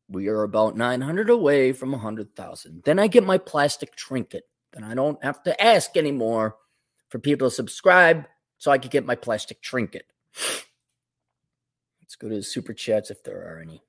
[0.09, 2.83] we are about 900 away from 100,000.
[2.83, 4.43] Then I get my plastic trinket.
[4.73, 6.57] Then I don't have to ask anymore
[7.09, 8.25] for people to subscribe
[8.57, 10.05] so I can get my plastic trinket.
[12.01, 13.81] Let's go to the super chats if there are any.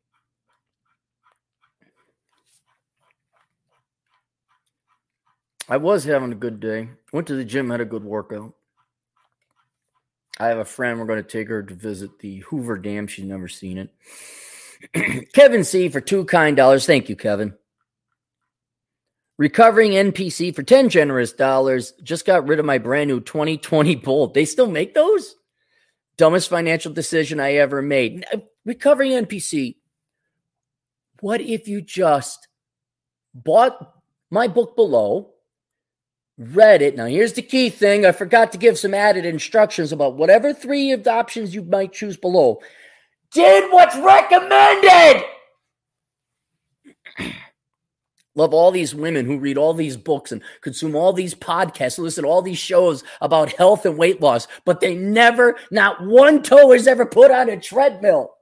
[5.68, 6.90] I was having a good day.
[7.12, 8.54] Went to the gym, had a good workout.
[10.38, 10.98] I have a friend.
[10.98, 13.06] We're going to take her to visit the Hoover Dam.
[13.06, 15.32] She's never seen it.
[15.32, 16.86] Kevin C for two kind dollars.
[16.86, 17.54] Thank you, Kevin.
[19.38, 21.92] Recovering NPC for 10 generous dollars.
[22.02, 24.34] Just got rid of my brand new 2020 Bolt.
[24.34, 25.34] They still make those?
[26.16, 28.24] Dumbest financial decision I ever made.
[28.32, 29.76] Uh, recovering NPC.
[31.20, 32.48] What if you just
[33.34, 33.94] bought
[34.30, 35.34] my book below,
[36.38, 36.96] read it.
[36.96, 38.04] Now, here's the key thing.
[38.04, 41.92] I forgot to give some added instructions about whatever three of the options you might
[41.92, 42.60] choose below.
[43.32, 45.24] Did what's recommended.
[48.34, 52.24] Love all these women who read all these books and consume all these podcasts, listen
[52.24, 56.72] to all these shows about health and weight loss, but they never, not one toe
[56.72, 58.34] is ever put on a treadmill.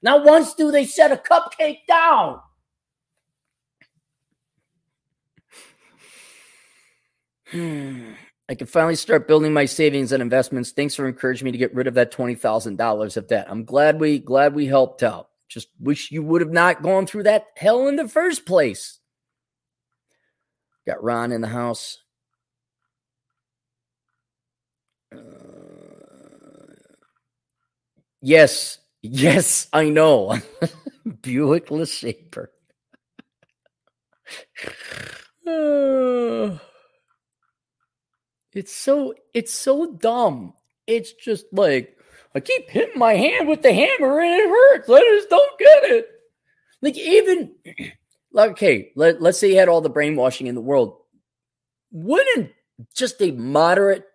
[0.00, 2.38] Not once do they set a cupcake down.
[7.52, 10.72] I can finally start building my savings and investments.
[10.72, 13.46] Thanks for encouraging me to get rid of that twenty thousand dollars of debt.
[13.48, 15.28] I'm glad we glad we helped out.
[15.48, 18.98] Just wish you would have not gone through that hell in the first place.
[20.86, 21.98] Got Ron in the house.
[25.12, 25.18] Uh,
[28.20, 30.38] yes, yes, I know.
[31.22, 32.48] Buick LeSabre.
[35.46, 36.58] uh,
[38.56, 40.54] it's so it's so dumb.
[40.86, 41.98] It's just like
[42.34, 44.88] I keep hitting my hand with the hammer and it hurts.
[44.88, 46.06] I just don't get it.
[46.80, 47.54] Like even
[48.32, 50.96] like okay, let, let's say you had all the brainwashing in the world.
[51.92, 52.50] Wouldn't
[52.94, 54.06] just a moderate,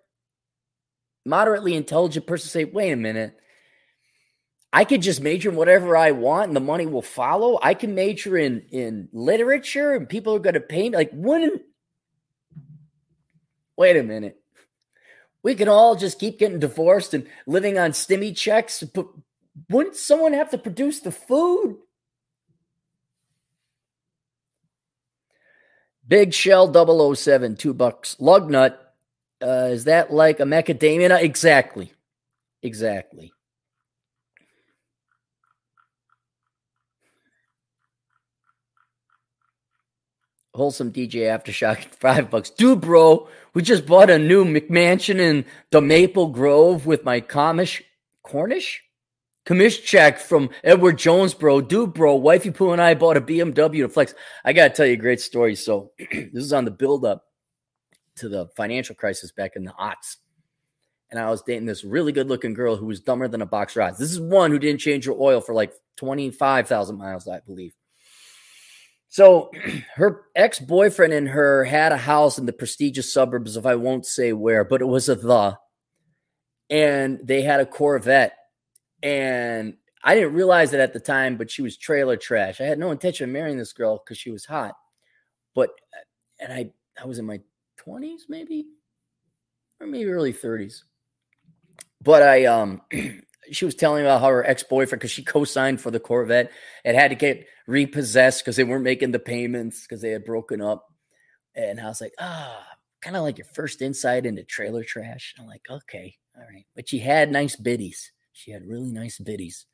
[1.26, 3.36] moderately intelligent person say, wait a minute,
[4.74, 7.60] I could just major in whatever I want and the money will follow.
[7.62, 10.96] I can major in in literature and people are going to pay me.
[10.96, 11.62] Like, wouldn't
[13.82, 14.40] wait a minute.
[15.42, 19.08] We can all just keep getting divorced and living on stimmy checks, but
[19.72, 21.80] wouldn't someone have to produce the food?
[26.08, 26.72] Big Shell
[27.16, 28.16] 007, two bucks.
[28.20, 28.78] Lugnut,
[29.42, 31.20] uh, is that like a macadamia?
[31.20, 31.92] Exactly.
[32.62, 33.34] Exactly.
[40.54, 42.50] Wholesome DJ Aftershock, five bucks.
[42.50, 47.82] Dude, bro, we just bought a new McMansion in the Maple Grove with my Comish
[48.26, 48.80] Cornish?
[49.46, 51.62] Commish check from Edward Jones, bro.
[51.62, 54.14] Dude, bro, wifey Pooh and I bought a BMW to flex.
[54.46, 55.56] I gotta tell you a great story.
[55.56, 57.24] So this is on the build up
[58.18, 60.18] to the financial crisis back in the aughts.
[61.10, 63.76] and I was dating this really good looking girl who was dumber than a box
[63.76, 63.98] ride.
[63.98, 67.74] This is one who didn't change her oil for like 25,000 miles, I believe.
[69.12, 69.52] So
[69.96, 74.08] her ex boyfriend and her had a house in the prestigious suburbs of I won't
[74.08, 75.58] say where, but it was a the.
[76.72, 78.36] And they had a Corvette.
[79.04, 82.62] And I didn't realize it at the time, but she was trailer trash.
[82.62, 84.76] I had no intention of marrying this girl because she was hot.
[85.54, 85.72] But,
[86.40, 87.42] and I, I was in my
[87.86, 88.68] 20s, maybe,
[89.82, 90.84] or maybe early 30s.
[92.02, 92.82] But I, um,
[93.52, 96.52] she was telling about how her ex boyfriend, because she co signed for the Corvette,
[96.84, 100.62] and had to get repossessed because they weren't making the payments because they had broken
[100.62, 100.88] up.
[101.56, 105.36] And I was like, ah, oh, kind of like your first insight into trailer trash.
[105.40, 106.66] I'm like, okay, all right.
[106.76, 108.12] But she had nice biddies.
[108.32, 109.66] She had really nice biddies.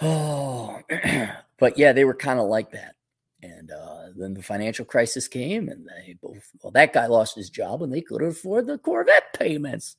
[0.00, 0.80] Oh,
[1.58, 2.94] but yeah, they were kind of like that.
[3.42, 7.50] And uh, then the financial crisis came, and they both, well, that guy lost his
[7.50, 9.96] job, and they couldn't afford the Corvette payments.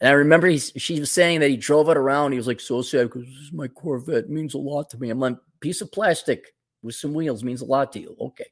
[0.00, 2.32] And I remember he, she was saying that he drove it around.
[2.32, 4.24] He was like, so sad because this is my Corvette.
[4.24, 5.10] It means a lot to me.
[5.10, 8.16] I'm like, a piece of plastic with some wheels means a lot to you.
[8.20, 8.46] Okay.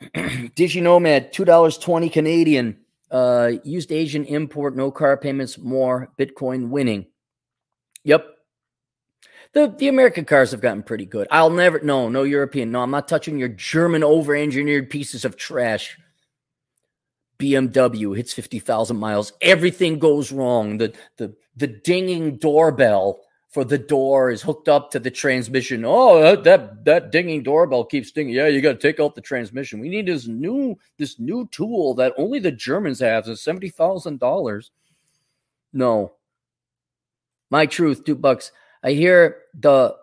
[0.14, 0.50] Man?
[0.50, 2.78] $2.20 Canadian.
[3.10, 7.06] Uh, used Asian import, no car payments, more Bitcoin winning.
[8.04, 8.24] Yep.
[9.52, 11.26] The, the American cars have gotten pretty good.
[11.32, 12.70] I'll never, no, no European.
[12.70, 15.98] No, I'm not touching your German over engineered pieces of trash.
[17.40, 19.32] BMW hits 50,000 miles.
[19.40, 20.78] Everything goes wrong.
[20.78, 25.84] The, the, the dinging doorbell for the door is hooked up to the transmission.
[25.84, 28.34] Oh, that, that, that dinging doorbell keeps dinging.
[28.34, 29.80] Yeah, you got to take out the transmission.
[29.80, 33.26] We need this new, this new tool that only the Germans have.
[33.26, 34.70] It's $70,000.
[35.72, 36.12] No.
[37.50, 38.52] My truth, two bucks.
[38.84, 39.96] I hear the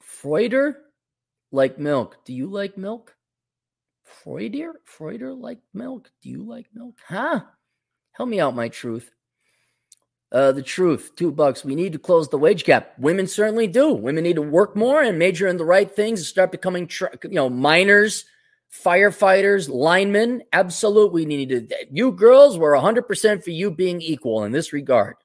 [0.00, 0.76] Freuder
[1.50, 2.24] like milk.
[2.24, 3.16] Do you like milk?
[4.24, 4.72] Freudier?
[4.86, 6.10] Freuder like milk?
[6.22, 6.94] Do you like milk?
[7.06, 7.40] Huh?
[8.12, 9.10] Help me out, my truth.
[10.30, 11.64] Uh, the truth, two bucks.
[11.64, 12.98] We need to close the wage gap.
[12.98, 13.92] Women certainly do.
[13.92, 16.88] Women need to work more and major in the right things and start becoming,
[17.24, 18.24] you know, miners,
[18.72, 20.42] firefighters, linemen.
[20.54, 21.68] Absolutely we need to.
[21.90, 25.16] You girls, we're 100% for you being equal in this regard.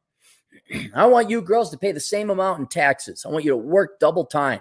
[0.93, 3.25] I want you girls to pay the same amount in taxes.
[3.25, 4.59] I want you to work double time.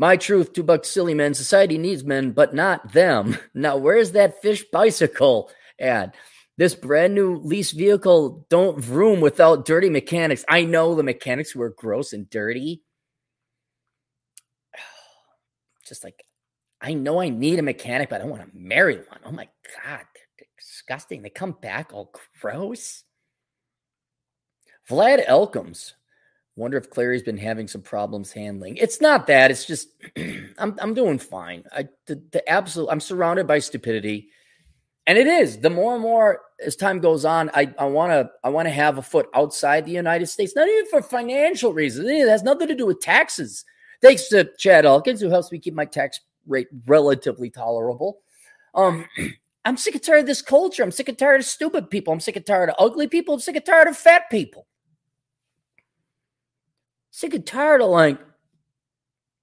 [0.00, 1.34] My truth, two bucks silly men.
[1.34, 3.36] Society needs men, but not them.
[3.54, 5.50] Now, where's that fish bicycle
[5.80, 6.14] ad?
[6.56, 10.44] This brand new lease vehicle don't vroom without dirty mechanics.
[10.48, 12.82] I know the mechanics were gross and dirty.
[15.86, 16.24] Just like
[16.80, 19.20] I know I need a mechanic, but I don't want to marry one.
[19.24, 19.48] Oh my
[19.84, 20.04] god,
[20.38, 21.22] they're disgusting.
[21.22, 23.02] They come back all gross.
[24.88, 25.94] Vlad Elkins
[26.58, 28.76] Wonder if Clarey's been having some problems handling.
[28.78, 29.52] It's not that.
[29.52, 29.90] It's just
[30.58, 31.62] I'm I'm doing fine.
[31.72, 34.30] I the, the absolute I'm surrounded by stupidity.
[35.06, 35.60] And it is.
[35.60, 39.02] The more and more as time goes on, I, I wanna I wanna have a
[39.02, 42.08] foot outside the United States, not even for financial reasons.
[42.08, 43.64] It has nothing to do with taxes.
[44.02, 46.18] Thanks to Chad Elkins, who helps me keep my tax
[46.48, 48.18] rate relatively tolerable.
[48.74, 49.06] Um,
[49.64, 50.82] I'm sick and tired of this culture.
[50.82, 52.12] I'm sick and tired of stupid people.
[52.12, 53.34] I'm sick and tired of ugly people.
[53.34, 54.67] I'm sick and tired of fat people
[57.18, 58.16] sick and tired of like,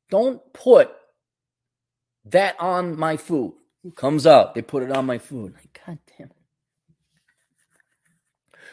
[0.09, 0.91] don't put
[2.23, 3.53] that on my food.
[3.95, 5.53] Comes out, they put it on my food.
[5.53, 6.35] Like, God damn it.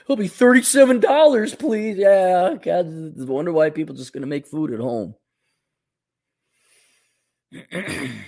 [0.04, 1.98] It'll be $37, please.
[1.98, 2.86] Yeah, God,
[3.20, 5.16] I wonder why people just to make food at home.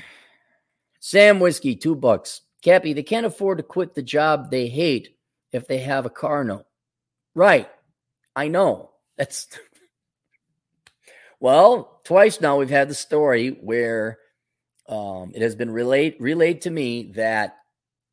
[1.01, 2.41] Sam Whiskey, two bucks.
[2.63, 5.17] Cappy, they can't afford to quit the job they hate
[5.53, 6.67] if they have a car note.
[7.35, 7.71] Right.
[8.35, 8.91] I know.
[9.17, 9.47] That's
[11.45, 14.17] well, twice now we've had the story where
[14.89, 17.59] um, it has been relayed relayed to me that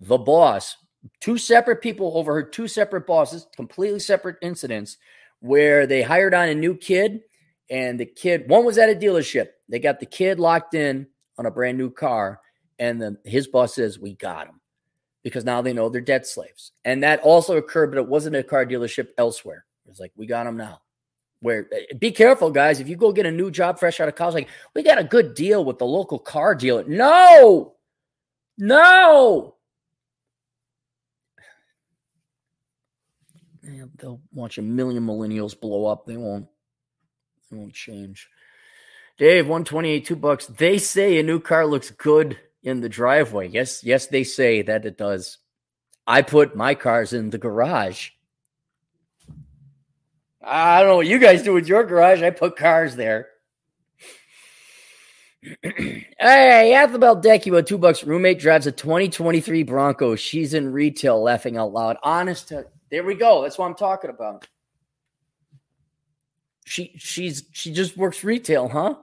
[0.01, 0.75] the boss,
[1.21, 4.97] two separate people overheard two separate bosses, completely separate incidents,
[5.39, 7.21] where they hired on a new kid,
[7.69, 9.47] and the kid one was at a dealership.
[9.69, 12.41] They got the kid locked in on a brand new car,
[12.79, 14.59] and then his boss says, "We got him,"
[15.23, 16.73] because now they know they're debt slaves.
[16.83, 19.63] And that also occurred, but it wasn't a car dealership elsewhere.
[19.85, 20.81] It was like, "We got him now."
[21.41, 22.79] Where eh, be careful, guys.
[22.79, 25.03] If you go get a new job fresh out of college, like we got a
[25.03, 26.83] good deal with the local car dealer.
[26.87, 27.73] No,
[28.57, 29.55] no.
[33.97, 36.05] they'll watch a million millennials blow up.
[36.05, 36.47] They won't.
[37.49, 38.29] They won't change.
[39.17, 40.47] Dave, 128, two bucks.
[40.47, 43.49] They say a new car looks good in the driveway.
[43.49, 45.37] Yes, yes, they say that it does.
[46.07, 48.09] I put my cars in the garage
[50.43, 52.21] I don't know what you guys do with your garage.
[52.21, 53.27] I put cars there.
[55.63, 58.03] hey, Athabel with two bucks.
[58.03, 60.15] Roommate drives a 2023 Bronco.
[60.15, 61.97] She's in retail, laughing out loud.
[62.03, 63.41] Honest to there we go.
[63.41, 64.47] That's what I'm talking about.
[66.65, 68.95] She she's she just works retail, huh?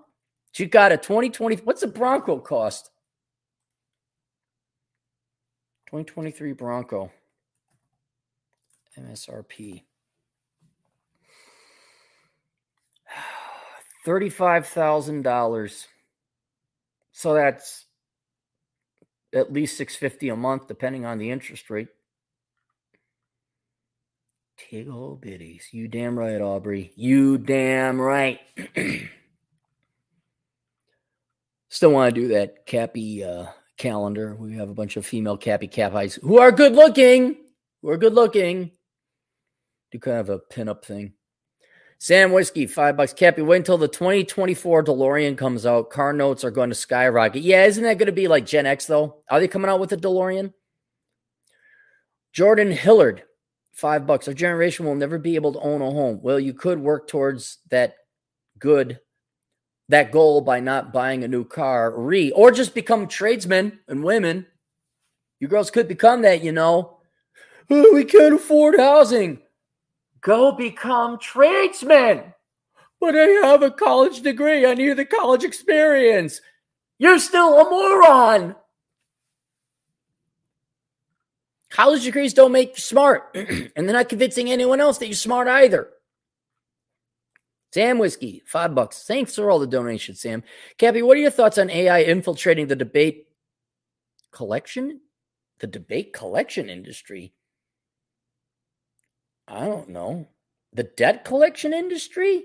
[0.52, 1.56] She got a 2020.
[1.64, 2.90] What's a Bronco cost?
[5.86, 7.10] 2023 Bronco.
[8.98, 9.82] MSRP.
[14.08, 15.86] $35,000.
[17.12, 17.84] So that's
[19.34, 21.88] at least 650 a month depending on the interest rate.
[24.58, 25.64] Tiggle bitties.
[25.72, 26.92] You damn right, Aubrey.
[26.96, 28.40] You damn right.
[31.68, 34.34] Still want to do that Cappy uh, calendar.
[34.34, 37.36] We have a bunch of female Cappy Cap eyes who are good looking.
[37.82, 38.70] Who are good looking.
[39.92, 41.12] Do kind of a pinup thing.
[41.98, 43.12] Sam Whiskey, five bucks.
[43.12, 45.90] Cappy, wait until the 2024 DeLorean comes out.
[45.90, 47.42] Car notes are going to skyrocket.
[47.42, 49.24] Yeah, isn't that going to be like Gen X, though?
[49.28, 50.52] Are they coming out with a DeLorean?
[52.32, 53.24] Jordan Hillard,
[53.72, 54.28] five bucks.
[54.28, 56.20] Our generation will never be able to own a home.
[56.22, 57.96] Well, you could work towards that
[58.60, 59.00] good,
[59.88, 64.46] that goal by not buying a new car, re, or just become tradesmen and women.
[65.40, 66.94] You girls could become that, you know.
[67.70, 69.40] We can't afford housing.
[70.28, 72.34] Go become tradesmen.
[73.00, 74.66] But I have a college degree.
[74.66, 76.42] I need the college experience.
[76.98, 78.54] You're still a moron.
[81.70, 83.30] College degrees don't make you smart.
[83.34, 85.88] and they're not convincing anyone else that you're smart either.
[87.72, 89.04] Sam Whiskey, five bucks.
[89.04, 90.42] Thanks for all the donations, Sam.
[90.76, 93.28] Cappy, what are your thoughts on AI infiltrating the debate
[94.30, 95.00] collection?
[95.60, 97.32] The debate collection industry?
[99.48, 100.28] I don't know.
[100.72, 102.44] The debt collection industry?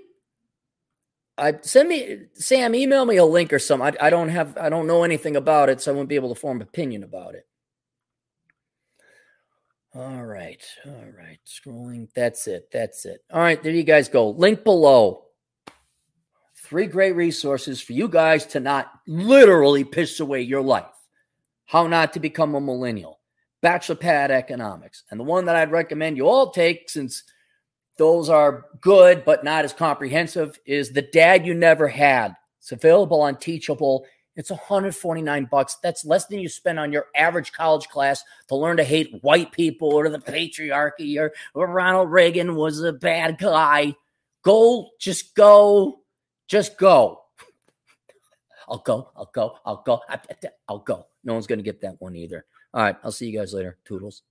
[1.36, 3.96] I send me Sam, email me a link or something.
[4.00, 6.32] I, I don't have I don't know anything about it, so I won't be able
[6.32, 7.46] to form opinion about it.
[9.94, 10.62] All right.
[10.86, 11.38] All right.
[11.46, 12.08] Scrolling.
[12.14, 12.68] That's it.
[12.72, 13.20] That's it.
[13.32, 13.62] All right.
[13.62, 14.30] There you guys go.
[14.30, 15.26] Link below.
[16.64, 20.86] Three great resources for you guys to not literally piss away your life.
[21.66, 23.20] How not to become a millennial.
[23.64, 25.04] Bachelor Pad Economics.
[25.10, 27.22] And the one that I'd recommend you all take, since
[27.96, 32.36] those are good but not as comprehensive, is The Dad You Never Had.
[32.58, 34.04] It's available on Teachable.
[34.36, 35.78] It's 149 bucks.
[35.82, 39.50] That's less than you spend on your average college class to learn to hate white
[39.50, 43.94] people or the patriarchy or, or Ronald Reagan was a bad guy.
[44.42, 46.02] Go, just go,
[46.48, 47.22] just go.
[48.68, 50.02] I'll go, I'll go, I'll go,
[50.68, 51.06] I'll go.
[51.24, 52.44] No one's going to get that one either.
[52.74, 52.96] All right.
[53.02, 53.78] I'll see you guys later.
[53.86, 54.22] Toodles.